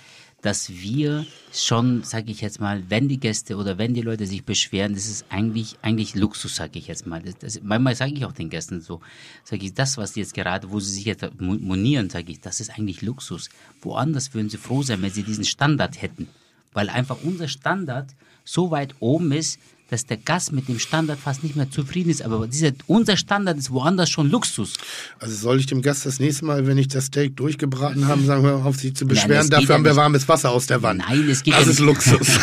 [0.45, 4.45] dass wir schon, sage ich jetzt mal, wenn die Gäste oder wenn die Leute sich
[4.45, 7.19] beschweren, das ist eigentlich eigentlich Luxus, sage ich jetzt mal.
[7.23, 9.01] Das, das, manchmal sage ich auch den Gästen so,
[9.43, 12.69] sage ich, das, was jetzt gerade, wo sie sich jetzt monieren, sage ich, das ist
[12.69, 13.49] eigentlich Luxus.
[13.81, 16.27] Woanders würden sie froh sein, wenn sie diesen Standard hätten,
[16.73, 19.59] weil einfach unser Standard so weit oben ist,
[19.89, 22.23] dass der Gast mit dem Standard fast nicht mehr zufrieden ist.
[22.23, 24.73] Aber dieser, unser Standard ist woanders schon Luxus.
[25.19, 28.43] Also soll ich dem Gast das nächste Mal, wenn ich das Steak durchgebraten habe, sagen,
[28.43, 30.65] hör auf, sich zu Nein, beschweren, es geht dafür haben wir nicht- warmes Wasser aus
[30.65, 31.03] der Wand.
[31.07, 32.27] Nein, es geht Das ja ist Luxus.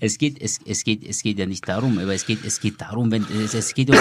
[0.00, 2.80] Es geht, es, es geht, es geht ja nicht darum, aber es geht, es geht
[2.80, 3.96] darum, wenn es, es geht um,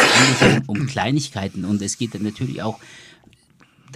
[0.68, 2.80] um Kleinigkeiten und es geht natürlich auch,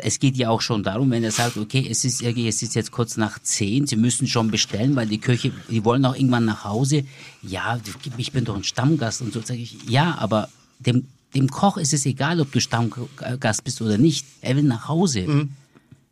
[0.04, 2.92] es geht ja auch schon darum, wenn er sagt, okay, es ist es ist jetzt
[2.92, 6.64] kurz nach zehn, Sie müssen schon bestellen, weil die Köche, die wollen auch irgendwann nach
[6.64, 7.04] Hause.
[7.42, 7.80] Ja,
[8.18, 10.50] ich bin doch ein Stammgast und so sage ich, ja, aber
[10.80, 14.26] dem, dem Koch ist es egal, ob du Stammgast bist oder nicht.
[14.42, 15.48] Er will nach Hause.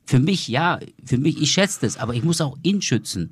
[0.05, 3.31] Für mich, ja, für mich, ich schätze das, aber ich muss auch ihn schützen.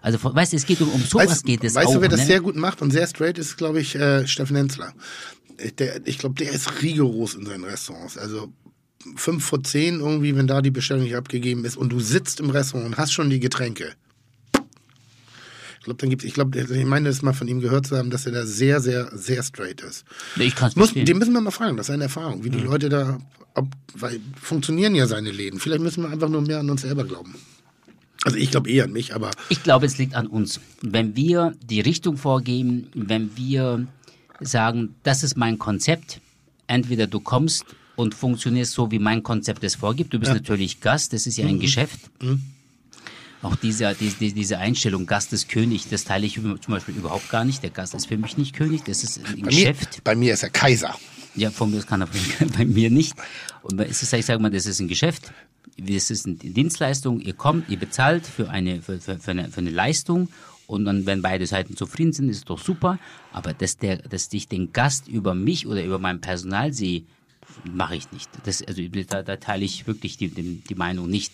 [0.00, 1.94] Also, weißt du, es geht um, um sowas weißt, geht es weißt auch.
[1.94, 2.26] du, wer das ne?
[2.26, 4.92] sehr gut macht und sehr straight ist, glaube ich, äh, Steffen Hensler.
[5.78, 8.18] Der, ich glaube, der ist rigoros in seinen Restaurants.
[8.18, 8.52] Also
[9.16, 12.50] fünf vor zehn irgendwie, wenn da die Bestellung nicht abgegeben ist und du sitzt im
[12.50, 13.92] Restaurant und hast schon die Getränke.
[15.78, 18.08] Ich glaube, dann gibt's, ich glaube, ich meine, das mal von ihm gehört zu haben,
[18.08, 20.06] dass er da sehr, sehr, sehr straight ist.
[20.36, 22.48] Nee, Ich kann es Muss, den müssen wir mal fragen, das ist seine Erfahrung, wie
[22.48, 23.18] die Leute da,
[23.54, 25.60] ob, weil funktionieren ja seine Läden.
[25.60, 27.34] Vielleicht müssen wir einfach nur mehr an uns selber glauben.
[28.24, 30.58] Also ich glaube eher an mich, aber Ich glaube, es liegt an uns.
[30.80, 33.86] Wenn wir die Richtung vorgeben, wenn wir
[34.40, 36.20] sagen, das ist mein Konzept,
[36.66, 37.66] entweder du kommst
[37.96, 40.12] und funktionierst so, wie mein Konzept es vorgibt.
[40.12, 42.00] Du bist natürlich Gast, das ist ja ein Geschäft.
[43.42, 47.44] Auch diese, diese, diese Einstellung, Gast ist König, das teile ich zum Beispiel überhaupt gar
[47.44, 47.62] nicht.
[47.62, 50.00] Der Gast ist für mich nicht König, das ist ein bei mir, Geschäft.
[50.02, 50.94] bei mir ist er Kaiser.
[51.34, 52.08] Ja, von mir kann er
[52.56, 53.14] bei mir nicht.
[53.62, 55.32] Und es ist, ich sage mal, das ist ein Geschäft,
[55.76, 57.20] das ist eine Dienstleistung.
[57.20, 60.28] Ihr kommt, ihr bezahlt für eine, für, für, für eine, für eine Leistung
[60.66, 62.98] und dann, wenn beide Seiten zufrieden sind, ist es doch super.
[63.32, 67.02] Aber dass, der, dass ich den Gast über mich oder über mein Personal sehe,
[67.72, 68.30] mache ich nicht.
[68.44, 71.32] Das, also da, da teile ich wirklich die, die, die Meinung nicht.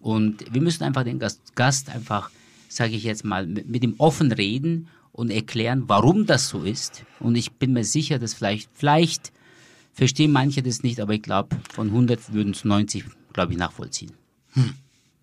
[0.00, 2.30] Und wir müssen einfach den Gast, Gast einfach,
[2.68, 7.04] sage ich jetzt mal, mit, mit ihm offen reden und erklären, warum das so ist.
[7.20, 9.32] Und ich bin mir sicher, dass vielleicht, vielleicht
[9.92, 14.12] verstehen manche das nicht, aber ich glaube, von 100 würden es 90, glaube ich, nachvollziehen.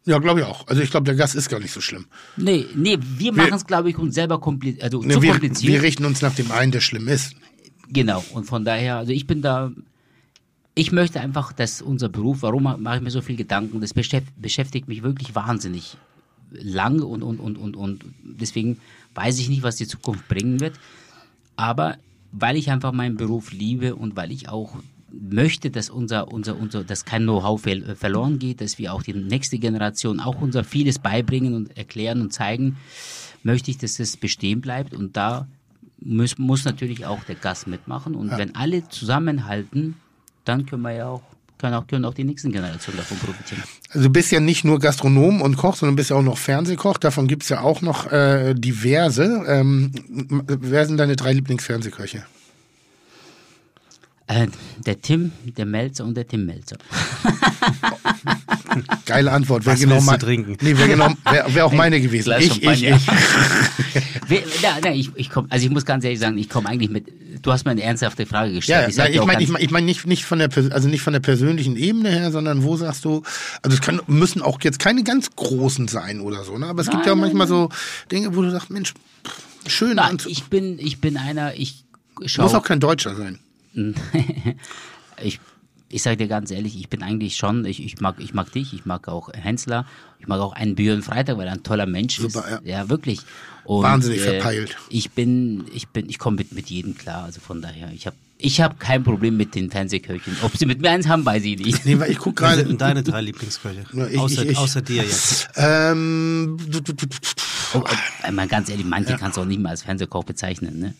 [0.05, 0.67] Ja, glaube ich auch.
[0.67, 2.05] Also ich glaube, der Gast ist gar nicht so schlimm.
[2.37, 5.73] Nee, nee, wir machen es, glaube ich, uns selber kompliziert, also Ne, zu wir, kompliziert.
[5.73, 7.35] wir richten uns nach dem einen, der schlimm ist.
[7.89, 9.71] Genau, und von daher, also ich bin da,
[10.75, 13.93] ich möchte einfach, dass unser Beruf, warum ma- mache ich mir so viel Gedanken, das
[13.93, 15.97] beschäft, beschäftigt mich wirklich wahnsinnig
[16.51, 18.79] lang und, und, und, und, und deswegen
[19.15, 20.79] weiß ich nicht, was die Zukunft bringen wird.
[21.55, 21.97] Aber
[22.31, 24.75] weil ich einfach meinen Beruf liebe und weil ich auch
[25.11, 29.13] möchte, dass unser, unser, unser, dass kein Know-how ver verloren geht, dass wir auch die
[29.13, 32.75] nächste Generation auch unser vieles beibringen und erklären und zeigen,
[33.43, 34.93] möchte ich, dass es bestehen bleibt.
[34.93, 35.47] Und da
[36.01, 38.13] muss, muss natürlich auch der Gast mitmachen.
[38.15, 39.95] Und wenn alle zusammenhalten,
[40.45, 41.21] dann können wir ja auch,
[41.57, 43.63] können auch, können auch die nächsten Generationen davon profitieren.
[43.89, 46.97] Also du bist ja nicht nur Gastronom und Koch, sondern bist ja auch noch Fernsehkoch.
[46.97, 49.43] Davon gibt's ja auch noch äh, diverse.
[49.47, 52.23] Ähm, wer sind deine drei Lieblingsfernsehköche?
[54.27, 54.47] Äh,
[54.85, 56.77] der Tim, der Melzer und der Tim Melzer.
[59.05, 59.65] Geile Antwort.
[59.65, 60.57] Wer Was genau mein- trinken?
[60.61, 62.33] Nee, wer genau, wer, wer auch meine gewesen.
[62.39, 63.07] Ich, ich, ich.
[64.61, 67.05] Ja, ich, ich komm, also ich muss ganz ehrlich sagen, ich komme eigentlich mit.
[67.43, 68.81] Du hast mir eine ernsthafte Frage gestellt.
[68.83, 71.03] Ja, ich nein, ich meine, ich mein, ich mein nicht, nicht von der, also nicht
[71.03, 73.21] von der persönlichen Ebene her, sondern wo sagst du,
[73.61, 76.65] also es kann, müssen auch jetzt keine ganz großen sein oder so, ne?
[76.65, 77.69] Aber es gibt Nein, ja auch nein, manchmal so
[78.11, 78.95] Dinge, wo du sagst, Mensch,
[79.67, 81.83] schön Nein, ich bin, ich bin einer, ich
[82.25, 83.37] schau, muss auch kein Deutscher sein.
[85.21, 85.39] ich,
[85.89, 88.73] ich sage dir ganz ehrlich, ich bin eigentlich schon, ich, ich, mag, ich mag dich,
[88.73, 89.85] ich mag auch Hensler,
[90.19, 92.65] ich mag auch einen Björn Freitag, weil er ein toller Mensch Super, ist.
[92.67, 93.19] Ja, wirklich.
[93.63, 94.75] Und, Wahnsinnig verpeilt.
[94.89, 98.15] Ich bin, ich bin, ich komme mit, mit jedem klar, also von daher, ich habe
[98.37, 100.35] ich hab kein Problem mit den Fernsehköchen.
[100.43, 101.85] Ob sie mit mir eins haben, weiß ich nicht.
[101.85, 102.93] Nee, weil ich guck Wer sind denn gerade.
[102.95, 103.85] deine drei Lieblingsköche?
[103.93, 104.57] Ja, ich- außer, ich- ich.
[104.57, 105.49] außer dir jetzt.
[105.55, 106.57] Ähm,
[107.73, 110.93] Oh, oh, mal ganz ehrlich, manche kannst du auch nicht mal als Fernsehkoch bezeichnen, ne?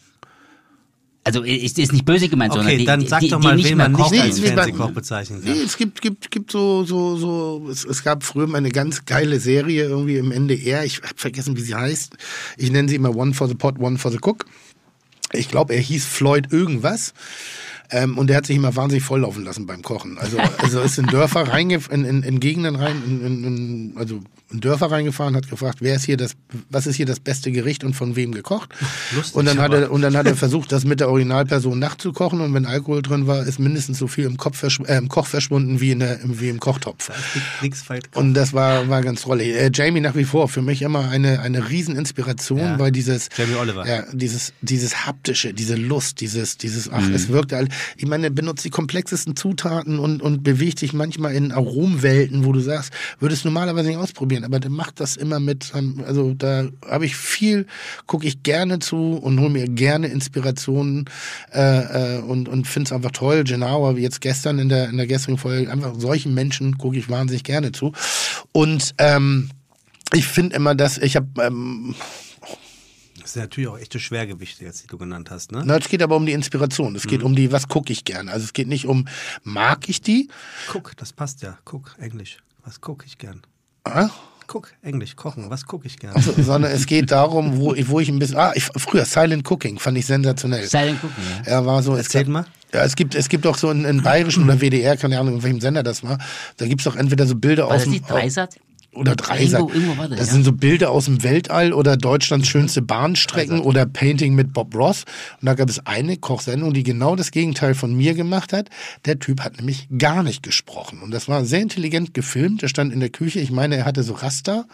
[1.28, 3.56] Also ist, ist nicht böse gemeint, sondern Okay, die, dann die, sag die, doch mal,
[3.56, 4.20] nicht wen man nicht kochen.
[4.22, 4.94] als Nee, nee, Fernsehkoch nee.
[4.94, 5.62] bezeichnen Nee, kann.
[5.66, 9.40] es gibt, gibt, gibt so, so, so, es, es gab früher mal eine ganz geile
[9.40, 10.86] Serie irgendwie im NDR.
[10.86, 12.16] Ich habe vergessen, wie sie heißt.
[12.58, 14.46] Ich nenne sie immer One for the Pot, One for the Cook.
[15.34, 17.16] Ich glaube, er hieß Floyd irgendwas.
[17.92, 20.18] Ähm, und der hat sich immer wahnsinnig volllaufen lassen beim Kochen.
[20.20, 24.22] Also, also ist in Dörfer reingefahren, in, in, in Gegenden rein, in, in, in, also
[24.52, 26.34] Dörfer reingefahren, hat gefragt, wer ist hier das,
[26.70, 28.70] was ist hier das beste Gericht und von wem gekocht?
[29.16, 32.42] Lustig, und dann hat er, und dann hat er versucht, das mit der Originalperson nachzukochen
[32.42, 35.82] und wenn Alkohol drin war, ist mindestens so viel im, Kopf äh, im Koch verschwunden
[35.82, 37.10] wie, in der, wie im Kochtopf.
[38.14, 39.42] Und das war, war ganz toll.
[39.42, 42.80] Äh, Jamie nach wie vor für mich immer eine, eine Rieseninspiration, Ja.
[42.80, 43.88] weil dieses, Jamie Oliver.
[43.88, 47.14] ja, dieses, dieses haptische, diese Lust, dieses, dieses, ach, Mhm.
[47.14, 47.68] es wirkt all,
[47.98, 52.52] ich meine, er benutzt die komplexesten Zutaten und, und bewegt sich manchmal in Aromwelten, wo
[52.52, 56.34] du sagst, würdest du normalerweise nicht ausprobieren, aber der macht das immer mit, ähm, also
[56.34, 57.66] da habe ich viel,
[58.08, 61.06] gucke ich gerne zu und hole mir gerne Inspirationen
[61.54, 63.44] äh, äh, und, und finde es einfach toll.
[63.44, 67.10] Genauer, wie jetzt gestern in der, in der gestrigen Folge, einfach solchen Menschen gucke ich
[67.10, 67.94] wahnsinnig gerne zu.
[68.52, 69.50] Und ähm,
[70.14, 71.96] ich finde immer, dass ich habe ähm,
[73.22, 75.64] Das sind natürlich auch echte Schwergewichte jetzt, die du genannt hast, ne?
[75.66, 76.96] Na, es geht aber um die Inspiration.
[76.96, 77.26] Es geht Mhm.
[77.26, 78.32] um die, was gucke ich gerne.
[78.32, 79.08] Also es geht nicht um,
[79.44, 80.30] mag ich die?
[80.68, 81.58] Guck, das passt ja.
[81.66, 82.38] Guck, Englisch.
[82.64, 83.42] Was gucke ich gern?
[83.86, 84.10] Ah?
[84.48, 85.50] Guck, Englisch, kochen.
[85.50, 86.20] Was gucke ich gern?
[86.22, 88.38] So, sondern es geht darum, wo, ich- wo ich ein bisschen.
[88.38, 90.68] Ah, ich, früher Silent Cooking fand ich sensationell.
[90.68, 91.52] Silent Cooking, ja.
[91.52, 91.94] Er war so.
[91.94, 92.46] Es Erzähl gab, mal.
[92.74, 95.44] Ja, es gibt, es gibt auch so in, in Bayerischen oder WDR, keine Ahnung, in
[95.44, 96.18] welchem Sender das war.
[96.58, 97.92] Da gibt es doch entweder so Bilder War aus das dem.
[97.94, 98.56] nicht Dreisat?
[98.96, 99.60] Oder Dreisat.
[99.62, 100.34] Irgendwo- irgendwo war das, das ja.
[100.34, 105.04] sind so Bilder aus dem Weltall oder Deutschlands schönste Bahnstrecken oder Painting mit Bob Ross.
[105.42, 108.70] Und da gab es eine Kochsendung, die genau das Gegenteil von mir gemacht hat.
[109.06, 111.02] Der Typ hat nämlich gar nicht gesprochen.
[111.02, 112.64] Und das war sehr intelligent gefilmt.
[112.64, 113.40] Er stand in der Küche.
[113.40, 114.66] Ich meine, er hatte so Raster.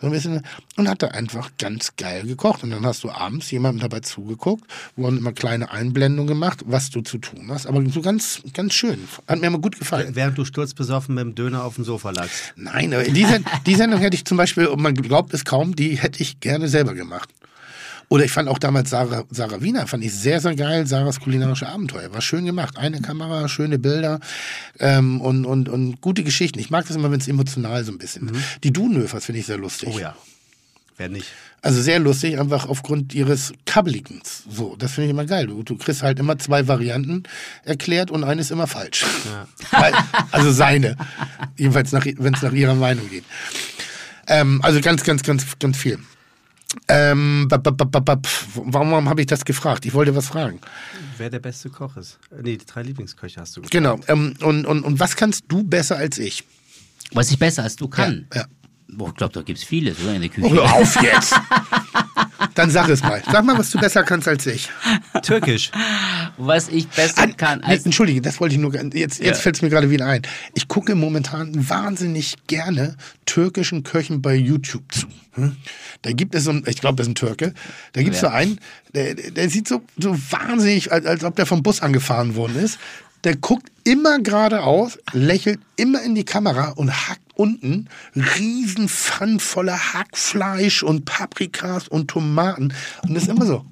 [0.00, 0.42] So ein bisschen,
[0.76, 2.62] und hat da einfach ganz geil gekocht.
[2.62, 4.64] Und dann hast du abends jemandem dabei zugeguckt,
[4.96, 7.66] wurden immer kleine Einblendungen gemacht, was du zu tun hast.
[7.66, 9.08] Aber so ganz, ganz schön.
[9.28, 10.14] Hat mir immer gut gefallen.
[10.14, 12.54] Während du sturzbesoffen mit dem Döner auf dem Sofa lagst.
[12.56, 13.26] Nein, aber die,
[13.66, 16.68] die Sendung hätte ich zum Beispiel, und man glaubt es kaum, die hätte ich gerne
[16.68, 17.28] selber gemacht.
[18.10, 20.84] Oder ich fand auch damals Sarah, Sarah Wiener, fand ich sehr, sehr geil.
[20.84, 22.12] Sarahs kulinarische Abenteuer.
[22.12, 22.76] War schön gemacht.
[22.76, 24.18] Eine Kamera, schöne Bilder
[24.80, 26.58] ähm, und, und, und gute Geschichten.
[26.58, 28.64] Ich mag das immer, wenn es emotional so ein bisschen ist.
[28.64, 29.90] Die Dunöfers finde ich sehr lustig.
[29.94, 30.16] Oh ja.
[30.96, 31.28] Wer nicht?
[31.62, 34.42] Also sehr lustig, einfach aufgrund ihres Kabbeligens.
[34.50, 35.46] So, das finde ich immer geil.
[35.46, 37.22] Du, du kriegst halt immer zwei Varianten
[37.64, 39.04] erklärt und eine ist immer falsch.
[39.70, 39.92] Weil,
[40.32, 40.96] also seine.
[41.56, 43.24] Jedenfalls, wenn es nach ihrer Meinung geht.
[44.26, 46.00] Ähm, also ganz, ganz, ganz, ganz viel.
[46.86, 48.28] Ähm, bap, bap, bap.
[48.54, 49.84] warum, warum habe ich das gefragt?
[49.86, 50.60] Ich wollte was fragen.
[51.18, 52.18] Wer der beste Koch ist.
[52.30, 53.72] Nee, die drei Lieblingsköche hast du gefragt.
[53.72, 53.98] Genau.
[54.06, 56.44] Ähm, und, und, und was kannst du besser als ich?
[57.12, 58.26] Was ich besser als du kann.
[58.32, 58.44] Ja.
[58.88, 60.14] Boah, ich glaube, da gibt es vieles, oder?
[60.14, 60.50] In der Küche.
[60.50, 61.34] Hör auf jetzt!
[62.54, 63.22] Dann sag es mal.
[63.30, 64.68] Sag mal, was du besser kannst als ich.
[65.22, 65.70] Türkisch.
[66.38, 67.84] Was ich besser An- kann nee, als.
[67.84, 68.74] Entschuldige, das wollte ich nur.
[68.74, 69.34] Jetzt, jetzt Ja.
[69.34, 70.22] fällt es mir gerade wieder ein.
[70.54, 72.96] Ich gucke momentan wahnsinnig gerne
[73.26, 75.06] türkischen Köchen bei YouTube zu.
[75.34, 75.56] Hm?
[76.02, 77.54] Da gibt es so einen, ich glaube, das ist ein Türke.
[77.92, 78.28] Da gibt es Ja.
[78.30, 78.58] so einen,
[78.94, 82.78] der, der sieht so, so wahnsinnig, als, als ob der vom Bus angefahren worden ist.
[83.24, 89.94] Der guckt immer geradeaus, lächelt immer in die Kamera und hackt unten riesen Pfannen voller
[89.94, 92.74] Hackfleisch und Paprikas und Tomaten.
[93.02, 93.64] Und das ist immer so.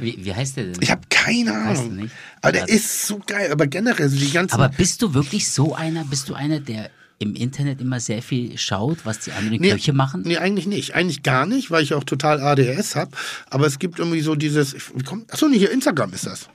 [0.00, 0.76] Wie, wie heißt der denn?
[0.80, 2.10] Ich habe keine Ahnung.
[2.40, 3.52] Aber der ist so geil.
[3.52, 4.54] Aber generell, so die ganzen.
[4.54, 6.04] Aber bist du wirklich so einer?
[6.04, 9.92] Bist du einer, der im Internet immer sehr viel schaut, was die anderen Nee, Köche
[9.94, 10.22] machen?
[10.26, 10.94] Nee, eigentlich nicht.
[10.94, 13.10] Eigentlich gar nicht, weil ich auch total ADS habe.
[13.48, 14.74] Aber es gibt irgendwie so dieses.
[14.94, 16.48] Wie kommt, achso, nee, hier Instagram ist das.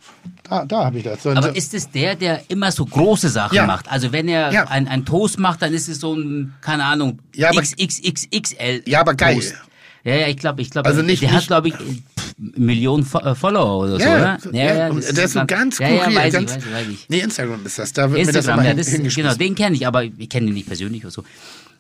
[0.44, 1.24] Da, da habe ich das.
[1.24, 3.66] So, Aber ist es der, der immer so große Sachen Ja.
[3.66, 3.90] macht?
[3.90, 4.68] Also wenn er Ja.
[4.68, 9.00] ein, ein Toast macht, dann ist es so ein, keine Ahnung, Ja, aber- XXXXL Ja,
[9.02, 9.36] aber geil.
[9.36, 9.56] Toast.
[10.04, 13.20] Ja, ja, ich glaube, ich glaube, Also nicht- der hat, glaube ich, pff, Millionen Fo-
[13.20, 14.38] äh, Follower oder so, ja, oder?
[14.42, 16.66] so, ja, und das der ist so ganz ja, ja, skurril, weiß ganz, ich, weiß
[16.66, 17.10] ich, weiß ich.
[17.10, 17.94] Nee, Instagram ist das.
[17.94, 20.48] Da wird mir das Instagram, immer ja, das, genau, den kenne ich, aber ich kenne
[20.48, 21.24] ihn nicht persönlich oder so.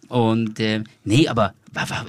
[0.07, 1.53] Und äh, nee, aber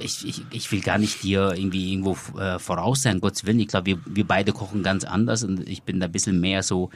[0.01, 3.59] ich, ich, ich will gar nicht dir irgendwie irgendwo äh, voraus sein, Gottes Willen.
[3.61, 6.63] Ich glaube, wir, wir beide kochen ganz anders und ich bin da ein bisschen mehr
[6.63, 6.89] so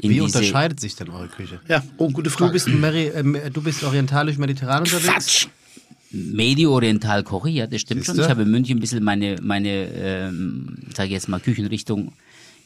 [0.00, 1.60] in Wie unterscheidet sich denn eure Küche?
[1.68, 2.48] Ja, oh, gute Frage.
[2.48, 5.06] Du bist, Meri äh, du bist orientalisch-mediterran unterwegs?
[5.06, 5.46] Quatsch.
[6.10, 8.14] Medio-oriental koche, ja, das stimmt schon.
[8.14, 8.26] Siehste?
[8.26, 12.12] Ich habe in München ein bisschen meine, meine ähm, sage ich jetzt mal, Küchenrichtung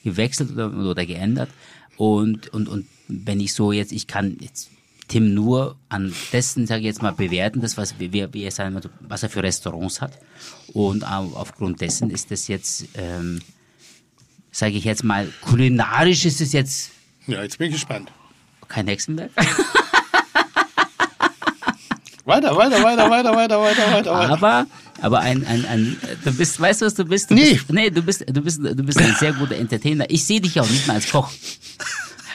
[0.05, 1.51] gewechselt oder, oder geändert.
[1.97, 4.71] Und, und, und wenn ich so jetzt, ich kann jetzt
[5.09, 8.75] Tim nur an dessen, sage ich jetzt mal, bewerten, das, was, wie, wie er, sagen
[8.75, 10.13] wir, was er für Restaurants hat.
[10.73, 13.41] Und au- aufgrund dessen ist das jetzt, ähm,
[14.51, 16.91] sage ich jetzt mal, kulinarisch ist es jetzt
[17.27, 18.11] Ja, jetzt bin ich gespannt.
[18.69, 19.31] kein Hexenwerk.
[22.25, 24.31] Weiter, weiter, weiter, weiter, weiter, weiter, weiter, weiter.
[24.31, 24.67] Aber,
[25.01, 27.31] aber ein, ein, ein, du bist, weißt du was du bist?
[27.31, 27.55] Du Nee.
[27.55, 30.05] Bist, nee, du bist, du bist, du bist ein sehr guter Entertainer.
[30.09, 31.29] Ich sehe dich ja auch nicht mal als Koch.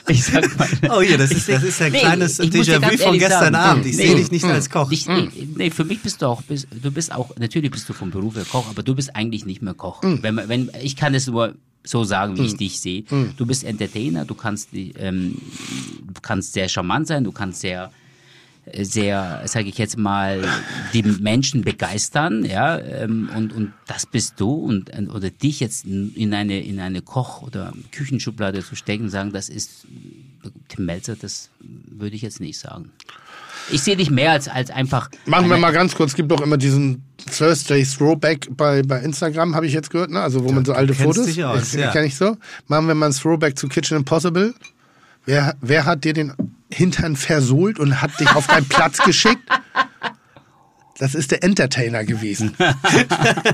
[0.10, 0.68] Ich sag mal.
[0.90, 3.86] Oh hier, das ist, das ist ein Nee, kleines Déjà-vu von gestern sagen, Abend.
[3.86, 4.90] Ich nee, sehe dich nicht als Koch.
[4.92, 8.10] Ich, nee, für mich bist du auch, bist, du bist auch, natürlich bist du vom
[8.12, 10.02] Beruf her Koch, aber du bist eigentlich nicht mehr Koch.
[10.04, 12.46] Wenn, man- wenn, ich kann es nur so sagen, wie Hm.
[12.48, 13.04] ich dich sehe.
[13.38, 15.42] Du bist Entertainer, du kannst, ähm,
[16.02, 17.92] du kannst sehr charmant sein, du kannst sehr
[18.82, 20.44] sehr, sage ich jetzt mal,
[20.94, 26.34] die Menschen begeistern, ja, ähm, und, und das bist du und oder dich jetzt in
[26.34, 29.86] eine in eine Koch- oder Küchenschublade zu stecken und sagen, das ist
[30.70, 32.92] Tim Melzer, das würde ich jetzt nicht sagen.
[33.70, 35.10] Ich sehe dich mehr als als einfach.
[35.26, 37.04] Machen wir mal ganz kurz, es gibt doch immer diesen
[37.38, 40.22] Thursday Throwback bei, bei Instagram, habe ich jetzt gehört, ne?
[40.22, 41.26] Also wo man so alte Fotos.
[41.26, 41.92] dich aus, Ja, ja.
[41.92, 42.38] Kenn ich so.
[42.68, 44.54] Machen wir mal ein Throwback zu Kitchen Impossible.
[45.26, 46.32] Wer, wer hat dir den
[46.72, 49.42] Hintern versohlt und hat dich auf deinen Platz geschickt?
[51.00, 52.56] Das ist der Entertainer gewesen.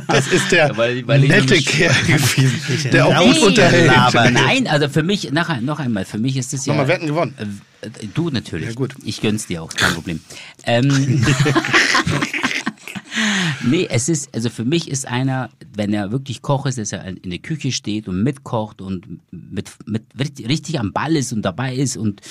[0.08, 3.92] Das ist der Weil- weil ich nette Kerl gewesen, der auch gut unterhält.
[3.98, 6.74] aber Nein, also für mich, noch, noch einmal, für mich ist es ja.
[6.74, 7.36] Nochmal, denn gewonnen?
[7.82, 8.70] Äh, du natürlich.
[8.70, 8.96] Ja, gut.
[9.04, 10.22] Ich gönn's dir auch, kein Problem.
[10.66, 11.26] Ähm,
[13.64, 17.06] nee, es ist, also für mich ist einer, wenn er wirklich Koch ist, dass er
[17.06, 20.04] in der Küche steht und mitkocht und mit, mit
[20.48, 22.22] richtig am Ball ist und dabei ist und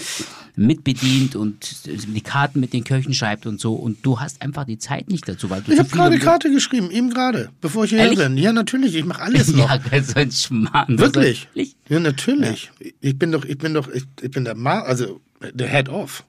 [0.56, 3.74] mitbedient und die Karten mit den Köchen schreibt und so.
[3.74, 6.90] Und du hast einfach die Zeit nicht dazu, weil du Ich habe gerade Karte geschrieben,
[6.90, 8.18] eben gerade, bevor ich hierher Ehrlich?
[8.20, 8.36] bin.
[8.36, 9.68] Ja, natürlich, ich mache alles noch.
[9.68, 10.98] Ja, so ein Schmarrn.
[10.98, 11.48] Wirklich?
[11.88, 12.70] Ja, natürlich.
[13.00, 15.20] Ich bin doch, ich bin doch, ich, ich bin der Ma also
[15.54, 16.24] der Head off.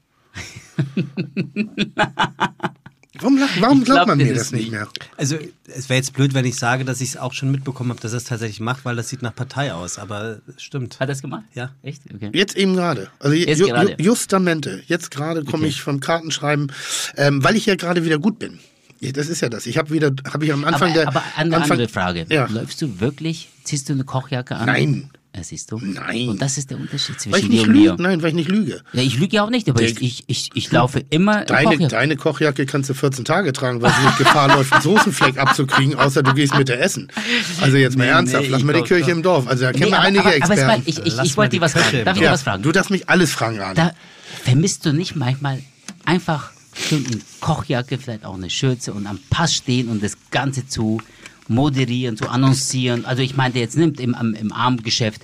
[3.19, 4.87] warum lacht, warum Ich glaub glaubt man mir das das nicht mehr?
[5.17, 5.37] Also,
[5.67, 8.11] es wäre jetzt blöd, wenn ich sage, dass ich es auch schon mitbekommen habe, dass
[8.13, 9.97] er es tatsächlich macht, weil das sieht nach Partei aus.
[9.99, 10.95] Aber es stimmt.
[10.95, 11.43] Hat er das gemacht?
[11.53, 11.71] Ja.
[11.83, 12.01] Echt?
[12.13, 12.29] Okay.
[12.33, 13.09] Jetzt eben gerade.
[13.19, 13.91] Also Jetzt ju, gerade.
[13.91, 14.83] Ju, justamente.
[14.87, 15.67] Jetzt gerade komme Okay.
[15.67, 16.71] ich vom Kartenschreiben,
[17.17, 18.59] ähm, weil ich ja gerade wieder gut bin.
[18.99, 19.65] Ja, Das ist ja das.
[19.65, 21.07] Ich habe wieder, habe ich am Anfang aber, der.
[21.09, 22.25] aber eine Anfang, andere Frage.
[22.29, 22.47] Ja.
[22.49, 24.65] Läufst du wirklich, ziehst du eine Kochjacke an?
[24.65, 25.09] Nein.
[25.35, 25.79] Ja, siehst du?
[25.79, 26.29] Nein.
[26.29, 27.91] Und das ist der Unterschied Weil ich zwischen dir nicht und mir.
[27.91, 28.03] lüge.
[28.03, 28.81] Nein, weil ich nicht lüge.
[28.93, 30.01] Ja, ich lüge ja auch nicht, aber ich, Dick.
[30.03, 31.87] ich, ich, ich laufe immer in Deine, Kochjacke.
[31.87, 35.95] deine Kochjacke kannst du 14 Tage tragen, weil sie nicht Gefahr läuft, einen Soßenfleck abzukriegen,
[35.95, 37.11] außer du gehst mit der essen.
[37.61, 39.47] Also jetzt mal Nee, ernsthaft, nee, lass ich mal die Kirche im Dorf.
[39.47, 40.83] Also da kennen Nee, wir aber, einige aber, aber Experten.
[40.83, 41.85] Sven, ich, ich, ich wollte dir was fragen.
[41.85, 42.17] Darf ich Dorf.
[42.19, 42.61] dir was fragen?
[42.63, 43.73] Du darfst mich alles fragen, Arne.
[43.73, 43.91] Da
[44.43, 45.59] vermisst du nicht manchmal
[46.05, 50.67] einfach schön in Kochjacke, vielleicht auch eine Schürze und am Pass stehen und das Ganze
[50.67, 51.01] zu
[51.49, 53.05] moderieren, zu annoncieren.
[53.05, 55.21] Also ich meinte jetzt nimmt im, am- im Abendgeschäft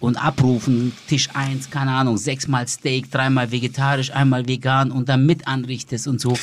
[0.00, 5.46] und abrufen, Tisch 1, keine Ahnung, sechsmal Steak, dreimal vegetarisch, einmal vegan und dann mit
[5.46, 6.38] anrichtest und so.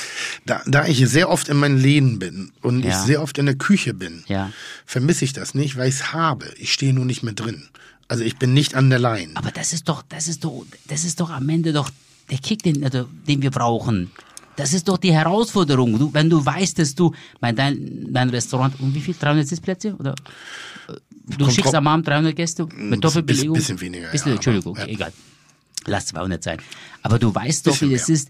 [0.45, 3.04] Da, da ich sehr oft in meinen Läden bin und ich Ja.
[3.04, 4.52] sehr oft in der Küche bin, Ja.
[4.86, 6.45] vermisse ich das nicht, weil ich es habe.
[6.60, 7.64] Ich stehe nur nicht mehr drin.
[8.08, 9.32] Also ich bin nicht an der Line.
[9.34, 11.90] Aber das ist doch, das ist doch, das ist doch am Ende doch
[12.30, 14.12] der Kick, den, also, den wir brauchen.
[14.57, 15.97] Das ist doch die Herausforderung.
[15.97, 19.15] Du, wenn du weißt, dass du bei dein, dein Restaurant, um wie viel?
[19.17, 19.95] 300 Sitzplätze?
[19.95, 20.11] Oder?
[20.89, 20.93] äh,
[21.29, 23.53] Du Kommt schickst am Abend 300 Gäste mit Doppelbelegung?
[23.55, 24.93] bisschen weniger, Bisschen, ja, Entschuldigung, aber- ja.
[24.93, 25.13] egal.
[25.85, 26.57] Lass 200 sein.
[27.03, 27.95] Aber du weißt doch, wie mehr.
[28.09, 28.29] ist.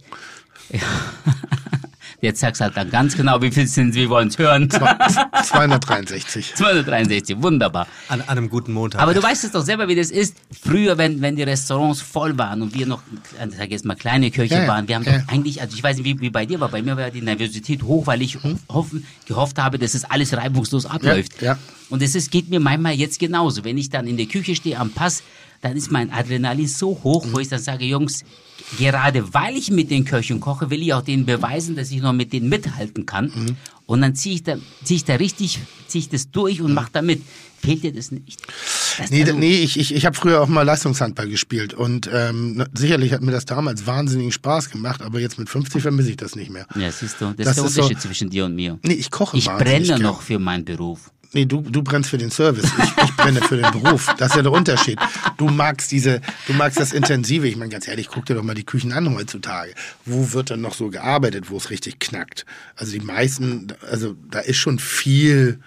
[2.20, 4.70] Jetzt sagst halt dann ganz genau, wie viel sind wir wollen es hören.
[4.72, 6.56] 263.
[6.56, 7.88] 263, wunderbar.
[8.08, 9.02] An, an einem guten Montag.
[9.02, 10.36] Aber du weißt es doch selber, wie das ist.
[10.60, 13.04] Früher, wenn, wenn die Restaurants voll waren und wir noch,
[13.40, 15.20] äh, sag ich jetzt mal, kleine Köche Ja, ja, waren, wir haben ja.
[15.20, 17.22] doch eigentlich, also ich weiß nicht, wie, wie bei dir war, bei mir war die
[17.22, 21.42] Nervosität hoch, weil ich hoffen, gehofft habe, dass es alles reibungslos abläuft.
[21.42, 21.58] ja.
[21.90, 23.64] Und es ist, geht mir manchmal jetzt genauso.
[23.64, 25.24] Wenn ich dann in der Küche stehe am Pass,
[25.62, 28.24] dann ist mein Adrenalin so hoch, wo ich dann sage, Jungs,
[28.78, 32.14] gerade weil ich mit den Köchen koche, will ich auch denen beweisen, dass ich noch
[32.14, 33.56] mit denen mithalten kann.
[33.86, 36.90] Und dann ziehe ich da, ziehe ich da richtig, ziehe ich das durch und mache
[36.92, 37.22] da mit.
[37.60, 38.40] Fehlt dir das nicht?
[39.00, 42.64] Das, Nee, also- nee ich, ich, ich habe früher auch mal Leistungshandball gespielt und ähm,
[42.76, 46.36] sicherlich hat mir das damals wahnsinnigen Spaß gemacht, aber jetzt mit 50 vermisse ich das
[46.36, 46.68] nicht mehr.
[46.76, 48.78] Ja, siehst du, das, Das ist der ist so- Unterschied zwischen dir und mir.
[48.84, 50.02] Nee, ich koche Ich brenne gern.
[50.04, 51.10] noch für meinen Beruf.
[51.34, 52.66] Nee, du, du brennst für den Service.
[52.66, 54.08] Ich, ich brenne für den Beruf.
[54.18, 54.98] Das ist ja der Unterschied.
[55.38, 57.48] Du magst diese, du magst das Intensive.
[57.48, 59.74] Ich meine, ganz ehrlich, guck dir doch mal die Küchen an heutzutage.
[60.06, 62.46] Wo wird denn noch so gearbeitet, wo es richtig knackt?
[62.76, 65.60] Also die meisten, also da ist schon viel,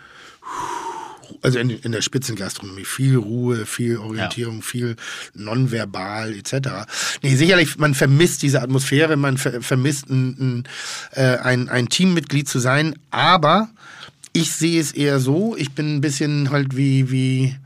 [1.43, 4.97] also in, in der Spitzengastronomie, viel Ruhe, viel Orientierung, viel
[5.35, 6.87] nonverbal etc.
[7.23, 10.69] Nee, sicherlich, man vermisst diese Atmosphäre, man ver vermisst ein, ein,
[11.13, 13.69] äh, ein, ein Teammitglied zu sein, aber
[14.33, 17.57] ich sehe es eher so, ich bin ein bisschen halt wie, wie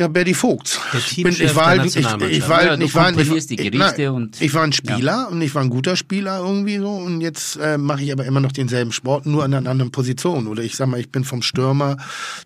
[0.00, 0.80] ja, Betty Vogts.
[0.92, 3.54] Der Ich, bin, ich war halt, ich, war Ja, du ich war, ich, komponierst die
[3.60, 6.78] ich, Gerichte nein, und- ich war ein Spieler und ich war ein guter Spieler irgendwie
[6.78, 9.90] so und jetzt äh, mache ich aber immer noch denselben Sport, nur an einer anderen
[9.92, 10.46] Position.
[10.46, 11.98] Oder ich sag mal, ich bin vom Stürmer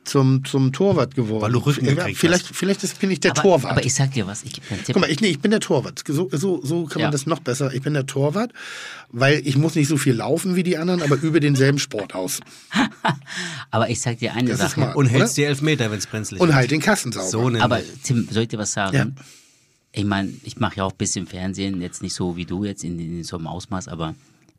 [0.04, 1.42] zum, zum Torwart geworden.
[1.42, 2.56] Weil du Rücken Ja, gekriegt vielleicht, hast.
[2.56, 3.70] vielleicht ist, bin ich der aber, Torwart.
[3.72, 4.94] aber ich sag dir was, ich gebe dir einen Tipp.
[4.94, 6.02] Guck mal, ich, nee, ich bin der Torwart.
[6.06, 7.06] So, so, so kann Ja.
[7.06, 7.72] man das noch besser.
[7.72, 8.50] Ich bin der Torwart,
[9.10, 12.40] weil ich muss nicht so viel laufen wie die anderen, aber übe denselben Sport aus.
[13.70, 14.80] aber ich sag dir eine Das ist Sache.
[14.80, 15.42] mal- und hältst oder?
[15.42, 16.56] die Elfmeter, wenn es brenzlig Und wird.
[16.56, 17.28] halt den Kasten sauber.
[17.44, 17.62] So nämlich.
[17.62, 18.96] Aber Tim, soll ich dir was sagen?
[18.96, 19.06] Ja.
[19.92, 22.82] Ich meine, ich mache ja auch ein bisschen Fernsehen, jetzt nicht so wie du jetzt
[22.84, 24.14] in, in so einem Ausmaß, aber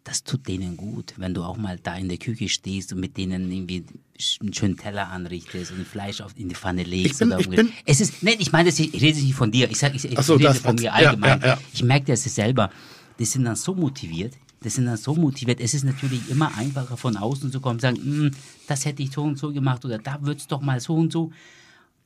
[0.05, 3.17] das tut denen gut, wenn du auch mal da in der Küche stehst und mit
[3.17, 3.83] denen irgendwie
[4.39, 7.13] einen schönen Teller anrichtest und Fleisch auf, in die Pfanne legst.
[7.13, 9.69] Ich bin- oder ich bin- es ist, nein, ich meine, ich rede nicht von dir.
[9.69, 10.85] Ich sag, ich, ich so, rede von mir du.
[10.85, 11.41] Ja, allgemein.
[11.41, 11.57] ja, ja.
[11.73, 12.69] Ich merke das selber.
[13.19, 14.33] Die sind dann so motiviert.
[14.63, 15.59] Die sind dann so motiviert.
[15.59, 18.31] Es ist natürlich immer einfacher von außen zu kommen und sagen, "Hm,
[18.67, 21.31] das hätte ich so und so gemacht oder da wird's doch mal so und so.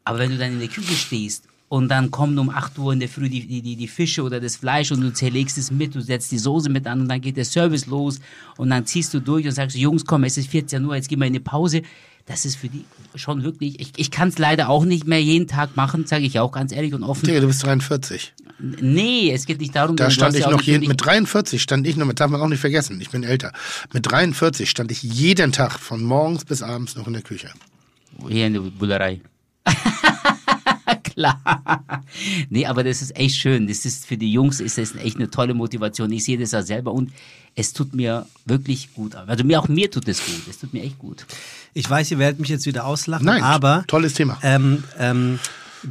[0.09, 2.99] Aber wenn du dann in der Küche stehst und dann kommen um 8 Uhr in
[2.99, 6.01] der Früh die, die, die, Fische oder das Fleisch und du zerlegst es mit, du
[6.01, 8.19] setzt die Soße mit an und dann geht der Service los
[8.57, 11.19] und dann ziehst du durch und sagst, Jungs, komm, es ist 14 Uhr, jetzt gehen
[11.19, 11.83] wir in die Pause.
[12.25, 15.47] Das ist für die schon wirklich, ich, ich kann es leider auch nicht mehr jeden
[15.47, 17.27] Tag machen, sage ich auch ganz ehrlich und offen.
[17.27, 18.33] Digga, du bist 43.
[18.81, 21.85] Nee, es geht nicht darum, Da du stand ich ja noch jeden, mit 43 stand
[21.85, 23.53] ich noch, das darf man auch nicht vergessen, ich bin älter.
[23.93, 27.51] Mit 43 stand ich jeden Tag von morgens bis abends noch in der Küche.
[28.27, 29.21] Hier in der Bullerei.
[31.03, 32.03] Klar.
[32.49, 33.67] Nee, aber das ist echt schön.
[33.67, 36.11] Das ist für die Jungs ist das echt eine tolle Motivation.
[36.11, 37.11] Ich sehe das ja selber und
[37.55, 39.15] es tut mir wirklich gut.
[39.15, 40.47] Also mir auch mir tut es gut.
[40.49, 41.25] Es tut mir echt gut.
[41.73, 44.39] Ich weiß, ihr werdet mich jetzt wieder auslachen, Nein, aber tolles Thema.
[44.41, 45.39] Ähm, ähm,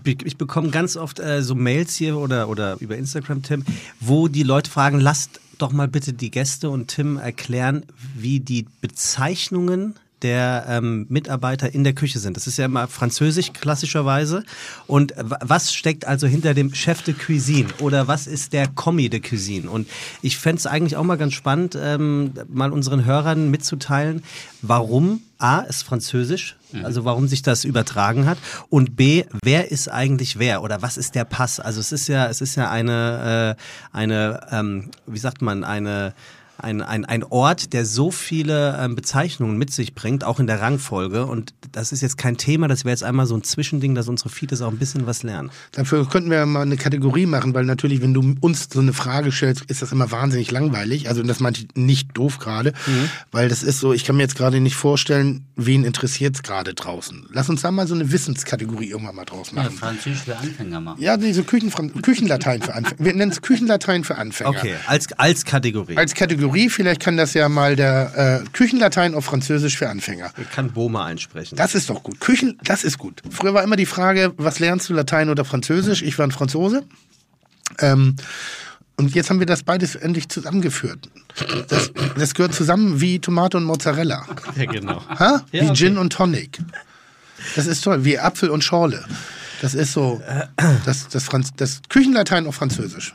[0.04, 3.64] ich bekomme ganz oft äh, so Mails hier oder, oder über Instagram, Tim,
[4.00, 7.84] wo die Leute fragen, lasst doch mal bitte die Gäste und Tim erklären,
[8.14, 12.36] wie die Bezeichnungen der ähm, Mitarbeiter in der Küche sind.
[12.36, 14.44] Das ist ja immer französisch klassischerweise.
[14.86, 19.20] Und was steckt also hinter dem Chef de Cuisine oder was ist der Commis de
[19.20, 19.70] Cuisine?
[19.70, 19.88] Und
[20.22, 24.22] ich fände es eigentlich auch mal ganz spannend, ähm, mal unseren Hörern mitzuteilen,
[24.62, 28.38] warum A, ist französisch, also warum sich das übertragen hat
[28.70, 31.60] und B, wer ist eigentlich wer oder was ist der Pass?
[31.60, 36.12] Also es ist ja, es ist ja eine, äh, eine, ähm, wie sagt man, eine
[36.58, 40.60] ein, ein, ein Ort, der so viele ähm, Bezeichnungen mit sich bringt, auch in der
[40.60, 41.26] Rangfolge.
[41.26, 44.28] Und das ist jetzt kein Thema, das wäre jetzt einmal so ein Zwischending, dass unsere
[44.28, 45.50] Feeds auch ein bisschen was lernen.
[45.72, 49.30] Dafür könnten wir mal eine Kategorie machen, weil natürlich, wenn du uns so eine Frage
[49.30, 51.08] stellst, ist das immer wahnsinnig langweilig.
[51.08, 52.72] Also das meinte ich nicht doof gerade,
[53.30, 56.74] weil das ist so, ich kann mir jetzt gerade nicht vorstellen, wen interessiert es gerade
[56.74, 57.26] draußen.
[57.32, 59.76] Lass uns da mal so eine Wissenskategorie irgendwann mal draus Ja, machen.
[59.76, 60.96] Französisch für Anfänger mal.
[60.98, 63.04] Ja, diese Küchenfran Küchenlatein für Anfänger.
[63.04, 64.50] Wir nennen es Küchenlatein für Anfänger.
[64.50, 65.96] Okay, als, als Kategorie.
[65.96, 70.30] Als Kategorie, vielleicht kann das ja mal der äh, Küchenlatein auf Französisch für Anfänger.
[70.40, 71.56] Ich kann Boma einsprechen.
[71.56, 72.20] Das ist doch gut.
[72.20, 73.22] Küchen, das ist gut.
[73.30, 76.02] Früher war immer die Frage, was lernst du, Latein oder Französisch?
[76.02, 76.84] Ich war ein Franzose.
[77.78, 78.16] Ähm,
[78.96, 81.08] und jetzt haben wir das beides endlich zusammengeführt.
[81.68, 84.26] Das, das gehört zusammen wie Tomate und Mozzarella.
[84.56, 85.02] ja, genau.
[85.08, 85.44] Ha?
[85.52, 85.74] Ja, wie okay.
[85.74, 86.58] Gin und Tonic.
[87.54, 88.04] Das ist toll.
[88.04, 89.04] Wie Apfel und Schorle.
[89.60, 90.20] Das ist so
[90.84, 93.14] das, das, Franz, das Küchenlatein auf Französisch.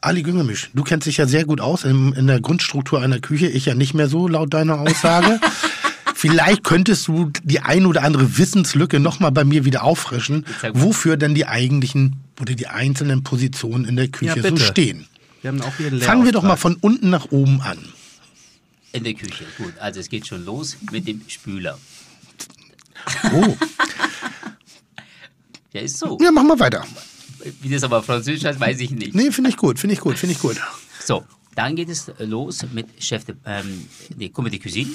[0.00, 3.48] Ali Güngemisch, du kennst dich ja sehr gut aus in, in der Grundstruktur einer Küche.
[3.48, 5.40] Ich ja nicht mehr so, laut deiner Aussage.
[6.14, 11.34] Vielleicht könntest du die ein oder andere Wissenslücke nochmal bei mir wieder auffrischen, wofür denn
[11.34, 15.06] die eigentlichen oder die einzelnen Positionen in der Küche Ja, so stehen.
[15.42, 15.52] Wir
[16.00, 17.78] Fangen wir doch mal von unten nach oben an.
[18.92, 19.44] In der Küche.
[19.58, 21.78] Gut, also es geht schon los mit dem Spüler.
[23.32, 23.56] Oh,
[25.76, 26.16] Ja, ist so.
[26.22, 26.86] ja, machen wir weiter.
[27.60, 29.14] Wie das aber Französisch heißt, weiß ich nicht.
[29.14, 30.56] Nee, finde ich gut, finde ich gut, finde ich gut.
[31.04, 31.24] So,
[31.54, 33.86] dann geht es los mit Chef de, ähm,
[34.16, 34.90] nee, Commis de Cuisine.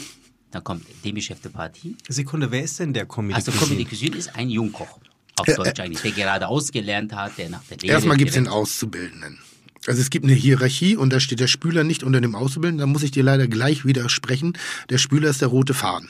[0.52, 1.96] Dann kommt Demi-Chef de Partie.
[2.10, 3.34] Sekunde, wer ist denn der Comedy?
[3.36, 5.00] Also Commis de Cuisine ist ein Jungkoch.
[5.38, 7.94] Auf Äh, Deutsch eigentlich, der gerade ausgelernt hat, der nach der Lehre...
[7.94, 9.40] Erstmal gibt es den Auszubildenden.
[9.88, 12.86] Also es gibt eine Hierarchie und da steht der Spüler nicht unter dem Auszubildenden.
[12.86, 14.58] Da muss ich dir leider gleich widersprechen.
[14.90, 16.10] Der Spüler ist der rote Faden.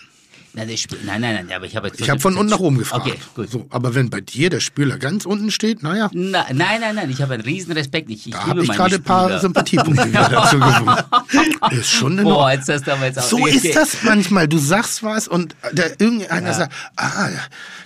[0.53, 2.01] Nein, nein, nein, nein, aber ich habe jetzt...
[2.01, 3.07] Ich habe von unten nach oben gefragt.
[3.07, 3.49] Okay, gut.
[3.49, 7.09] So, aber wenn bei dir der Spüler ganz unten steht, naja, Na, nein, nein, nein,
[7.09, 8.09] ich habe einen riesen Respekt.
[8.09, 9.39] Ich, ich da habe ich gerade ein paar.
[9.39, 10.97] Sympathiepunkte wieder dazu gewonnen.
[11.71, 13.23] Ist schon in Boah, jetzt hast du aber jetzt auch...
[13.23, 14.47] So ist das manchmal.
[14.49, 17.29] Du sagst was und der, irgendeiner sagt, ah,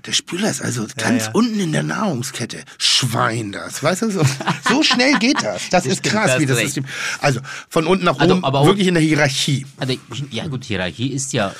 [0.05, 1.31] der Spüler ist also ganz ja.
[1.33, 2.63] unten in der Nahrungskette.
[2.79, 3.83] Schwein das.
[3.83, 4.23] Weißt du, so,
[4.67, 5.69] so schnell geht das.
[5.69, 6.85] Das, ist stimmt, krass, da wie das du System.
[7.21, 9.65] Also von unten nach Also, oben, aber auch- wirklich in der Hierarchie.
[9.77, 9.93] Also,
[10.31, 11.53] ja gut, Hierarchie ist ja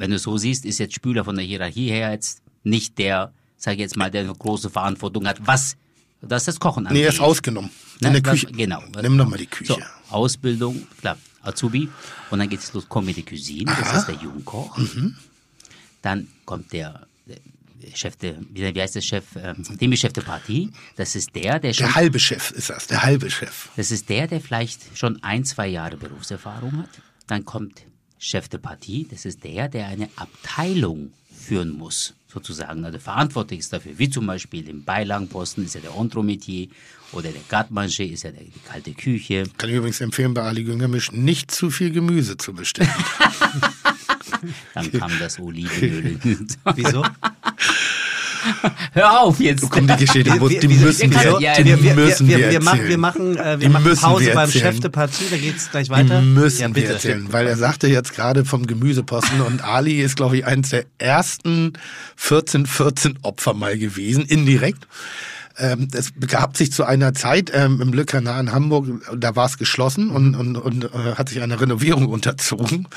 [0.00, 3.76] wenn du so siehst, ist jetzt Spüler von der Hierarchie her jetzt nicht der, sage
[3.76, 5.76] ich jetzt mal, der eine große Verantwortung hat, was
[6.22, 7.20] das das Kochen Nee, er ist angeht.
[7.30, 7.70] ausgenommen.
[8.00, 8.52] In Ne, der was- Küche.
[8.52, 8.82] Genau.
[9.00, 9.74] Nimm doch mal die Küche.
[9.74, 9.78] So,
[10.10, 11.88] Ausbildung, klar, Azubi.
[12.30, 14.76] Und dann geht es los, Commis de Cuisine, das ist der Jungkoch.
[14.78, 15.16] Mhm.
[16.02, 17.06] Dann kommt der,
[17.94, 20.70] Chef de, wie heißt der Chef, ähm, Demi-Chef de Partie.
[20.96, 23.68] Das ist der, der schon, Der halbe Chef ist das, der halbe Chef.
[23.76, 26.90] das ist der, der vielleicht schon ein, zwei Jahre Berufserfahrung hat.
[27.26, 27.82] Dann kommt
[28.22, 33.72] Chef de Partie, das ist der, der eine Abteilung führen muss, sozusagen, also verantwortlich ist
[33.72, 36.68] dafür, wie zum Beispiel im Beilagenposten ist er der Entremetier
[37.12, 39.44] oder der Garde-Manger ist er der, die kalte Küche.
[39.56, 42.92] Kann ich übrigens empfehlen, bei Ali Güngermisch nicht zu viel Gemüse zu bestellen.
[44.74, 46.18] Dann kam das Olivenöl.
[46.74, 47.04] Wieso?
[48.92, 49.68] Hör auf jetzt.
[49.70, 52.60] Komm, die Geschichte, muss, die müssen wir, Ja, die wir, wir, müssen wir, wir wir,
[52.62, 53.00] machen, wir erzählen.
[53.00, 54.50] machen, äh, wir machen Pause wir beim.
[54.50, 56.20] Chef de Partie, da geht's gleich weiter.
[56.20, 56.92] Die müssen ja, wir bitte.
[56.94, 60.84] erzählen, weil er sagte jetzt gerade vom Gemüseposten und Ali ist, glaube ich, eines der
[60.98, 61.74] ersten
[62.16, 64.86] 14, 14 Opfer mal gewesen, indirekt.
[65.58, 68.86] Ähm, Es begab sich zu einer Zeit ähm, im Canard in Hamburg,
[69.16, 72.88] da war es geschlossen und, und, und äh, hat sich einer Renovierung unterzogen.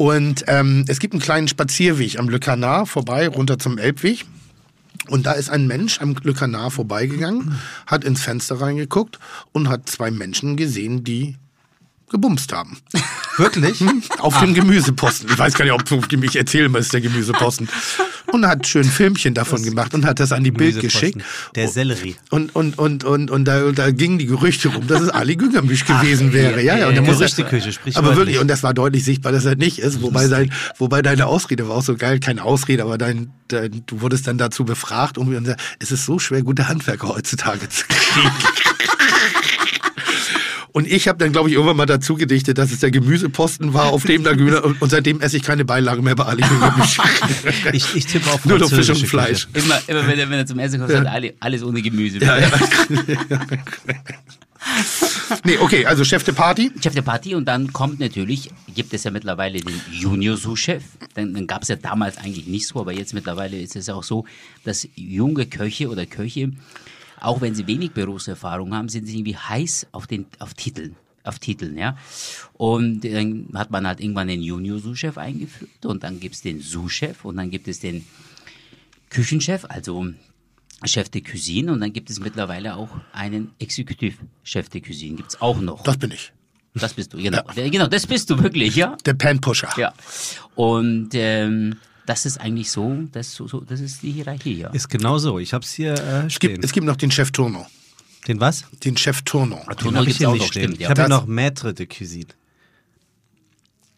[0.00, 4.24] Und ähm, es gibt einen kleinen Spazierweg am Le Canard vorbei, runter zum Elbweg.
[5.08, 9.18] Und da ist ein Mensch am Le Canard vorbeigegangen, hat ins Fenster reingeguckt
[9.52, 11.36] und hat zwei Menschen gesehen, die
[12.08, 12.78] gebumst haben.
[13.36, 13.84] Wirklich?
[14.20, 15.28] Auf dem Gemüseposten.
[15.32, 17.68] Ich weiß gar nicht, ob du mich erzählen willst, der Gemüseposten.
[18.32, 21.22] Und hat schön Filmchen davon gemacht und hat das an die Bild geschickt.
[21.54, 22.16] Der Sellerie.
[22.30, 25.84] Und, und, und, und, und da, da gingen die Gerüchte rum, dass es Ali Güngermisch
[25.84, 26.62] gewesen wäre.
[26.62, 29.78] Ja, ja, und Gerüchteküche, sprich Aber wirklich, und das war deutlich sichtbar, dass er nicht
[29.78, 30.02] ist.
[30.02, 34.00] Wobei, sein, wobei deine Ausrede war auch so geil, keine Ausrede, aber dein, dein, du
[34.00, 38.30] wurdest dann dazu befragt und es ist so schwer, gute Handwerker heutzutage zu kriegen.
[40.72, 43.86] Und ich habe dann, glaube ich, irgendwann mal dazu gedichtet, dass es der Gemüseposten war,
[43.92, 46.44] auf dem da Gemüse, und seitdem esse ich keine Beilage mehr bei Ali.
[47.72, 49.48] Ich, ich tippe auf Nur noch Fisch und Fleisch.
[49.52, 49.64] Küche.
[49.64, 52.18] Immer, immer wenn, er, wenn er zum Essen kommt, sagt er, alle- alles ohne Gemüse.
[52.18, 52.50] Ja, ja.
[55.44, 56.70] nee, okay, also Chef de Party.
[56.82, 60.82] Chef der Partie und dann kommt natürlich, gibt es ja mittlerweile den Junior-Sous-Chef.
[61.14, 64.02] Dann, dann gab es ja damals eigentlich nicht so, aber jetzt mittlerweile ist es auch
[64.04, 64.24] so,
[64.64, 66.50] dass junge Köche oder Köche,
[67.20, 70.96] auch wenn sie wenig Berufserfahrung haben, sind sie irgendwie heiß auf den auf Titeln.
[71.22, 71.98] Auf Titeln, ja.
[72.54, 77.24] Und dann hat man halt irgendwann den Junior-Sous-Chef eingeführt und dann gibt es den Sous-Chef
[77.24, 78.06] und dann gibt es den
[79.10, 80.06] Küchenchef, also
[80.84, 85.40] Chef de Cuisine und dann gibt es mittlerweile auch einen Exekutiv-Chef de Cuisine, gibt es
[85.42, 85.82] auch noch.
[85.82, 86.32] Das bin ich.
[86.74, 87.42] Das bist du, genau.
[87.54, 88.96] Genau, das bist du wirklich, ja?
[89.04, 89.68] Der Panpusher.
[89.76, 89.92] Ja.
[90.54, 94.70] Und ähm, das ist eigentlich so, das, so, so, das ist die Hierarchie, ja.
[94.70, 95.38] Ist genau so.
[95.38, 96.54] Ich hab's hier äh, Es stehen.
[96.54, 97.66] gibt, es gibt noch den Chef Tournon.
[98.28, 98.64] Den was?
[98.84, 99.18] Den Chef.
[99.22, 99.60] Den Tournon
[99.96, 100.62] habe ich hier auch noch, stehen.
[100.62, 100.88] stimmt, ich ja.
[100.90, 102.26] habe hier noch Maître de Cuisine.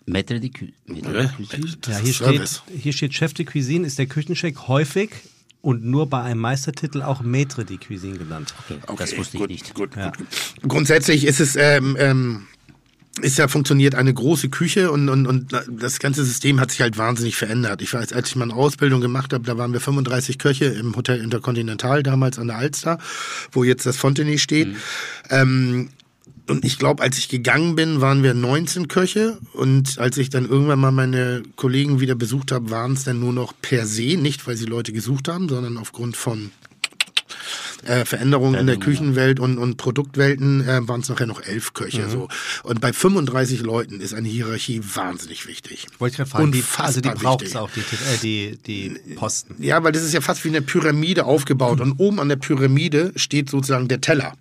[0.06, 1.30] Maître de Cuisine.
[1.86, 5.10] Ja, hier steht, hier steht Chef de Cuisine, ist der Küchenchef häufig
[5.60, 8.52] und nur bei einem Meistertitel auch Maître de Cuisine genannt.
[8.64, 9.74] Okay, Okay, das wusste gut, ich nicht.
[9.74, 10.10] Gut, Ja.
[10.10, 10.26] gut, gut.
[10.68, 12.46] Grundsätzlich ist es, ähm, ähm,
[13.20, 16.96] ist ja funktioniert eine große Küche und, und, und das ganze System hat sich halt
[16.96, 17.82] wahnsinnig verändert.
[17.82, 21.20] Ich weiß, als ich meine Ausbildung gemacht habe, da waren wir 35 Köche im Hotel
[21.20, 22.98] Intercontinental damals an der Alster,
[23.50, 24.68] wo jetzt das Fontenay steht.
[25.28, 25.90] Ähm,
[26.48, 29.38] und ich glaube, als ich gegangen bin, waren wir 19 Köche.
[29.52, 33.32] Und als ich dann irgendwann mal meine Kollegen wieder besucht habe, waren es dann nur
[33.32, 36.50] noch per se, nicht weil sie Leute gesucht haben, sondern aufgrund von
[37.84, 42.08] äh, Veränderungen in der Küchenwelt und, und Produktwelten äh, waren es nachher noch elf Köche.
[42.08, 42.28] So.
[42.62, 45.86] Und bei 35 Leuten ist eine Hierarchie wahnsinnig wichtig.
[45.98, 49.56] Wollte ich gerade fragen, die, also die braucht es auch, die, äh, die, die Posten.
[49.58, 51.80] Ja, weil das ist ja fast wie eine Pyramide aufgebaut.
[51.80, 54.34] Und oben an der Pyramide steht sozusagen der Teller.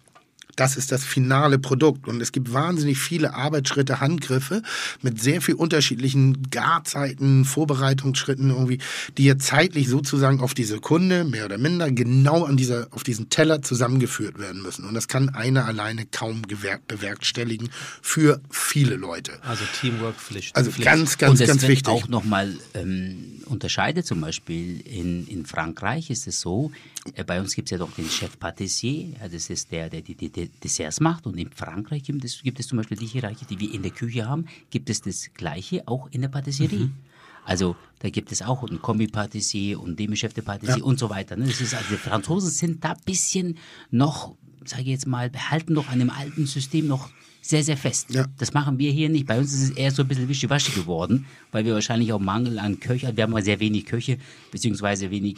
[0.55, 2.07] Das ist das finale Produkt.
[2.07, 4.61] Und es gibt wahnsinnig viele Arbeitsschritte, Handgriffe
[5.01, 8.79] mit sehr viel unterschiedlichen Garzeiten, Vorbereitungsschritten irgendwie,
[9.17, 13.29] die ja zeitlich sozusagen auf die Sekunde, mehr oder minder, genau an dieser, auf diesen
[13.29, 14.85] Teller zusammengeführt werden müssen.
[14.85, 17.69] Und das kann einer alleine kaum bewerkstelligen
[18.01, 19.33] für viele Leute.
[19.43, 20.55] Also Teamwork, Pflicht.
[20.55, 20.85] Also Pflicht.
[20.85, 21.93] ganz, ganz, und es ganz wird wichtig.
[21.93, 26.71] auch nochmal ähm, unterscheidet, zum Beispiel in, in Frankreich ist es so,
[27.25, 30.15] bei uns gibt es ja doch den Chef Patissier, ja, das ist der, der die,
[30.15, 33.45] die, die Desserts macht und in Frankreich gibt es, gibt es zum Beispiel die Hierarchie,
[33.45, 36.91] die wir in der Küche haben, gibt es das gleiche auch in der Patisserie.
[37.43, 41.35] Also da gibt es auch einen Kombi-Patissier und Demi-Chef de Patissier und so weiter.
[41.35, 41.47] Ne?
[41.47, 43.57] Das ist, also die Franzosen sind da ein bisschen
[43.89, 47.09] noch, sage ich jetzt mal, behalten noch an dem alten System noch
[47.41, 48.11] sehr, sehr fest.
[48.11, 48.27] Ja.
[48.37, 49.25] Das machen wir hier nicht.
[49.25, 52.59] Bei uns ist es eher so ein bisschen wischiwaschi geworden, weil wir wahrscheinlich auch Mangel
[52.59, 54.19] an Köche, wir haben aber sehr wenig Köche,
[54.51, 55.37] beziehungsweise wenig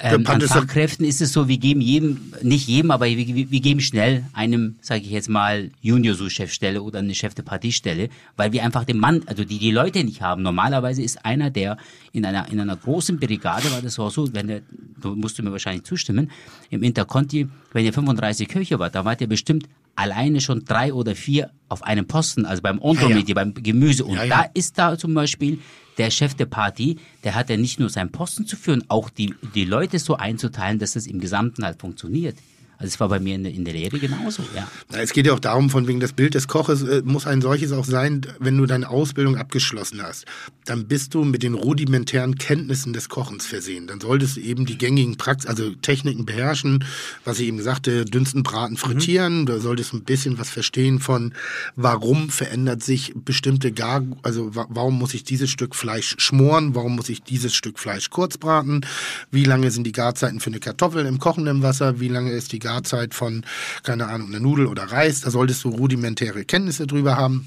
[0.00, 3.80] Ähm, an Fachkräften ist es so, wir geben jedem, nicht jedem, aber wir, wir geben
[3.80, 8.84] schnell einem, sage ich jetzt mal, Junior-Sous-Chefstelle oder eine Chef de Partie-Stelle, weil wir einfach
[8.84, 10.42] den Mann, also die die Leute nicht haben.
[10.42, 11.76] Normalerweise ist einer, der
[12.12, 14.62] in einer in einer großen Brigade war das auch so, wenn der,
[15.00, 16.30] du musst du mir wahrscheinlich zustimmen,
[16.70, 21.14] im Interconti, wenn ihr 35 Köche wart, da wart ihr bestimmt alleine schon drei oder
[21.14, 24.04] vier auf einem Posten, also beim Entremetier, beim Gemüse.
[24.04, 24.42] Und Ja, ja.
[24.42, 25.58] da ist da zum Beispiel
[25.98, 29.34] der Chef der Party, der hat ja nicht nur seinen Posten zu führen, auch die,
[29.54, 32.36] die Leute so einzuteilen, dass es im Gesamten halt funktioniert.
[32.78, 34.68] Also es war bei mir in der, in der Lehre genauso, ja.
[34.92, 37.72] Es geht ja auch darum, von wegen das Bild des Koches äh, muss ein solches
[37.72, 40.24] auch sein, wenn du deine Ausbildung abgeschlossen hast.
[40.64, 43.86] Dann bist du mit den rudimentären Kenntnissen des Kochens versehen.
[43.86, 46.84] Dann solltest du eben die gängigen Prax also Techniken beherrschen,
[47.24, 49.46] was ich eben sagte, dünsten, braten, frittieren.
[49.46, 51.32] Da solltest du ein bisschen was verstehen von,
[51.76, 56.96] warum verändert sich bestimmte Gar, also wa warum muss ich dieses Stück Fleisch schmoren, warum
[56.96, 58.86] muss ich dieses Stück Fleisch kurz braten,
[59.30, 62.58] wie lange sind die Garzeiten für eine Kartoffel im kochenden Wasser, wie lange ist die
[62.64, 63.44] Garzeit von,
[63.82, 65.20] keine Ahnung, einer Nudel oder Reis.
[65.20, 67.46] Da solltest du rudimentäre Kenntnisse drüber haben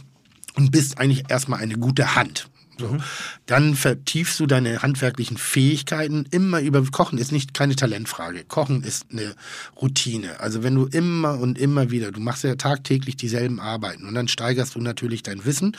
[0.55, 2.49] und bist eigentlich erstmal eine gute Hand.
[2.79, 2.97] So.
[3.45, 8.43] Dann vertiefst du deine handwerklichen Fähigkeiten immer über Kochen ist nicht keine Talentfrage.
[8.43, 9.35] Kochen ist eine
[9.81, 10.39] Routine.
[10.39, 14.27] Also wenn du immer und immer wieder, du machst ja tagtäglich dieselben Arbeiten und dann
[14.27, 15.75] steigerst du natürlich dein Wissen,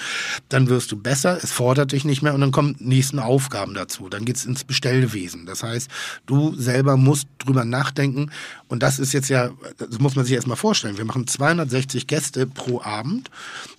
[0.49, 4.09] dann wirst du besser, es fordert dich nicht mehr und dann kommen nächsten Aufgaben dazu.
[4.09, 5.47] Dann geht's ins Bestellwesen.
[5.47, 5.89] Das heißt,
[6.27, 8.31] du selber musst drüber nachdenken
[8.69, 10.99] und das ist jetzt ja, das muss man sich erstmal vorstellen.
[10.99, 13.31] Wir machen 260 Gäste pro Abend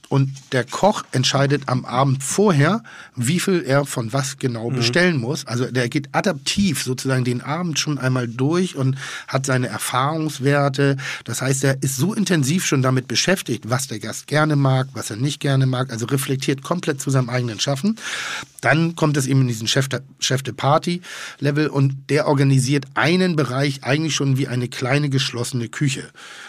[0.09, 2.83] und der Koch entscheidet am Abend vorher,
[3.15, 5.45] wie viel er von was genau bestellen muss.
[5.45, 8.97] Also der geht adaptiv sozusagen den Abend schon einmal durch und
[9.27, 10.97] hat seine Erfahrungswerte.
[11.25, 15.11] Das heißt, er ist so intensiv schon damit beschäftigt, was der Gast gerne mag, was
[15.11, 15.91] er nicht gerne mag.
[15.91, 17.99] Also reflektiert komplett zu seinem eigenen Schaffen.
[18.61, 21.01] Dann kommt es eben in diesen Chef de, Chef de Party
[21.39, 26.03] Level und der organisiert einen Bereich eigentlich schon wie eine kleine geschlossene Küche.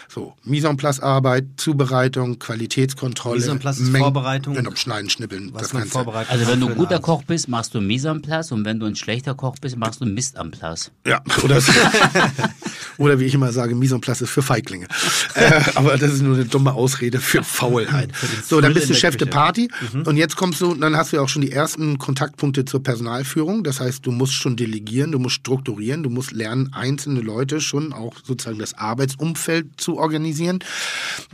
[0.07, 3.35] So, Mise en place Arbeit, Zubereitung, Qualitätskontrolle.
[3.39, 4.53] Mise en place ist Mengen- Vorbereitung.
[4.55, 5.93] Genau, Schneiden, Schnippeln, Was das man Ganze.
[5.93, 7.05] vorbereitet Also wenn du ein guter Abend.
[7.05, 9.99] Koch bist, machst du Mise en place und wenn du ein schlechter Koch bist, machst
[9.99, 10.91] du Mist am Place.
[11.05, 11.59] Ja, oder,
[13.01, 14.85] oder wie ich immer sage, Mise en place ist für Feiglinge.
[15.33, 18.11] äh, aber das ist nur eine dumme Ausrede für Faulheit.
[18.45, 19.31] So, dann bist du der Chef de Küche.
[19.31, 19.71] Party
[20.05, 23.63] und jetzt kommst du, dann hast du ja auch schon die ersten Kontaktpunkte zur Personalführung.
[23.63, 27.91] Das heißt, du musst schon delegieren, du musst strukturieren, du musst lernen, einzelne Leute schon
[27.91, 30.59] auch sozusagen das Arbeitsumfeld zu organisieren.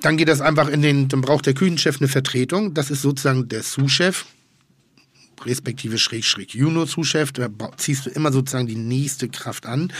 [0.02, 2.74] Dann geht das einfach in den, dann braucht der Küchenchef eine Vertretung.
[2.74, 4.26] Das ist sozusagen der Sous-Chef
[5.46, 9.94] respektive Schrägstrich Junior Zuschef, da ziehst du immer sozusagen die nächste Kraft an.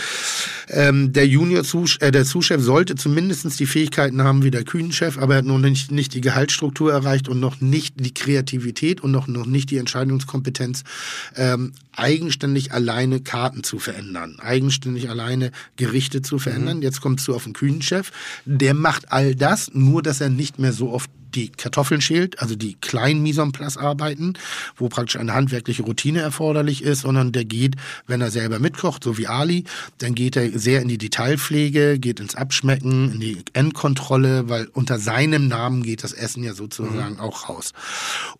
[0.68, 5.18] Ähm, der Junior Zusch äh, der Zuschef sollte zumindest die Fähigkeiten haben wie der Kühnenchef,
[5.18, 9.10] aber er hat noch nicht, nicht die Gehaltsstruktur erreicht und noch nicht die Kreativität und
[9.10, 10.84] noch, noch nicht die Entscheidungskompetenz,
[11.36, 16.82] ähm, eigenständig alleine Karten zu verändern, eigenständig alleine Gerichte zu verändern.
[16.82, 18.12] Jetzt kommst du auf den Kühnenchef,
[18.44, 22.56] der macht all das, nur dass er nicht mehr so oft die Kartoffeln schält, also
[22.56, 24.34] die kleinen Mise en place Arbeiten,
[24.76, 27.76] wo praktisch eine handwerkliche Routine erforderlich ist, sondern der geht,
[28.06, 29.64] wenn er selber mitkocht, so wie Ali,
[29.98, 34.98] dann geht er sehr in die Detailpflege, geht ins Abschmecken, in die Endkontrolle, weil unter
[34.98, 37.72] seinem Namen geht das Essen ja sozusagen auch raus.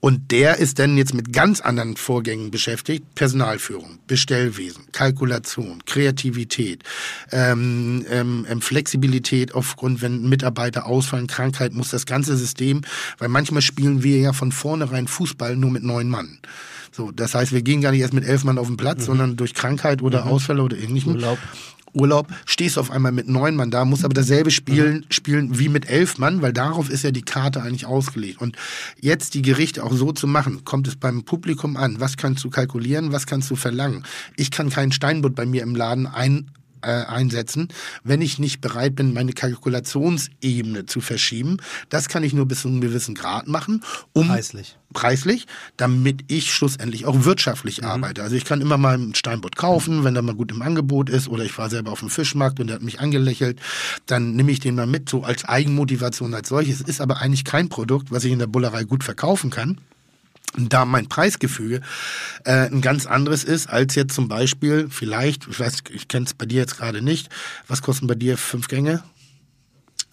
[0.01, 6.83] Und der ist dann jetzt mit ganz anderen Vorgängen beschäftigt, Personalführung, Bestellwesen, Kalkulation, Kreativität,
[7.33, 12.78] ähm, ähm, ähm, Flexibilität aufgrund, wenn Mitarbeiter ausfallen, Krankheit, muss das ganze System,
[13.19, 16.39] weil manchmal spielen wir ja von vornherein Fußball nur mit neun Mann.
[16.93, 19.37] So, das heißt, wir gehen gar nicht erst mit elf Mann auf den Platz, sondern
[19.37, 21.15] durch Krankheit oder Ausfälle oder ähnlichem.
[21.15, 21.39] Urlaub.
[21.95, 25.69] Urlaub, stehst du auf einmal mit neun Mann da, musst aber dasselbe spielen, spielen wie
[25.69, 28.41] mit elf Mann, weil darauf ist ja die Karte eigentlich ausgelegt.
[28.41, 28.57] Und
[29.01, 32.01] jetzt die Gerichte auch so zu machen, kommt es beim Publikum an.
[32.01, 34.05] Was kannst du kalkulieren, was kannst du verlangen?
[34.37, 36.51] Ich kann keinen Steinbutt bei mir im Laden ein,
[36.83, 37.69] äh, einsetzen,
[38.05, 41.59] wenn ich nicht bereit bin, meine Kalkulationsebene zu verschieben.
[41.89, 43.83] Das kann ich nur bis zu einem gewissen Grad machen,
[44.13, 44.77] um Preislich.
[44.93, 45.47] preislich,
[45.77, 48.23] damit ich schlussendlich auch wirtschaftlich arbeite.
[48.23, 51.29] Also ich kann immer mal ein Steinbutt kaufen, wenn der mal gut im Angebot ist,
[51.29, 53.61] oder ich war selber auf dem Fischmarkt und der hat mich angelächelt,
[54.07, 56.81] dann nehme ich den mal mit, so als Eigenmotivation als solches.
[56.81, 59.81] Ist aber eigentlich kein Produkt, was ich in der Bullerei gut verkaufen kann.
[60.57, 61.81] Da mein Preisgefüge
[62.45, 66.35] äh, ein ganz anderes ist, als jetzt zum Beispiel vielleicht, ich weiß, ich kenne es
[66.35, 67.29] bei dir jetzt gerade nicht,
[67.67, 69.03] was kosten bei dir fünf Gänge?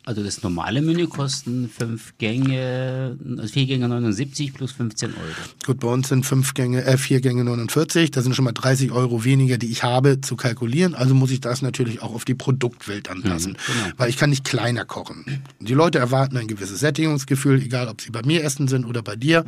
[0.06, 5.20] Also das normale Menü kosten fünf Gänge, also vier Gänge 79 plus 15 Euro.
[5.66, 8.12] Gut, bei uns sind fünf Gänge, äh, vier Gänge 49.
[8.12, 10.94] Das sind schon mal 30 Euro weniger, die ich habe, zu kalkulieren.
[10.94, 13.54] Also muss ich das natürlich auch auf die Produktwelt anpassen.
[13.54, 13.96] Mhm, genau.
[13.98, 15.42] Weil ich kann nicht kleiner kochen.
[15.60, 19.16] Die Leute erwarten ein gewisses Sättigungsgefühl, egal ob sie bei mir essen sind oder bei
[19.16, 19.44] dir.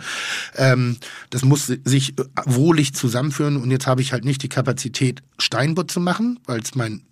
[0.56, 0.98] Ähm,
[1.30, 3.58] das muss sich äh, wohlig zusammenführen.
[3.58, 7.04] Und jetzt habe ich halt nicht die Kapazität, Steinbutt zu machen, weil es mein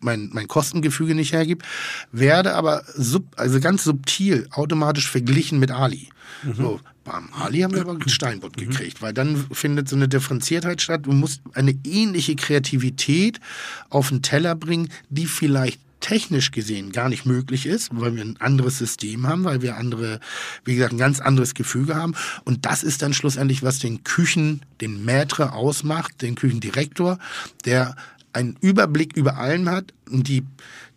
[0.00, 1.64] mein, mein Kostengefüge nicht hergibt,
[2.12, 6.08] werde aber sub, also ganz subtil automatisch verglichen mit Ali.
[6.56, 11.02] So, beim Ali haben wir aber Steinbutt gekriegt, weil dann findet so eine Differenziertheit statt.
[11.04, 13.40] Du musst eine ähnliche Kreativität
[13.88, 18.38] auf den Teller bringen, die vielleicht technisch gesehen gar nicht möglich ist, weil wir ein
[18.38, 20.18] anderes System haben, weil wir andere,
[20.64, 22.14] wie gesagt, ein ganz anderes Gefüge haben.
[22.44, 27.18] Und das ist dann schlussendlich, was den Küchen, den Maître ausmacht, den Küchendirektor,
[27.66, 27.96] der
[28.32, 30.44] einen Überblick über allem hat und die,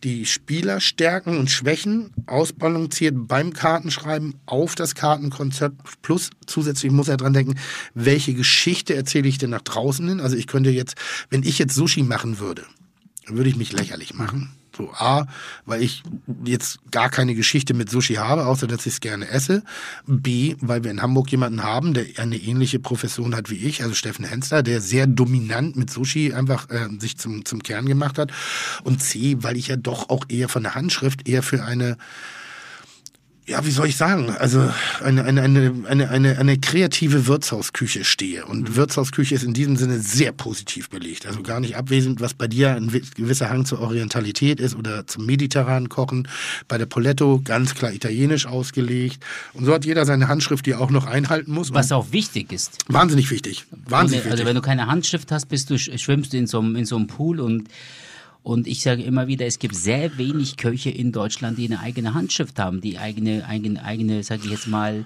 [0.04, 6.02] die Spielerstärken und Schwächen ausbalanciert beim Kartenschreiben auf das Kartenkonzept.
[6.02, 7.56] Plus zusätzlich muss er dran denken,
[7.94, 10.20] welche Geschichte erzähle ich denn nach draußen hin?
[10.20, 10.96] Also ich könnte jetzt,
[11.30, 12.64] wenn ich jetzt Sushi machen würde,
[13.28, 14.52] würde ich mich lächerlich machen.
[14.76, 15.28] So A,
[15.66, 16.04] weil ich
[16.46, 19.64] jetzt gar keine Geschichte mit Sushi habe, außer dass ich es gerne esse.
[20.08, 23.94] B, weil wir in Hamburg jemanden haben, der eine ähnliche Profession hat wie ich, also
[23.94, 28.32] Steffen Hensler, der sehr dominant mit Sushi einfach äh, sich zum, zum Kern gemacht hat.
[28.84, 31.98] Und C, weil ich ja doch auch eher von der Handschrift eher für eine
[33.46, 34.72] ja, wie soll ich sagen, also
[35.04, 38.46] eine, eine, eine, eine, eine, eine kreative Wirtshausküche stehe.
[38.46, 41.26] Und Wirtshausküche ist in diesem Sinne sehr positiv belegt.
[41.26, 45.26] Also gar nicht abwesend, was bei dir ein gewisser Hang zur Orientalität ist oder zum
[45.26, 46.30] mediterranen Kochen.
[46.70, 49.22] Bei der Poletto ganz klar italienisch ausgelegt.
[49.54, 51.74] Und so hat jeder seine Handschrift, die er auch noch einhalten muss.
[51.74, 52.78] Was auch wichtig ist.
[52.88, 53.66] Wahnsinnig wichtig.
[53.86, 54.48] Wahnsinnig also wichtig.
[54.48, 57.08] wenn du keine Handschrift hast, bist du schwimmst du in so einem, in so einem
[57.08, 57.68] Pool und
[58.44, 62.14] und ich sage immer wieder, es gibt sehr wenig Köche in Deutschland, die eine eigene
[62.14, 65.06] Handschrift haben, die eigene, eigene, eigene, sage ich jetzt mal,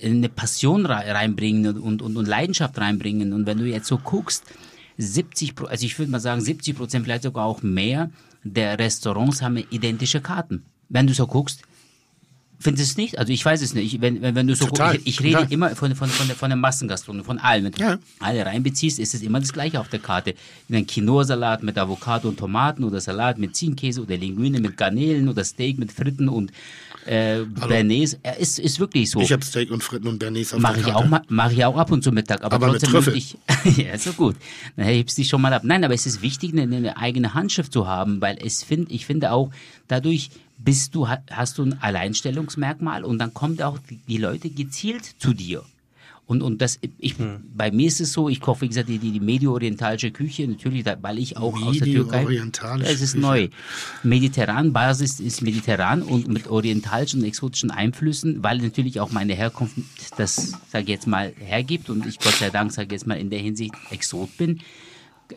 [0.00, 3.32] eine Passion reinbringen und, und, und Leidenschaft reinbringen.
[3.32, 4.44] Und wenn du jetzt so guckst,
[4.96, 8.10] 70, Pro- also ich würde mal sagen 70 Prozent, vielleicht sogar auch mehr
[8.44, 10.62] der Restaurants haben identische Karten.
[10.88, 11.62] Wenn du so guckst,
[12.60, 13.18] findest du es nicht?
[13.18, 14.00] Also ich weiß es nicht.
[14.00, 16.50] Wenn, wenn, wenn du so Total, ich, ich rede immer von, von, von, der, von
[16.50, 17.64] der Massengastronomie, von allem.
[17.66, 17.98] Wenn du Ja.
[18.20, 20.34] alle reinbeziehst, ist es immer das Gleiche auf der Karte.
[20.70, 25.44] Ein Quinoa-Salat mit Avocado und Tomaten oder Salat mit Ziegenkäse oder Linguine mit Garnelen oder
[25.44, 26.50] Steak mit Fritten und
[27.06, 28.18] äh, Bernays.
[28.22, 29.20] Äh, ist, ist wirklich so.
[29.20, 31.04] ich habe Steak und Fritten und Bernays auf Mache der ich, Karte.
[31.04, 33.14] auch, ma- mach ich auch ab und zu Mittag, aber, Aber mit trotzdem Trüffel.
[33.14, 33.36] würde ich.
[33.86, 34.36] ja, ist so gut.
[34.76, 35.62] Dann hebst du dich schon mal ab.
[35.64, 39.06] Nein, aber es ist wichtig, eine, eine eigene Handschrift zu haben, weil es find, ich
[39.06, 39.50] finde auch,
[39.86, 45.04] dadurch bist du, ha- hast du ein Alleinstellungsmerkmal und dann kommen auch die, Leute gezielt
[45.18, 45.64] zu dir.
[46.26, 47.14] Und, und das, ich,
[47.56, 50.84] bei mir ist es so, ich koche, wie gesagt, die, die, die medio-orientalische Küche, natürlich,
[51.00, 52.18] weil ich auch aus der Türkei.
[52.18, 53.22] Medio-orientalische Ja, es ist Küche.
[53.22, 53.48] neu.
[54.02, 59.76] Mediterran, Basis ist mediterran und mit orientalischen und exotischen Einflüssen, weil natürlich auch meine Herkunft
[60.18, 63.14] das, sage ich jetzt mal, hergibt und ich Gott sei Dank, sage ich jetzt mal,
[63.18, 64.60] in der Hinsicht Exot bin,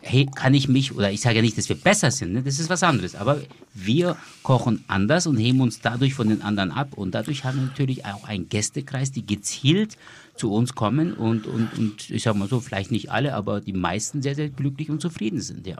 [0.00, 2.42] hey, kann ich mich, oder ich sage ja nicht, dass wir besser sind, ne?
[2.42, 3.40] das ist was anderes, aber
[3.74, 7.66] wir kochen anders und heben uns dadurch von den anderen ab und dadurch haben wir
[7.66, 9.96] natürlich auch einen Gästekreis, die gezielt
[10.34, 13.72] zu uns kommen und, und, und ich sage mal so, vielleicht nicht alle, aber die
[13.74, 15.76] meisten sehr, sehr glücklich und zufrieden sind, ja.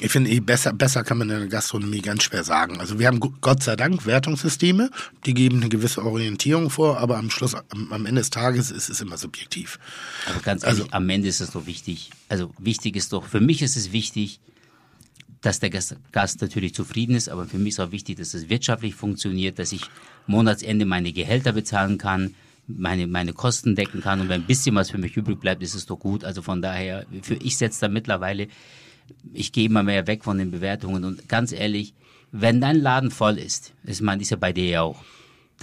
[0.00, 2.78] Ich finde, eh, besser, besser kann man in der Gastronomie ganz schwer sagen.
[2.80, 4.90] Also wir haben Gott sei Dank Wertungssysteme,
[5.24, 8.90] die geben eine gewisse Orientierung vor, aber am Schluss, am, am Ende des Tages ist
[8.90, 9.78] es immer subjektiv.
[10.28, 12.10] Aber ganz ehrlich, Also- am Ende ist es doch wichtig.
[12.28, 14.40] Also wichtig ist doch, für mich ist es wichtig,
[15.40, 18.48] dass der Gast, Gast natürlich zufrieden ist, aber für mich ist auch wichtig, dass es
[18.48, 19.82] wirtschaftlich funktioniert, dass ich
[20.26, 22.34] Monatsende meine Gehälter bezahlen kann,
[22.66, 25.74] meine, meine Kosten decken kann und wenn ein bisschen was für mich übrig bleibt, ist
[25.74, 26.24] es doch gut.
[26.24, 28.48] Also von daher, für ich setze da mittlerweile,
[29.32, 31.94] ich gehe immer mehr weg von den Bewertungen und ganz ehrlich,
[32.32, 35.04] wenn dein Laden voll ist, ich meine, ist ja bei dir ja auch,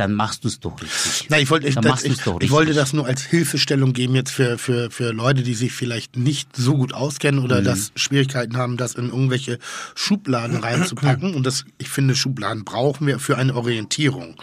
[0.02, 1.28] dann machst du es doch richtig.
[1.30, 4.58] Na, ich wollte, ich, das, ich, ich wollte das nur als Hilfestellung geben jetzt für,
[4.58, 7.66] für, für Leute, die sich vielleicht nicht so gut auskennen oder Mhm.
[7.66, 9.60] das Schwierigkeiten haben, das in irgendwelche
[9.96, 11.36] Schubladen reinzupacken.
[11.36, 14.42] Und das, ich finde, Schubladen brauchen wir für eine Orientierung.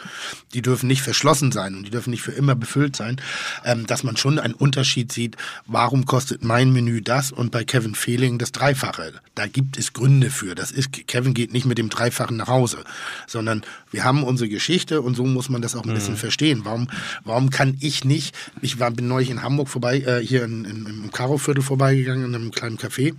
[0.54, 3.20] Die dürfen nicht verschlossen sein und die dürfen nicht für immer befüllt sein.
[3.64, 5.36] Ähm, dass man schon einen Unterschied sieht,
[5.66, 9.12] warum kostet mein Menü das und bei Kevin Fehling das Dreifache.
[9.34, 10.54] Da gibt es Gründe für.
[10.54, 12.78] Das ist, Kevin geht nicht mit dem Dreifachen nach Hause,
[13.26, 16.60] sondern wir haben unsere Geschichte und so muss man das auch ein bisschen verstehen.
[16.64, 16.88] Warum,
[17.24, 20.86] warum kann ich nicht, ich war, bin neulich in Hamburg vorbei, äh, hier in, in,
[20.86, 23.14] im Karo-Viertel vorbeigegangen, in einem kleinen Café.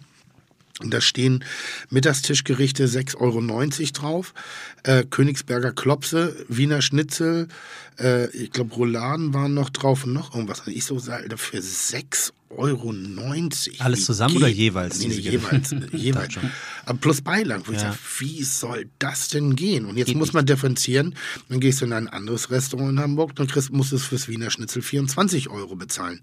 [0.80, 1.43] Und da stehen
[1.89, 3.41] Mittagstischgerichte 6,90 Euro
[3.93, 4.34] drauf,
[4.84, 7.47] äh, Königsberger Klopse, Wiener Schnitzel,
[7.99, 10.61] äh, ich glaube Rouladen waren noch drauf und noch irgendwas.
[10.61, 12.93] Und ich so sage, dafür 6,90 Euro.
[13.80, 15.72] Alles zusammen geht- oder jeweils Nee, nee, jeweils.
[15.73, 16.35] äh, jeweils.
[17.01, 17.64] plus Beilang.
[17.65, 17.91] Wo ich Ja.
[17.91, 19.85] sage, wie soll das denn gehen?
[19.85, 20.34] Und jetzt Geht muss nicht.
[20.35, 21.14] man differenzieren.
[21.49, 24.49] Dann gehst du in ein anderes Restaurant in Hamburg, dann kriegst, musst du fürs Wiener
[24.49, 26.22] Schnitzel 24 Euro bezahlen.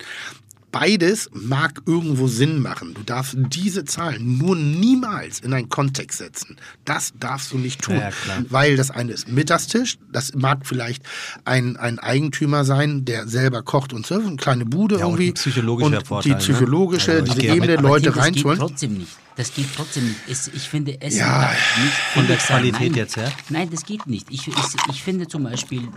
[0.78, 2.92] Beides mag irgendwo Sinn machen.
[2.92, 6.56] Du darfst diese Zahlen nur niemals in einen Kontext setzen.
[6.84, 7.96] Das darfst du nicht tun.
[7.96, 8.10] Ja.
[8.50, 11.02] Weil das eine ist Mittagstisch, das mag vielleicht
[11.46, 15.30] ein, ein Eigentümer sein, der selber kocht und surft, eine kleine Bude Ja, und irgendwie.
[15.30, 17.20] ein psychologischer und die psychologische, ne?
[17.20, 18.58] Also gehe- Ebene Aber Leute reinzuholen.
[18.58, 19.12] trotzdem nicht.
[19.36, 20.16] Das geht trotzdem nicht.
[20.28, 22.36] Es, ich finde, Essen Ja, darf nicht von der.
[22.38, 23.30] Qualität Nein, jetzt, ja?
[23.50, 24.26] Nein, das geht nicht.
[24.30, 24.54] Ich, ich,
[24.90, 25.88] ich finde zum Beispiel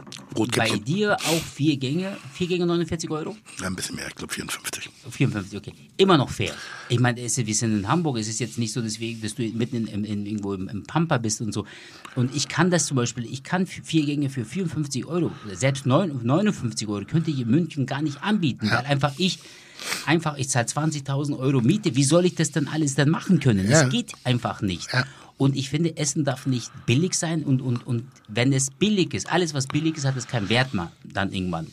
[0.56, 3.38] bei dir auch vier Gänge, vier Gänge 49 Euro?
[3.62, 4.90] Ja, ein bisschen mehr, ich glaube 54.
[5.10, 5.74] 54, okay.
[5.98, 6.54] Immer noch fair.
[6.90, 9.44] Ich meine, es, wir sind in Hamburg, es ist jetzt nicht so, deswegen, dass du
[9.44, 11.66] mitten in, in, in, irgendwo im, im Pampa bist und so.
[12.16, 16.24] Und ich kann das zum Beispiel, ich kann vier Gänge für 54 Euro, selbst neun-
[16.24, 19.40] 59 Euro, könnte ich in München gar nicht anbieten, weil einfach ich,
[20.06, 23.70] einfach, ich zahle 20.000 Euro Miete, wie soll ich das dann alles dann machen können?
[23.70, 23.84] Ja.
[23.84, 24.92] Das geht einfach nicht.
[24.94, 25.06] Ja.
[25.38, 29.32] Und ich finde, Essen darf nicht billig sein und, und, und wenn es billig ist,
[29.32, 31.68] alles was billig ist, hat es keinen Wert mehr dann irgendwann.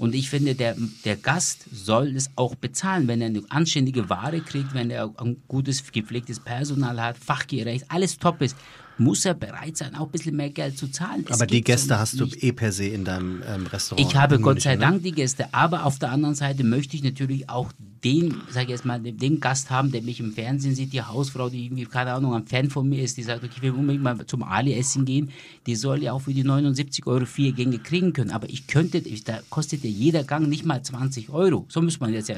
[0.00, 4.40] Und ich finde, der, der Gast soll es auch bezahlen, wenn er eine anständige Ware
[4.40, 8.56] kriegt, wenn er ein gutes, gepflegtes Personal hat, fachgerecht, alles top ist,
[9.00, 11.24] muss er bereit sein, auch ein bisschen mehr Geld zu zahlen.
[11.26, 14.06] Es Aber die Gäste hast du eh per se in deinem ähm, Restaurant.
[14.06, 14.76] Ich habe Gott sei?
[14.76, 17.72] Dank die Gäste, aber auf der anderen Seite möchte ich natürlich auch
[18.04, 21.02] den, sag ich jetzt mal, den, den Gast haben, der mich im Fernsehen sieht, die
[21.02, 23.72] Hausfrau, die irgendwie, keine Ahnung, ein Fan von mir ist, die sagt, okay, ich will
[23.72, 25.30] unbedingt mal zum Ali essen gehen,
[25.66, 28.30] die soll ja auch für die 79 Euro vier Gänge kriegen können.
[28.30, 31.66] Aber ich könnte, ich, da kostet ja jeder Gang nicht mal 20 Euro.
[31.68, 32.36] So muss man jetzt ja.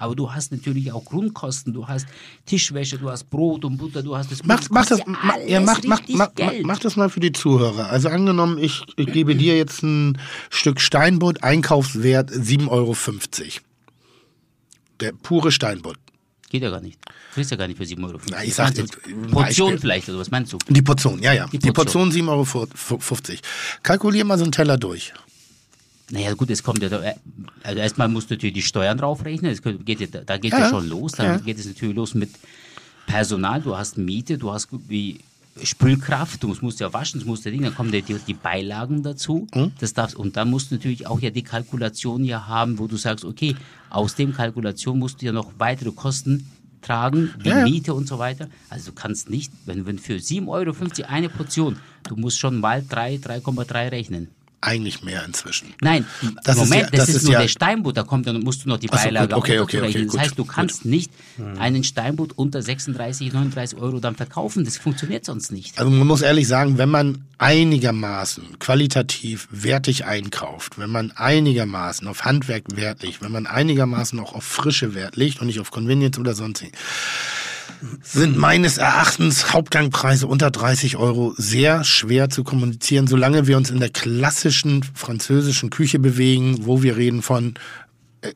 [0.00, 2.06] Aber du hast natürlich auch Grundkosten, du hast
[2.46, 5.00] Tischwäsche, du hast Brot und Butter, du hast das Mach, mach, das,
[5.46, 6.30] ja mach, mach, mach,
[6.62, 7.90] mach das mal für die Zuhörer.
[7.90, 10.18] Also angenommen, ich, ich gebe dir jetzt ein
[10.48, 12.96] Stück Steinbutt, Einkaufswert 7,50 Euro.
[15.00, 15.98] Der pure Steinbutt.
[16.48, 16.98] Geht ja gar nicht.
[17.34, 18.18] Kriegst ja gar nicht für 7 Euro.
[18.30, 18.88] Na, ich sag ein
[19.30, 20.58] Portion vielleicht, oder was meinst du?
[20.68, 21.46] Die Portion, ja, ja.
[21.46, 22.10] Die Die Portion.
[22.10, 23.40] Portion 7,50 Euro.
[23.82, 25.12] Kalkulier mal so einen Teller durch.
[26.10, 27.00] Naja, gut, es kommt ja, da,
[27.62, 30.68] also erstmal musst du natürlich die Steuern draufrechnen, es geht ja, da geht ja, Ja,
[30.70, 31.36] schon los, dann ja.
[31.38, 32.30] geht es natürlich los mit
[33.06, 35.20] Personal, du hast Miete, du hast wie
[35.62, 39.02] Spülkraft, du musst, musst ja waschen, das musst ja Ding, dann kommen die, die Beilagen
[39.02, 39.72] dazu, Hm?
[39.78, 42.96] das darfst, und dann musst du natürlich auch ja die Kalkulation ja haben, wo du
[42.96, 43.56] sagst, okay,
[43.88, 46.48] aus dem Kalkulation musst du ja noch weitere Kosten
[46.82, 47.64] tragen, wie Ja, ja.
[47.64, 48.48] Miete und so weiter.
[48.68, 51.76] Also du kannst nicht, wenn, wenn für 7,50 Euro eine Portion,
[52.08, 54.28] du musst schon mal 3, 3,3 rechnen.
[54.62, 55.72] Eigentlich mehr inzwischen.
[55.80, 56.04] Nein,
[56.44, 58.40] Das ist Moment, ja- das, das ist, ist nur ja- der Steinbutt, da kommt dann
[58.40, 60.06] musst du noch die so, Beilage gut, okay, okay, dazu okay, rechnen.
[60.08, 60.54] gut, Das heißt, du gut.
[60.54, 61.10] kannst nicht
[61.58, 64.64] einen Steinbutt unter 36, 39 Euro dann verkaufen.
[64.66, 65.78] Das funktioniert sonst nicht.
[65.78, 72.24] Also man muss ehrlich sagen, wenn man einigermaßen qualitativ wertig einkauft, wenn man einigermaßen auf
[72.24, 76.18] Handwerk Wert legt, wenn man einigermaßen auch auf Frische Wert legt und nicht auf Convenience
[76.18, 76.64] oder sonst
[78.02, 83.80] sind meines Erachtens Hauptgangpreise unter 30 Euro sehr schwer zu kommunizieren, solange wir uns in
[83.80, 87.54] der klassischen französischen Küche bewegen, wo wir reden von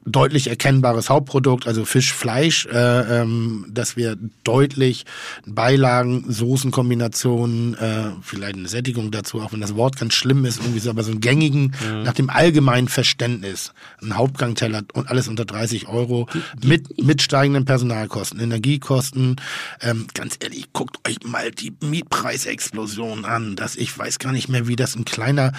[0.05, 5.05] deutlich erkennbares Hauptprodukt, also Fisch, Fleisch, äh, ähm, dass wir deutlich
[5.47, 10.81] Beilagen, Soßenkombinationen, äh, vielleicht eine Sättigung dazu, auch wenn das Wort ganz schlimm ist, irgendwie
[10.81, 15.89] so, aber so einen gängigen, nach dem allgemeinen Verständnis, ein Hauptgangteller und alles unter 30
[15.89, 16.28] Euro
[16.62, 19.36] mit, mit steigenden Personalkosten, Energiekosten.
[19.81, 24.66] Ähm, ganz ehrlich, guckt euch mal die Mietpreisexplosion an, dass ich weiß gar nicht mehr,
[24.66, 25.52] wie das ein kleiner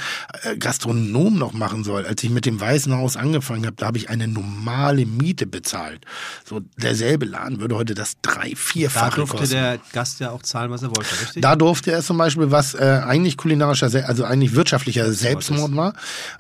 [0.44, 2.06] äh, Gastronom noch machen soll.
[2.06, 6.06] Als ich mit dem Weißen Haus angefangen habe, da habe ich eine normale Miete bezahlt.
[6.44, 9.56] So derselbe Laden würde heute das drei, Da vierfache durfte kosten.
[9.56, 11.42] der Gast ja auch zahlen, was er wollte, richtig?
[11.42, 15.94] Da durfte er zum Beispiel, was äh, eigentlich kulinarischer, also eigentlich wirtschaftlicher Selbstmord war.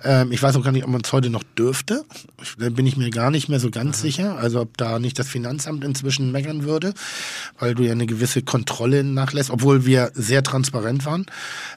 [0.03, 2.03] Ähm, ich weiß auch gar nicht, ob man es heute noch dürfte.
[2.57, 4.38] Da bin ich mir gar nicht mehr so ganz sicher.
[4.38, 6.93] Also ob da nicht das Finanzamt inzwischen meckern würde,
[7.60, 11.26] weil du ja eine gewisse Kontrolle nachlässt, obwohl wir sehr transparent waren.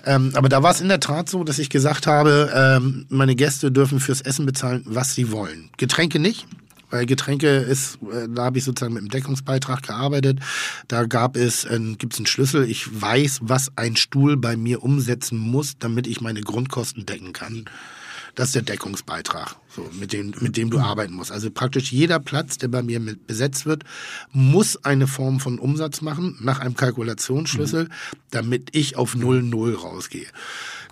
[0.05, 3.35] Ähm, aber da war es in der Tat so, dass ich gesagt habe, ähm, meine
[3.35, 5.71] Gäste dürfen fürs Essen bezahlen, was sie wollen.
[5.89, 6.47] Getränke nicht.
[6.91, 10.41] Weil Getränke ist, äh, da habe ich sozusagen mit dem Deckungsbeitrag gearbeitet.
[10.87, 12.69] Da gab es, äh, gibt es einen Schlüssel.
[12.69, 17.67] Ich weiß, was ein Stuhl bei mir umsetzen muss, damit ich meine Grundkosten decken kann.
[18.35, 21.33] Das ist der Deckungsbeitrag, so, mit, dem, mit dem du arbeiten musst.
[21.33, 23.83] Also praktisch jeder Platz, der bei mir besetzt wird,
[24.33, 27.89] muss eine Form von Umsatz machen, nach einem Kalkulationsschlüssel,
[28.31, 30.29] damit ich auf 0,0 rausgehe.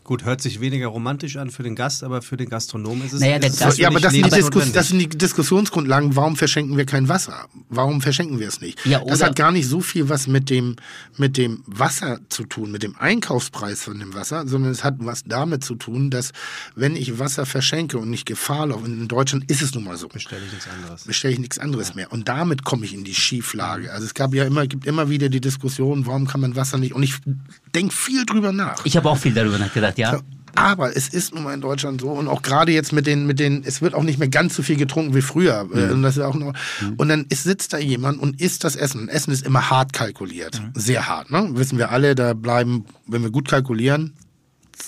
[0.07, 3.21] Gut, hört sich weniger romantisch an für den Gast, aber für den Gastronom ist es.
[3.21, 4.63] Naja, ist es Gast- So, ja, aber das sind, die lebensnotwendig.
[4.67, 6.15] Diskus das sind die Diskussionsgrundlagen.
[6.15, 7.47] Warum verschenken wir kein Wasser?
[7.71, 8.87] Warum verschenken wir es nicht?
[8.87, 10.77] Ja, das hat gar nicht so viel was mit dem,
[11.17, 15.25] mit dem Wasser zu tun, mit dem Einkaufspreis von dem Wasser, sondern es hat was
[15.25, 16.31] damit zu tun, dass
[16.77, 19.97] wenn ich Wasser verschenke und nicht Gefahr laufe, und in Deutschland ist es nun mal
[19.97, 21.03] so, Bestelle ich nichts anderes.
[21.03, 22.13] bestelle ich nichts anderes mehr.
[22.13, 23.91] Und damit komme ich in die Schieflage.
[23.93, 26.95] Also es gab ja immer, gibt immer wieder die Diskussion, warum kann man Wasser nicht?
[26.95, 27.15] Und ich
[27.77, 28.85] denke viel drüber nach.
[28.85, 30.21] Ich habe auch viel darüber nachgedacht, ja.
[30.55, 33.39] Aber es ist nun mal in Deutschland so und auch gerade jetzt mit den, mit
[33.39, 35.69] den, es wird auch nicht mehr ganz so viel getrunken wie früher.
[35.75, 36.55] Äh, Und, das ist auch noch,
[36.97, 39.09] und dann ist, sitzt da jemand und isst das Essen.
[39.09, 40.63] Essen ist immer hart kalkuliert.
[40.75, 41.51] Sehr hart, ne?
[41.53, 44.15] Wissen wir alle, da bleiben, wenn wir gut kalkulieren,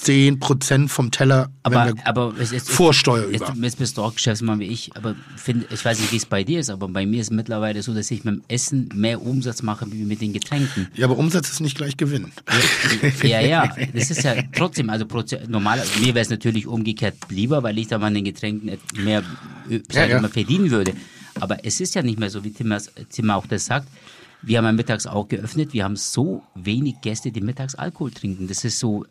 [0.04, 3.54] 10% vom Teller, Aber, aber es ist Vorsteuer jetzt, über.
[3.64, 6.44] jetzt bist du auch Geschäftsmann wie ich, aber find, ich weiß nicht, wie es bei
[6.44, 9.62] dir ist, aber bei mir ist mittlerweile so, dass ich mit dem Essen mehr Umsatz
[9.62, 10.88] mache wie mit den Getränken.
[10.94, 12.32] Ja, aber Umsatz ist nicht gleich Gewinn.
[13.22, 15.06] ja, ja, das ist ja trotzdem, also
[15.48, 18.96] normal, mir wäre es natürlich umgekehrt lieber, weil ich da mal an den Getränken et-
[18.96, 19.22] mehr
[19.68, 20.20] äh, ja.
[20.20, 20.92] mal, verdienen würde.
[21.40, 23.88] Aber es ist ja nicht mehr so, wie Timmer auch das sagt.
[24.42, 28.46] Wir haben ja mittags auch geöffnet, wir haben so wenig Gäste, die mittags Alkohol trinken.
[28.46, 29.04] Das ist so,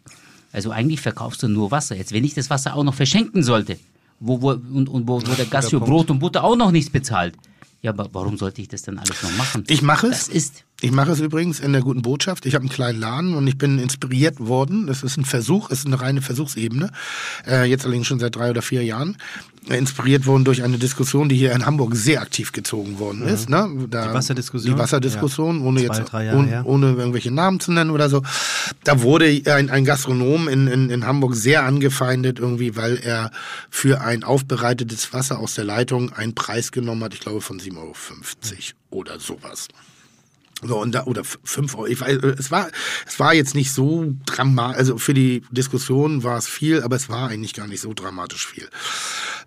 [0.52, 1.96] also eigentlich verkaufst du nur Wasser.
[1.96, 3.78] Jetzt, wenn ich das Wasser auch noch verschenken sollte,
[4.20, 6.90] wo, wo, und, und wo, wo der Gast für Brot und Butter auch noch nichts
[6.90, 7.36] bezahlt.
[7.82, 9.64] Ja, aber warum sollte ich das dann alles noch machen?
[9.68, 10.28] Ich mache Das es.
[10.30, 12.46] ist, Ich mache es übrigens in der guten Botschaft.
[12.46, 14.86] Ich habe einen kleinen Laden und ich bin inspiriert worden.
[14.86, 16.92] Das ist ein Versuch, es ist eine reine Versuchsebene.
[17.48, 19.18] Äh, jetzt allerdings schon seit drei oder vier Jahren.
[19.70, 23.50] Äh, Inspiriert worden durch eine Diskussion, die hier in Hamburg sehr aktiv gezogen worden ist.
[23.50, 23.88] Ne?
[23.90, 24.76] Da, Die Wasserdiskussion?
[24.76, 25.66] Die Wasserdiskussion, Ja.
[25.66, 28.22] ohne Zwei, jetzt ohne, ohne irgendwelche Namen zu nennen oder so.
[28.84, 33.32] Da wurde ein, ein Gastronom in, in, in Hamburg sehr angefeindet, irgendwie, weil er
[33.72, 37.78] für ein aufbereitetes Wasser aus der Leitung einen Preis genommen hat, ich glaube von 7,50
[37.78, 37.94] Euro
[38.92, 39.70] oder sowas.
[40.64, 41.88] So, und da, oder fünf Euro.
[41.88, 42.70] Ich weiß, es war,
[43.06, 47.10] es war jetzt nicht so dramatisch, also für die Diskussion war es viel, aber es
[47.10, 48.68] war eigentlich gar nicht so dramatisch viel.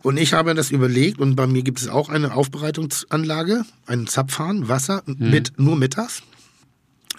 [0.02, 4.68] Und ich habe das überlegt und bei mir gibt es auch eine Aufbereitungsanlage, einen Zapfhahn,
[4.68, 6.22] Wasser, mit, nur mittags,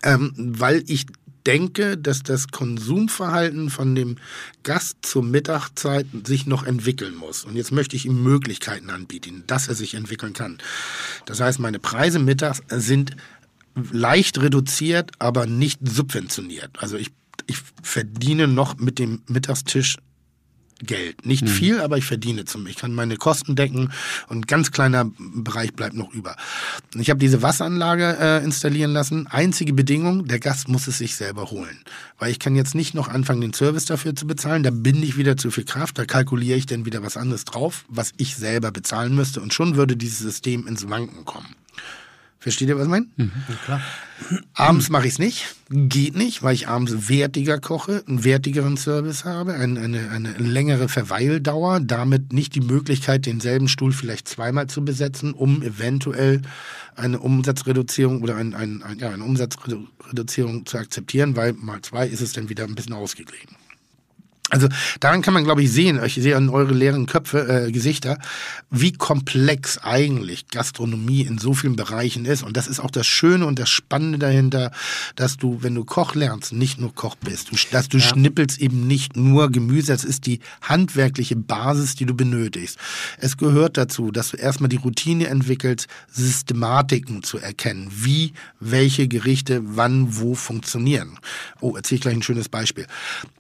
[0.04, 1.06] ähm, weil ich
[1.46, 4.18] denke, dass das Konsumverhalten von dem
[4.64, 7.44] Gast zur Mittagszeit sich noch entwickeln muss.
[7.46, 10.60] Und jetzt möchte ich ihm Möglichkeiten anbieten, dass er sich entwickeln kann.
[11.26, 13.16] Das heißt, meine Preise mittags sind
[13.92, 16.72] leicht reduziert, aber nicht subventioniert.
[16.80, 17.12] Also ich,
[17.48, 19.98] ich verdiene noch mit dem Mittagstisch
[20.84, 21.26] Geld.
[21.26, 22.66] Nicht viel, aber ich verdiene zum.
[22.68, 23.92] Ich kann meine Kosten decken
[24.28, 26.36] und ein ganz kleiner Bereich bleibt noch über.
[26.96, 29.28] Ich habe diese Wasseranlage äh, installieren lassen.
[29.28, 31.84] Einzige Bedingung, der Gast muss es sich selber holen.
[32.18, 34.64] Weil ich kann jetzt nicht noch anfangen, den Service dafür zu bezahlen.
[34.64, 35.98] Da binde ich wieder zu viel Kraft.
[35.98, 39.42] Da kalkuliere ich dann wieder was anderes drauf, was ich selber bezahlen müsste.
[39.42, 41.56] Und schon würde dieses System ins Wanken kommen.
[42.42, 43.06] Versteht ihr, was ich meine?
[43.66, 43.82] klar.
[44.56, 45.56] Abends mache ich es nicht.
[45.70, 50.90] Geht nicht, weil ich abends wertiger koche, einen wertigeren Service habe, eine, eine, eine längere
[50.90, 56.42] Verweildauer, damit nicht die Möglichkeit, denselben Stuhl vielleicht zweimal zu besetzen, um eventuell
[56.96, 62.22] eine Umsatzreduzierung oder ein, ein, ein, ja, eine Umsatzreduzierung zu akzeptieren, weil mal zwei ist
[62.22, 63.56] es dann wieder ein bisschen ausgeglichen.
[64.52, 64.68] Also
[65.00, 68.18] daran kann man, glaube ich, sehen, ich sehe an eure leeren Köpfe, äh, Gesichter,
[68.70, 72.44] wie komplex eigentlich Gastronomie in so vielen Bereichen ist.
[72.44, 74.72] Und das ist auch das Schöne und das Spannende dahinter,
[75.16, 77.52] dass du, wenn du Koch lernst, nicht nur Koch bist.
[77.52, 82.14] Du, dass du schnippelst eben nicht nur Gemüse, das ist die handwerkliche Basis, die du
[82.14, 82.78] benötigst.
[83.20, 89.62] Es gehört dazu, dass du erstmal die Routine entwickelst, Systematiken zu erkennen, wie welche Gerichte
[89.64, 91.18] wann wo funktionieren.
[91.62, 92.86] Oh, erzähle ich gleich ein schönes Beispiel.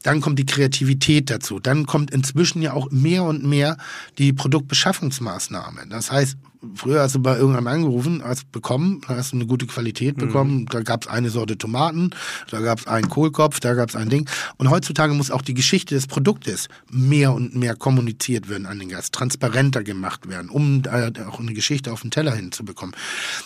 [0.03, 1.59] Dann kommt die Kreativität dazu.
[1.59, 3.77] Dann kommt inzwischen ja auch mehr und mehr
[4.17, 5.87] die Produktbeschaffungsmaßnahme.
[5.89, 6.37] Das heißt,
[6.75, 10.67] früher hast du bei irgendeinem angerufen, hast bekommen, hast du eine gute Qualität bekommen.
[10.67, 12.11] Da gab es eine Sorte Tomaten,
[12.49, 14.29] da gab es einen Kohlkopf, da gab es ein Ding.
[14.57, 18.89] Und heutzutage muss auch die Geschichte des Produktes mehr und mehr kommuniziert werden an den
[18.89, 20.83] Gast, transparenter gemacht werden, um
[21.27, 22.95] auch eine Geschichte auf den Teller hinzubekommen.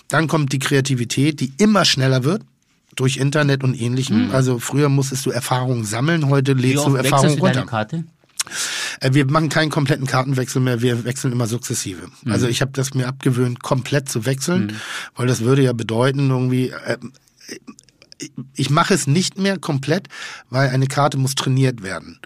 [0.10, 2.44] Dann kommt die Kreativität, die immer schneller wird
[2.96, 4.32] durch Internet und ähnlichem.
[4.32, 7.70] Also früher musstest du Erfahrungen sammeln, heute lädst du Erfahrungen du deine runter.
[7.70, 8.04] Karte?
[9.00, 12.08] Äh, Wir machen keinen kompletten Kartenwechsel mehr, wir wechseln immer sukzessive.
[12.28, 14.78] Also ich habe das mir abgewöhnt, komplett zu wechseln,
[15.16, 16.98] weil das würde ja bedeuten, irgendwie, äh,
[18.56, 20.08] ich mache es nicht mehr komplett,
[20.50, 22.20] weil eine Karte muss trainiert werden.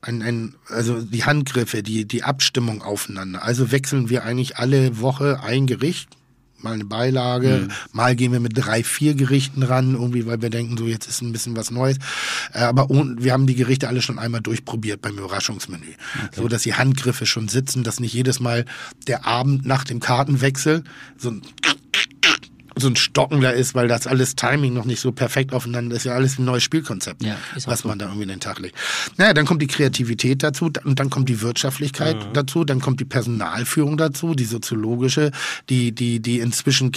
[0.00, 3.42] Ein, ein, also die Handgriffe, die, die Abstimmung aufeinander.
[3.42, 6.08] Also wechseln wir eigentlich alle Woche ein Gericht,
[6.64, 10.76] mal eine Beilage, mal gehen wir mit drei, vier Gerichten ran, irgendwie, weil wir denken,
[10.76, 11.98] so jetzt ist ein bisschen was Neues.
[12.52, 15.94] Äh, aber ohne, wir haben die Gerichte alle schon einmal durchprobiert beim Überraschungsmenü.
[16.34, 18.64] So, dass die Handgriffe schon sitzen, dass nicht jedes Mal
[19.06, 20.82] der Abend nach dem Kartenwechsel
[21.16, 21.42] so ein
[22.76, 26.04] so ein Stocken da ist, weil das alles Timing noch nicht so perfekt aufeinander ist.
[26.04, 27.36] Ja, alles ein neues Spielkonzept, Ja,
[27.66, 27.88] was so.
[27.88, 28.76] man da irgendwie in den Tag legt.
[29.16, 33.04] Naja, dann kommt die Kreativität dazu und dann kommt die Wirtschaftlichkeit dazu, dann kommt die
[33.04, 35.30] Personalführung dazu, die soziologische,
[35.68, 36.90] die, die, die inzwischen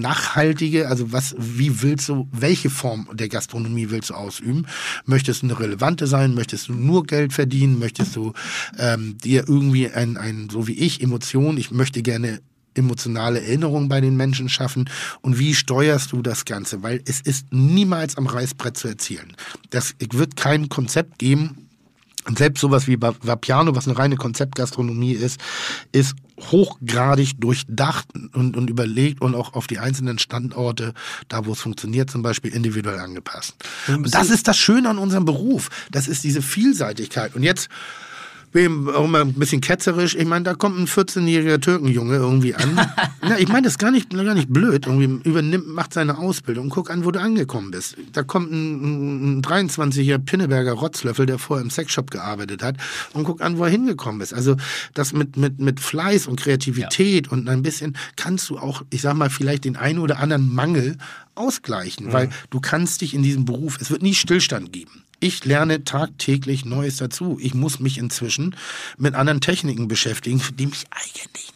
[0.00, 4.66] nachhaltige, also was, wie willst du, welche Form der Gastronomie willst du ausüben?
[5.04, 6.34] Möchtest du eine relevante sein?
[6.34, 7.78] Möchtest du nur Geld verdienen?
[7.78, 8.32] Möchtest du
[8.78, 12.40] ähm, dir irgendwie ein, ein, so wie ich, Emotion, ich möchte gerne
[12.76, 14.88] emotionale Erinnerungen bei den Menschen schaffen
[15.22, 16.82] und wie steuerst du das Ganze?
[16.82, 19.36] Weil es ist niemals am Reißbrett zu erzielen.
[19.70, 21.62] Das wird kein Konzept geben.
[22.24, 25.38] Und selbst sowas wie Va- Vapiano, was eine reine Konzeptgastronomie ist,
[25.92, 30.92] ist hochgradig durchdacht und, und überlegt und auch auf die einzelnen Standorte,
[31.28, 33.54] da wo es funktioniert, zum Beispiel individuell angepasst.
[33.86, 35.68] Und das ist das Schöne an unserem Beruf.
[35.92, 37.36] Das ist diese Vielseitigkeit.
[37.36, 37.68] Und jetzt
[38.56, 40.14] bin auch immer ein bisschen ketzerisch.
[40.14, 42.76] Ich meine, da kommt ein 14-jähriger Türkenjunge irgendwie an.
[43.22, 44.86] ja, ich meine, das ist gar nicht, gar nicht blöd.
[44.86, 46.70] Irgendwie übernimmt, macht seine Ausbildung.
[46.70, 47.98] Guck an, wo du angekommen bist.
[48.12, 52.76] Da kommt ein, ein 23-jähriger Pinneberger Rotzlöffel, der vorher im Sexshop gearbeitet hat.
[53.12, 54.32] Und guck an, wo er hingekommen ist.
[54.32, 54.56] Also,
[54.94, 59.16] das mit, mit, mit Fleiß und Kreativität und ein bisschen kannst du auch, ich sag
[59.16, 60.96] mal, vielleicht den einen oder anderen Mangel
[61.34, 62.10] ausgleichen.
[62.10, 65.02] Weil du kannst dich in diesem Beruf, es wird nie Stillstand geben.
[65.18, 67.38] Ich lerne tagtäglich Neues dazu.
[67.40, 68.54] Ich muss mich inzwischen
[68.98, 71.55] mit anderen Techniken beschäftigen, die mich eigentlich.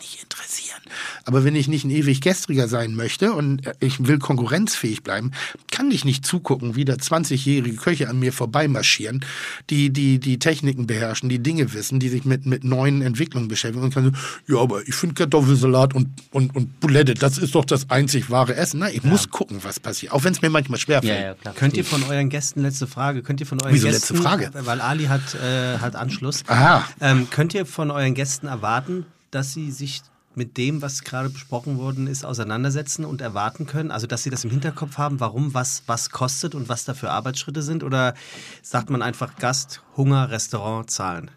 [1.25, 5.33] Aber wenn ich nicht ein ewig gestriger sein möchte und äh, ich will konkurrenzfähig bleiben,
[5.71, 9.25] kann ich nicht zugucken, wie da 20-jährige Köche an mir vorbeimarschieren,
[9.71, 13.85] die, die die Techniken beherrschen, die Dinge wissen, die sich mit, mit neuen Entwicklungen beschäftigen
[13.85, 14.05] und kann
[14.47, 18.31] so, ja, aber ich finde Kartoffelsalat und, und, und Boulette, das ist doch das einzig
[18.31, 18.81] wahre Essen.
[18.81, 20.13] Nein, ich muss gucken, was passiert.
[20.13, 21.23] Auch wenn es mir manchmal Ja, schwerfällt.
[21.23, 21.55] ja, klar.
[21.55, 24.51] Könnt ihr von euren Gästen, letzte Frage, könnt ihr von euren Wieso letzte Gästen, Frage?
[24.55, 26.87] weil Ali hat, äh, hat Anschluss, Aha.
[27.01, 30.03] ähm, könnt ihr von euren Gästen erwarten, dass sie sich
[30.41, 33.91] mit dem, was gerade besprochen worden ist, auseinandersetzen und erwarten können?
[33.91, 37.11] Also, dass sie das im Hinterkopf haben, warum was, was kostet und was da für
[37.11, 37.85] Arbeitsschritte sind?
[37.85, 38.15] Oder
[38.63, 41.31] sagt man einfach Gast, Hunger, Restaurant, Zahlen?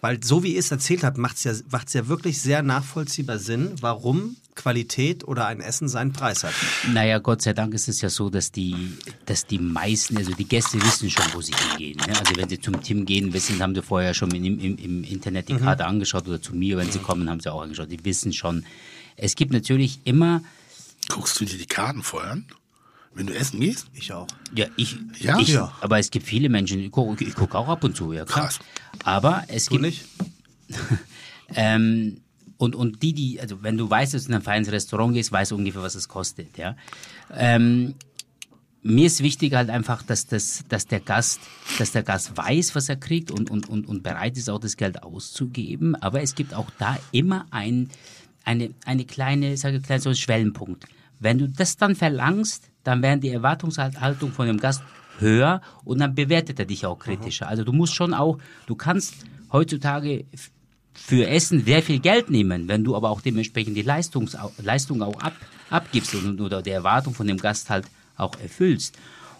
[0.00, 3.38] Weil so wie ihr es erzählt habt, macht es ja, macht's ja wirklich sehr nachvollziehbar
[3.38, 6.54] Sinn, warum Qualität oder ein Essen seinen Preis hat.
[6.92, 8.96] Naja, Gott sei Dank ist es ja so, dass die,
[9.26, 11.98] dass die meisten, also die Gäste wissen schon, wo sie hingehen.
[12.06, 12.18] Ne?
[12.18, 15.48] Also wenn sie zum Tim gehen, wissen, haben sie vorher schon im, im, im Internet
[15.48, 17.90] die Karte angeschaut oder zu mir, wenn sie kommen, haben sie auch angeschaut.
[17.90, 18.64] Die wissen schon.
[19.16, 20.42] Es gibt natürlich immer,
[21.08, 22.46] Guckst du dir die Karten vorher an?
[23.16, 23.86] Wenn du essen gehst?
[23.94, 24.26] Ich auch.
[24.54, 25.38] ja, ich, Ja?
[25.40, 25.72] ich Ja.
[25.80, 28.44] aber es gibt viele Menschen, ich gucke ich guck auch ab und zu, ja klar.
[28.46, 28.58] Krass.
[29.04, 30.04] Aber es Du gibt, nicht?
[31.54, 32.20] Ähm,
[32.58, 35.30] und, und die, die, also wenn du weißt, dass du in ein feines Restaurant gehst,
[35.30, 36.76] weißt du ungefähr, was es kostet, ja.
[37.32, 37.94] Ähm,
[38.82, 41.40] mir ist wichtig halt einfach, dass, das, dass, der Gast,
[41.78, 44.76] dass der Gast weiß, was er kriegt und, und, und, und bereit ist, auch das
[44.76, 45.94] Geld auszugeben.
[45.96, 47.90] Aber es gibt auch da immer ein,
[48.44, 50.86] eine, eine kleine, ich sage klein, so einen Schwellenpunkt.
[51.18, 54.82] Wenn du das dann verlangst, dann werden die Erwartungshaltung von dem Gast
[55.18, 57.48] höher und dann bewertet er dich auch kritischer.
[57.48, 59.14] Also du musst schon auch, du kannst
[59.52, 60.24] heutzutage
[60.92, 65.20] für Essen sehr viel Geld nehmen, wenn du aber auch dementsprechend die Leistungs Leistung auch
[65.20, 65.34] ab,
[65.70, 67.86] abgibst und, oder die Erwartung von dem Gast halt
[68.16, 68.96] auch erfüllst.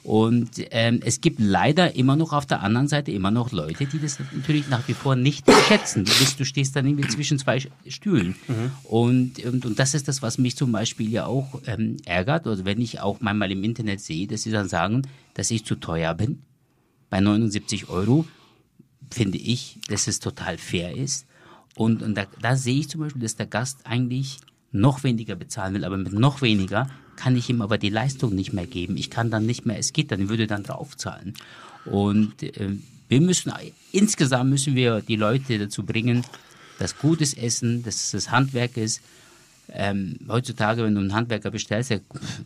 [0.07, 3.99] Und ähm, es gibt leider immer noch auf der anderen Seite immer noch Leute, die
[3.99, 6.05] das natürlich nach wie vor nicht schätzen.
[6.05, 7.59] Du, bist, du stehst dann irgendwie zwischen zwei
[7.89, 8.37] Stühlen.
[8.85, 12.47] Und, und, und das ist das, was mich zum Beispiel ja auch ähm, ärgert.
[12.47, 15.03] Also wenn ich auch manchmal im Internet sehe, dass sie dann sagen,
[15.35, 16.43] dass ich zu teuer bin.
[17.11, 18.27] Bei 79 Euro
[19.11, 21.27] finde ich, dass es total fair ist.
[21.74, 24.39] Und, und da, da sehe ich zum Beispiel, dass der Gast eigentlich
[24.70, 28.52] noch weniger bezahlen will, aber mit noch weniger kann ich ihm aber die Leistung nicht
[28.52, 28.97] mehr geben.
[28.97, 31.34] Ich kann dann nicht mehr, es geht dann, ich würde dann draufzahlen.
[31.84, 32.76] Und äh,
[33.09, 33.52] wir müssen,
[33.93, 36.24] insgesamt müssen wir die Leute dazu bringen,
[36.78, 39.01] dass gutes Essen, dass das Handwerk ist.
[39.68, 42.01] Ähm, heutzutage, wenn du einen Handwerker bestellst, der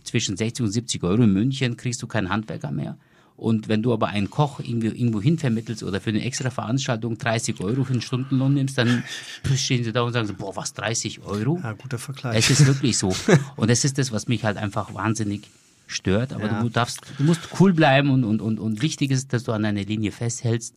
[0.05, 2.97] zwischen 60 und 70 Euro in München, kriegst du keinen Handwerker mehr.
[3.41, 7.17] Und wenn du aber einen Koch irgendwo, irgendwo hin vermittelst oder für eine extra Veranstaltung
[7.17, 9.03] 30 Euro für einen Stundenlohn nimmst, dann
[9.57, 11.59] stehen sie da und sagen so, boah, was, 30 Euro?
[11.62, 12.37] Ja, guter Vergleich.
[12.37, 13.17] Es ist wirklich so.
[13.57, 15.49] Und das ist das, was mich halt einfach wahnsinnig
[15.87, 16.33] stört.
[16.35, 16.61] Aber Ja.
[16.62, 19.62] du darfst, du musst cool bleiben und, und, und, und wichtig ist, dass du an
[19.62, 20.75] deiner Linie festhältst.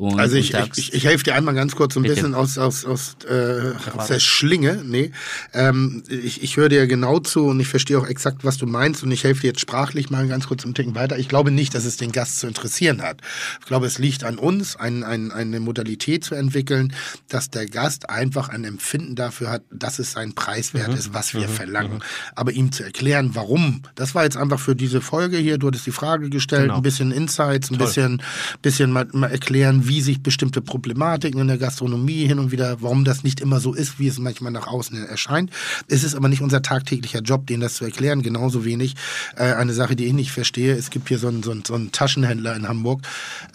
[0.00, 2.14] Und, Also ich, ich, ich, ich helfe dir einmal ganz kurz so ein Bitte.
[2.14, 4.82] bisschen aus, aus, aus, äh, aus der Schlinge.
[4.82, 5.12] Nee.
[5.52, 9.02] Ähm, ich, ich höre dir genau zu und ich verstehe auch exakt, was du meinst
[9.02, 11.18] und ich helfe dir jetzt sprachlich mal ganz kurz einen Ticken weiter.
[11.18, 13.18] Ich glaube nicht, dass es den Gast zu interessieren hat.
[13.60, 16.94] Ich glaube, es liegt an uns, ein, ein, eine Modalität zu entwickeln,
[17.28, 21.34] dass der Gast einfach ein Empfinden dafür hat, dass es sein Preis wert ist, was
[21.34, 22.02] wir verlangen.
[22.34, 25.84] Aber ihm zu erklären, warum, das war jetzt einfach für diese Folge hier, du hattest
[25.86, 26.76] die Frage gestellt, Genau.
[26.76, 28.22] ein bisschen Insights, ein bisschen,
[28.62, 33.04] bisschen mal, mal erklären, wie sich bestimmte Problematiken in der Gastronomie hin und wieder, warum
[33.04, 35.50] das nicht immer so ist, wie es manchmal nach außen erscheint.
[35.88, 38.94] Es ist aber nicht unser tagtäglicher Job, denen das zu erklären, genauso wenig.
[39.34, 41.74] Äh, eine Sache, die ich nicht verstehe, es gibt hier so einen, so einen, so
[41.74, 43.02] einen Taschenhändler in Hamburg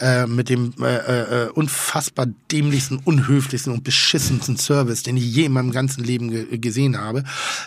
[0.02, 5.54] äh, mit dem äh, äh, unfassbar dämlichsten, unhöflichsten und beschissensten Service, den ich je in
[5.54, 7.24] meinem ganzen Leben ge gesehen habe.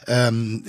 [0.07, 0.63] Ähm,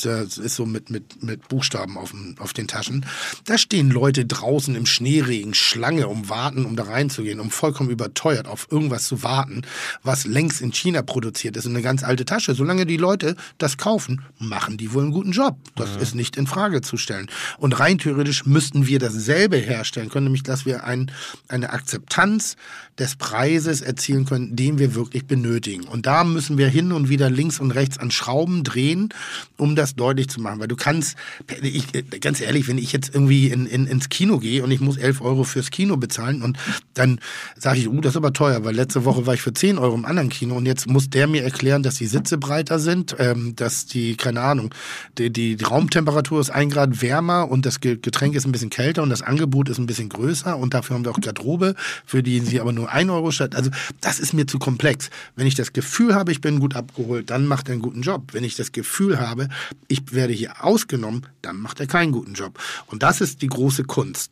[0.00, 3.04] das ist so mit, mit, mit Buchstaben auf, dem, auf den Taschen.
[3.44, 6.84] Da stehen Leute draußen im Schneeregen, Schlange, um warten, um da
[7.14, 9.62] reinzugehen, um vollkommen überteuert auf irgendwas zu warten,
[10.02, 12.54] was längst in China produziert ist, in eine ganz alte Tasche.
[12.54, 15.56] Solange die Leute das kaufen, machen die wohl einen guten Job.
[15.76, 17.28] Das ist nicht in Frage zu stellen.
[17.58, 21.10] Und rein theoretisch müssten wir dasselbe herstellen können, nämlich dass wir ein,
[21.48, 22.56] eine Akzeptanz
[22.98, 25.84] des Preises erzielen können, den wir wirklich benötigen.
[25.84, 29.08] Und da müssen wir hin und wieder links und rechts an Schrauben drehen,
[29.56, 30.60] um das deutlich zu machen.
[30.60, 31.16] Weil du kannst,
[31.60, 31.86] ich,
[32.20, 35.20] ganz ehrlich, wenn ich jetzt irgendwie in, in, ins Kino gehe und ich muss 11
[35.22, 36.56] Euro fürs Kino bezahlen und
[37.04, 37.20] dann
[37.58, 39.94] sage ich, uh, das ist aber teuer, weil letzte Woche war ich für 10 Euro
[39.94, 43.54] im anderen Kino und jetzt muss der mir erklären, dass die Sitze breiter sind, ähm,
[43.56, 44.74] dass die, keine Ahnung,
[45.18, 48.70] die, die, die Raumtemperatur ist ein Grad wärmer und das Ge- Getränk ist ein bisschen
[48.70, 51.74] kälter und das Angebot ist ein bisschen größer und dafür haben wir auch Garderobe,
[52.06, 53.54] für die sie aber nur 1 Euro statt.
[53.54, 53.70] Also
[54.00, 55.10] das ist mir zu komplex.
[55.36, 58.32] Wenn ich das Gefühl habe, ich bin gut abgeholt, dann macht er einen guten Job.
[58.32, 59.48] Wenn ich das Gefühl habe,
[59.88, 62.58] ich werde hier ausgenommen, dann macht er keinen guten Job.
[62.86, 64.30] Und das ist die große Kunst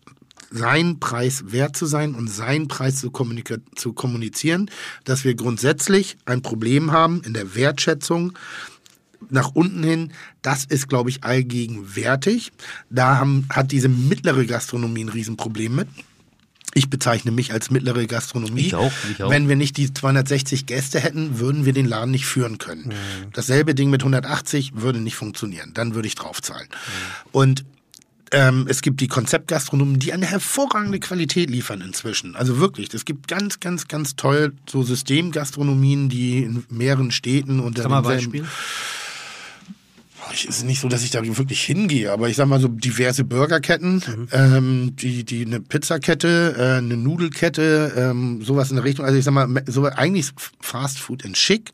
[0.52, 3.10] seinen Preis wert zu sein und seinen Preis zu,
[3.74, 4.70] zu kommunizieren,
[5.04, 8.38] dass wir grundsätzlich ein Problem haben in der Wertschätzung
[9.30, 10.12] nach unten hin,
[10.42, 12.52] das ist, glaube ich, allgegenwärtig.
[12.90, 15.88] Da haben, hat diese mittlere Gastronomie ein Riesenproblem mit.
[16.74, 18.62] Ich bezeichne mich als mittlere Gastronomie.
[18.62, 19.30] Ich auch, ich auch.
[19.30, 22.94] Wenn wir nicht die 260 Gäste hätten, würden wir den Laden nicht führen können.
[23.32, 25.72] Dasselbe Ding mit 180 würde nicht funktionieren.
[25.74, 26.68] Dann würde ich draufzahlen.
[27.30, 27.64] Und
[28.32, 32.34] ähm, es gibt die Konzeptgastronomen, die eine hervorragende Qualität liefern inzwischen.
[32.34, 37.88] Also wirklich, es gibt ganz, ganz, ganz toll so Systemgastronomien, die in mehreren Städten unter
[37.88, 38.46] mal demselben- Beispiel.
[40.32, 42.68] Ich, es ist nicht so, dass ich da wirklich hingehe, aber ich sag mal so
[42.68, 44.28] diverse Burgerketten, Mhm.
[44.32, 49.04] ähm, die, die eine Pizzakette, äh, eine Nudelkette, ähm, sowas in der Richtung.
[49.04, 51.72] Also ich sag mal, so eigentlich ist Fast Food in schick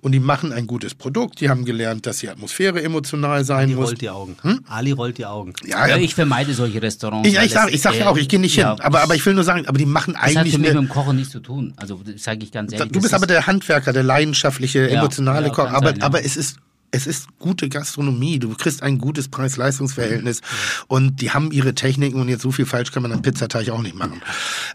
[0.00, 1.40] und die machen ein gutes Produkt.
[1.40, 3.88] Die haben gelernt, dass die Atmosphäre emotional sein Ali muss.
[3.88, 4.36] rollt die Augen.
[4.66, 5.52] Ali rollt die Augen.
[5.66, 7.28] Ja, ja, ich vermeide solche Restaurants.
[7.28, 8.80] Ich, ich, sag, das, ich sag ja auch, ich gehe nicht ja, hin.
[8.84, 10.76] Aber, aber ich will nur sagen, aber die machen Das hat eigentlich für mich mit
[10.82, 11.74] dem Kochen nichts zu tun.
[11.76, 12.88] Also, das sage ich ganz ehrlich.
[12.88, 15.68] Du das bist ist- aber der Handwerker, der leidenschaftliche, emotionale Koch.
[15.70, 16.56] Aber, sein, aber es ist
[16.90, 18.38] es ist gute Gastronomie.
[18.38, 20.40] Du kriegst ein gutes Preis-Leistungs-Verhältnis
[20.88, 23.82] und die haben ihre Techniken und jetzt so viel falsch kann man am Pizzateig auch
[23.82, 24.22] nicht machen.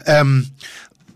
[0.06, 0.48] Ähm,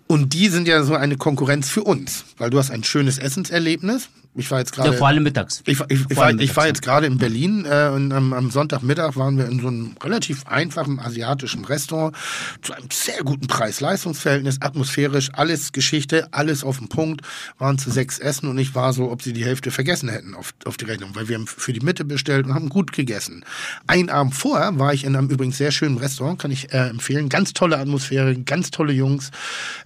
[0.07, 4.09] und die sind ja so eine Konkurrenz für uns, weil du hast ein schönes Essenserlebnis.
[4.37, 5.61] Ich war jetzt gerade ja, vor allem mittags.
[5.67, 8.13] ich, war- ich, ich, war, allem ich war mittags, jetzt gerade in Berlin äh, und
[8.13, 12.15] am, am Sonntagmittag waren wir in so einem relativ einfachen asiatischen Restaurant
[12.63, 17.23] zu einem sehr guten Preis-Leistungs-Verhältnis, atmosphärisch, alles Geschichte, alles auf den Punkt,
[17.59, 20.53] waren zu sechs Essen und ich war so, ob sie die Hälfte vergessen hätten auf,
[20.65, 23.45] auf die Rechnung, weil wir haben für die Mitte bestellt und haben gut gegessen.
[23.89, 27.29] Ein Abend vorher war ich in einem übrigens sehr schönen Restaurant, kann ich äh, empfehlen,
[27.31, 29.33] ganz tolle Atmosphäre, ganz tolle Jungs,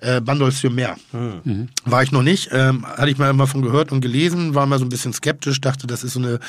[0.01, 0.97] äh, Bandol sur Mer.
[1.87, 4.79] War ich noch nicht, ähm, hatte ich mal immer von gehört und gelesen, war mal
[4.79, 6.41] so ein bisschen skeptisch, dachte, das ist so eine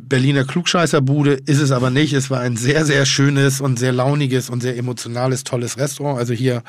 [0.00, 2.12] Berliner Klugscheißerbude, ist es aber nicht.
[2.12, 6.18] Es war ein sehr, sehr schönes und sehr launiges und sehr emotionales, tolles Restaurant.
[6.18, 6.62] Also hier,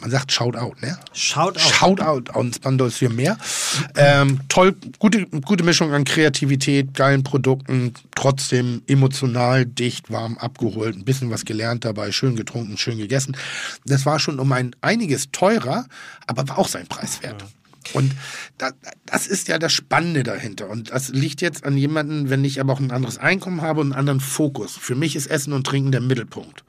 [0.00, 0.98] man sagt Shoutout, ne?
[1.12, 1.74] Schaut auf.
[1.74, 3.36] Shoutout ans Bandol für mehr.
[3.96, 11.04] Ähm, toll, gute, gute Mischung an Kreativität, geilen Produkten, trotzdem emotional, dicht, warm, abgeholt, ein
[11.04, 13.36] bisschen was gelernt dabei, schön getrunken, schön gegessen.
[13.86, 15.86] Das war schon um ein einiges teurer,
[16.26, 17.44] aber war auch sein Preis wert.
[17.94, 18.12] Und
[18.58, 18.70] da,
[19.06, 20.68] das ist ja das Spannende dahinter.
[20.68, 23.92] Und das liegt jetzt an jemanden, wenn ich aber auch ein anderes Einkommen habe und
[23.92, 24.76] einen anderen Fokus.
[24.76, 26.64] Für mich ist Essen und Trinken der Mittelpunkt.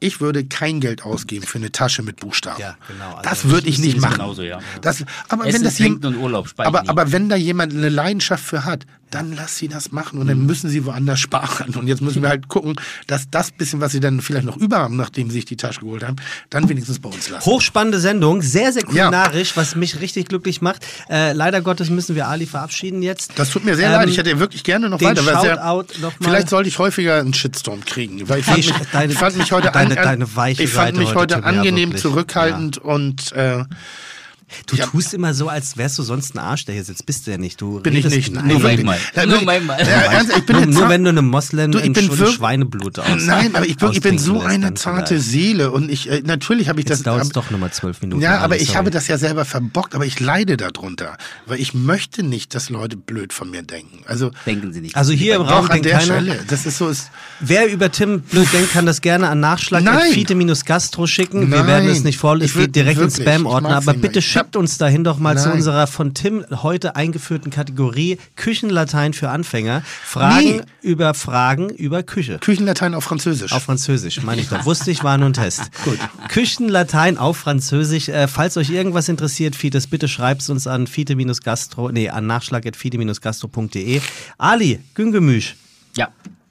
[0.00, 2.60] Ich würde kein Geld ausgeben für eine Tasche mit Buchstaben.
[2.60, 3.14] Ja, genau.
[3.14, 4.14] Also das würde ich nicht machen.
[4.14, 4.58] genauso, ja.
[4.80, 8.44] Das, aber Essen, wenn das Trinken und Urlaub aber, aber wenn da jemand eine Leidenschaft
[8.44, 11.74] für hat, dann lass sie das machen und dann müssen sie woanders sparen.
[11.74, 12.74] Und jetzt müssen wir halt gucken,
[13.06, 15.80] dass das bisschen, was sie dann vielleicht noch über haben, nachdem sie sich die Tasche
[15.80, 16.16] geholt haben,
[16.50, 17.44] dann wenigstens bei uns lassen.
[17.46, 20.84] Hochspannende Sendung, sehr, sehr kulinarisch, was mich richtig glücklich macht.
[21.08, 23.32] Äh, leider Gottes müssen wir Ali verabschieden jetzt.
[23.36, 24.08] Das tut mir sehr Ähm, leid.
[24.08, 25.24] Ich hätte wirklich gerne noch weiter.
[25.24, 26.26] weil sehr- Shoutout noch mal.
[26.28, 28.28] Vielleicht sollte ich häufiger einen Shitstorm kriegen.
[28.28, 30.88] Weil ich fand, mich, deine- ich fand mich heute, deine- an, deine weiche ich fand
[30.88, 32.02] Seite mich heute heute tut mir ja angenehm wirklich.
[32.02, 33.64] zurückhaltend und äh,
[34.66, 37.06] Du Ich hab- tust immer so, als wärst du sonst ein Arsch, der hier sitzt.
[37.06, 37.60] Bist du ja nicht.
[37.60, 38.32] Du bin ich nicht.
[38.32, 38.98] Nein, Nur manchmal.
[39.14, 39.80] Ja, nur manchmal.
[39.80, 42.08] Ja, ernsthaft, ich bin nur, jetzt nur wenn du eine Moslem Du, ich in bin
[42.10, 43.06] Sch- wirk- Schweineblut aus.
[43.24, 45.20] Nein, aber ich, wirklich, ich bin so eine zarte.
[45.20, 48.00] Seele und ich äh, natürlich habe ich das Jetzt dauert es aber- doch nochmal zwölf
[48.02, 48.22] Minuten.
[48.22, 48.76] Ja, aber ich sorry.
[48.78, 51.16] habe das ja selber verbockt, aber ich leide darunter,
[51.46, 54.00] weil ich möchte nicht, dass Leute blöd von mir denken.
[54.06, 54.96] Also Denken Sie nicht.
[54.96, 56.04] Also hier im Raum denkt der keiner.
[56.20, 57.10] Stelle, das ist so ist
[57.40, 60.12] Wer über Tim blöd denkt, kann das gerne an Nachschlag Nein.
[60.12, 61.50] Fite-Gastro schicken.
[61.50, 62.44] Wir werden es nicht vorlesen.
[62.50, 63.76] Ich Es geht direkt wirklich, ins Spam-Ordner.
[63.76, 65.56] Aber bitte schickt hab- uns dahin doch mal zu Nein.
[65.58, 69.82] unserer von Tim heute eingeführten Kategorie Küchenlatein für Anfänger.
[70.04, 70.60] Fragen Nee.
[70.82, 72.38] über Fragen über Küche.
[72.38, 73.52] Küchenlatein auf Französisch.
[73.52, 74.64] Auf Französisch, meine ich doch.
[74.64, 75.70] Wusste ich, war nur ein Test.
[75.84, 75.98] Gut.
[76.28, 78.08] Küchenlatein auf Französisch.
[78.08, 84.00] Äh, falls euch irgendwas interessiert, Fites, bitte schreibt es uns an fite-gastro, nee, an nachschlag.fite-gastro.de.
[84.38, 85.56] Ali, Güngemüsch,
[85.96, 86.08] Ja,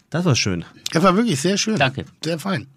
[0.10, 0.66] das war schön.
[0.92, 1.76] Er war wirklich sehr schön.
[1.78, 2.06] Danke.
[2.24, 2.68] Sehr fein.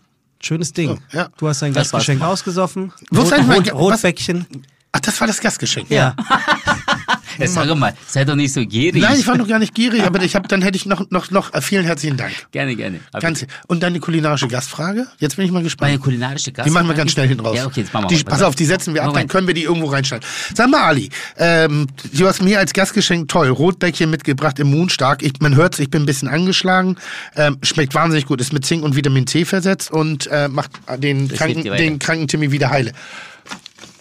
[0.40, 0.88] Schönes Ding.
[1.10, 1.28] So, ja.
[1.38, 1.90] Du hast dein Das.
[1.90, 2.93] Gastgeschenk ausgesoffen.
[3.14, 4.47] Rot, Rot, Rotbäckchen.
[4.97, 5.90] Ach, das war das Gastgeschenk.
[5.90, 6.14] Ja.
[7.39, 9.02] Jetzt sag mal, sei doch nicht so gierig.
[9.02, 11.31] Nein, ich war noch gar nicht gierig, aber ich hab, dann hätte ich noch, noch,
[11.31, 12.32] noch äh, vielen herzlichen Dank.
[12.51, 13.01] Gerne, gerne.
[13.20, 15.06] Ganz, und dann die kulinarische Gastfrage.
[15.18, 15.93] Jetzt bin ich mal gespannt.
[15.93, 16.66] Meine kulinarische Gast.
[16.66, 17.56] Die machen wir ganz schnell hinten raus.
[17.59, 18.24] Ja, okay, jetzt machen wir die.
[18.24, 19.31] Pass auf, die setzen wir ab, dann Moment.
[19.31, 20.24] können wir die irgendwo reinstellen.
[20.55, 25.23] Sag mal, Ali, ähm, du hast mir als Gastgeschenk toll Rotbäckchen mitgebracht, immunstark.
[25.23, 26.97] Ich, man hört ich bin ein bisschen angeschlagen.
[27.36, 31.28] Ähm, schmeckt wahnsinnig gut, ist mit Zink und Vitamin C versetzt und äh, macht den
[31.28, 32.93] Das kranken, den kranken Timmy wieder heile.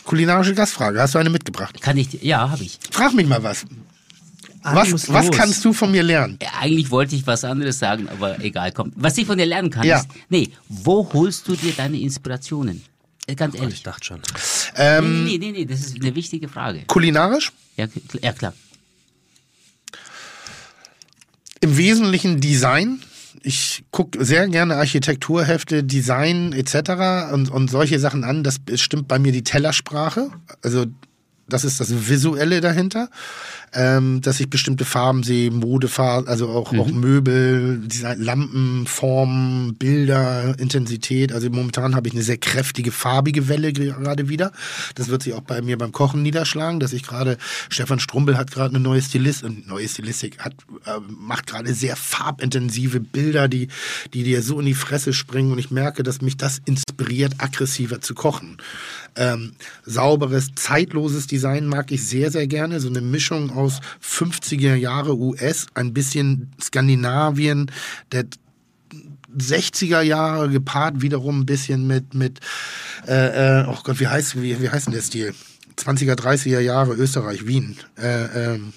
[0.06, 1.82] Kulinarische Gastfrage, hast du eine mitgebracht?
[1.82, 2.80] Kann ich, ja, habe ich.
[2.92, 3.66] Frag mich mal was.
[4.64, 6.40] Muss Was, was kannst du von mir lernen?
[6.42, 8.92] Ja, Eigentlich wollte ich was anderes sagen, aber egal, komm.
[8.96, 10.00] Was ich von dir lernen kann, Ja.
[10.00, 12.82] ist, nee, wo holst du dir deine Inspirationen?
[13.28, 13.76] Äh, Ganz ehrlich.
[13.76, 14.22] Ich dachte schon.
[14.76, 16.84] Ähm, nee, nee, nee, nee, das ist eine wichtige Frage.
[16.88, 17.52] Kulinarisch?
[17.78, 17.88] Ja,
[18.22, 18.54] ja klar.
[21.62, 23.02] Im Wesentlichen Design.
[23.48, 27.32] Ich gucke sehr gerne Architekturhefte, Design etc.
[27.32, 28.44] Und, und solche Sachen an.
[28.44, 30.32] Das stimmt bei mir die Tellersprache.
[30.64, 30.88] Also
[31.48, 33.08] das ist das Visuelle dahinter.
[33.78, 40.58] Ähm, dass ich bestimmte Farben sehe, Modefarben, also auch, auch Möbel, Design, Lampen, Formen, Bilder,
[40.58, 41.34] Intensität.
[41.34, 44.54] Also momentan habe ich eine sehr kräftige, farbige Welle gerade wieder.
[44.96, 47.38] Das wird sich auch bei mir beim Kochen niederschlagen, dass ich gerade,
[47.68, 50.54] Stefan Strumbel hat gerade eine neue Stilistik, neue Stilistik, hat,
[50.86, 53.68] äh, macht gerade sehr farbintensive Bilder, die,
[54.14, 58.00] die dir so in die Fresse springen und ich merke, dass mich das inspiriert, aggressiver
[58.00, 58.58] zu kochen.
[59.18, 59.54] Ähm,
[59.86, 62.80] sauberes, zeitloses Design mag ich sehr, sehr gerne.
[62.80, 63.65] So eine Mischung aus
[64.04, 67.72] 50er Jahre US, ein bisschen Skandinavien,
[68.12, 68.26] der
[69.38, 72.40] 60er Jahre gepaart wiederum ein bisschen mit, mit
[73.08, 75.34] äh, äh, oh Gott, wie heißt, wie, wie heißt denn der Stil?
[75.78, 77.76] 20er, 30er Jahre Österreich, Wien.
[77.98, 78.72] Äh, ähm,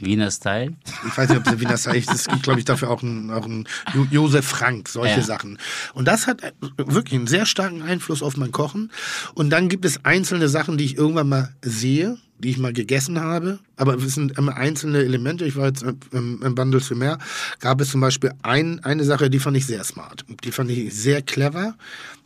[0.00, 0.74] Wiener Style.
[1.06, 2.12] ich weiß nicht, ob der Wiener Style ist.
[2.12, 5.22] Es gibt, glaube ich, dafür auch einen, auch einen Jo- Josef Frank, solche Ja.
[5.22, 5.58] Sachen.
[5.94, 6.42] Und das hat
[6.76, 8.92] wirklich einen sehr starken Einfluss auf mein Kochen.
[9.32, 13.20] Und dann gibt es einzelne Sachen, die ich irgendwann mal sehe, die ich mal gegessen
[13.20, 13.58] habe.
[13.76, 15.44] Aber es sind immer einzelne Elemente.
[15.44, 17.18] Ich war jetzt im, im Bundles für mehr.
[17.60, 20.24] Gab es zum Beispiel ein, eine Sache, die fand ich sehr smart.
[20.44, 21.74] Die fand ich sehr clever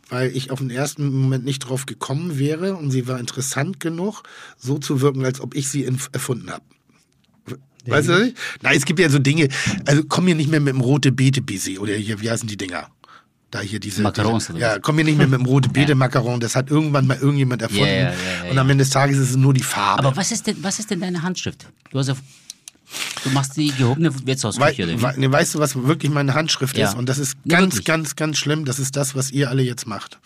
[0.09, 4.21] weil ich auf den ersten Moment nicht drauf gekommen wäre und sie war interessant genug,
[4.57, 6.63] so zu wirken, als ob ich sie erfunden habe.
[7.85, 8.33] Weißt du?
[8.61, 9.49] Nein, es gibt ja so Dinge,
[9.85, 12.57] also komm hier nicht mehr mit dem rote Beete Baiser oder hier, wie heißen die
[12.57, 12.89] Dinger?
[13.53, 14.01] Da hier diese.
[14.01, 14.57] Macarons diese?
[14.57, 17.61] Ja, komm hier nicht mehr mit dem rote Beete Macaron, das hat irgendwann mal irgendjemand
[17.61, 17.83] erfunden.
[17.85, 20.03] Ja, ja, ja, ja, und am Ende des Tages ist es nur die Farbe.
[20.07, 21.67] Aber was ist denn, was ist denn deine Handschrift?
[21.91, 22.15] Du hast ja,
[23.23, 26.89] du machst die gehobene Wirtshausküche, wei ne, weißt du, was wirklich meine Handschrift Ja.
[26.89, 26.97] ist?
[26.97, 27.85] Und das ist Ja, ganz, wirklich.
[27.85, 28.65] ganz, ganz schlimm.
[28.65, 30.17] Das ist das, was ihr alle jetzt macht.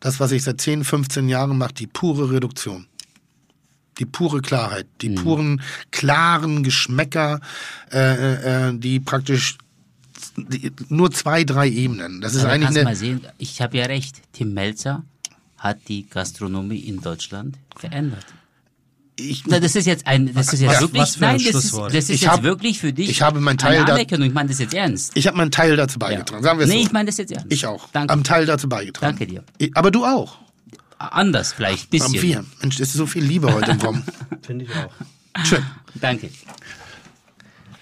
[0.00, 2.86] Das, was ich seit 10, 15 Jahren mache, die pure Reduktion.
[3.98, 4.98] Die pure Klarheit, Mhm.
[5.00, 7.40] die puren, klaren Geschmäcker,
[7.90, 9.56] äh, äh, die praktisch
[10.88, 12.20] nur zwei, drei Ebenen.
[12.20, 12.84] Das ist Aber eigentlich kannst eine.
[12.84, 14.16] mal sehen, ich habe ja recht.
[14.32, 15.04] Tim Melzer
[15.56, 18.24] hat die Gastronomie in Deutschland verändert.
[19.20, 21.44] Ich, Na, das ist jetzt ein, das ist jetzt Was- wirklich, was für ein nein,
[21.44, 21.92] das ist, Schlusswort.
[21.92, 24.28] das ist Ich jetzt hab- wirklich für dich ich habe meinen Teil eine Anerkennung.
[24.28, 25.10] Ich meine das jetzt ernst.
[25.16, 26.44] ich habe meinen Teil dazu beigetragen.
[26.44, 26.86] Sagen wir es nee, so.
[26.86, 27.46] ich meine das jetzt ernst.
[27.52, 27.88] ich auch.
[27.92, 28.12] Danke.
[28.12, 29.18] Am Teil dazu beigetragen.
[29.18, 29.42] Danke dir.
[29.58, 30.38] Ich, aber du auch.
[30.98, 32.22] Anders vielleicht, Am bisschen.
[32.22, 32.44] wir.
[32.60, 34.02] Mensch, es ist so viel Liebe heute im Raum.
[34.42, 35.44] Finde ich auch.
[35.44, 35.64] Schön.
[35.96, 36.30] Danke.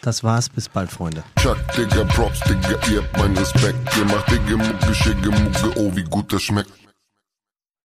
[0.06, 0.48] Das war's.
[0.48, 1.24] Bis bald, Freunde.
[1.42, 3.76] Chuck, Digga, Props, Digga, ihr habt meinen Respekt.
[3.98, 6.70] Ihr macht Digga, Mucke, Schicke, Mucke, oh, wie gut das schmeckt.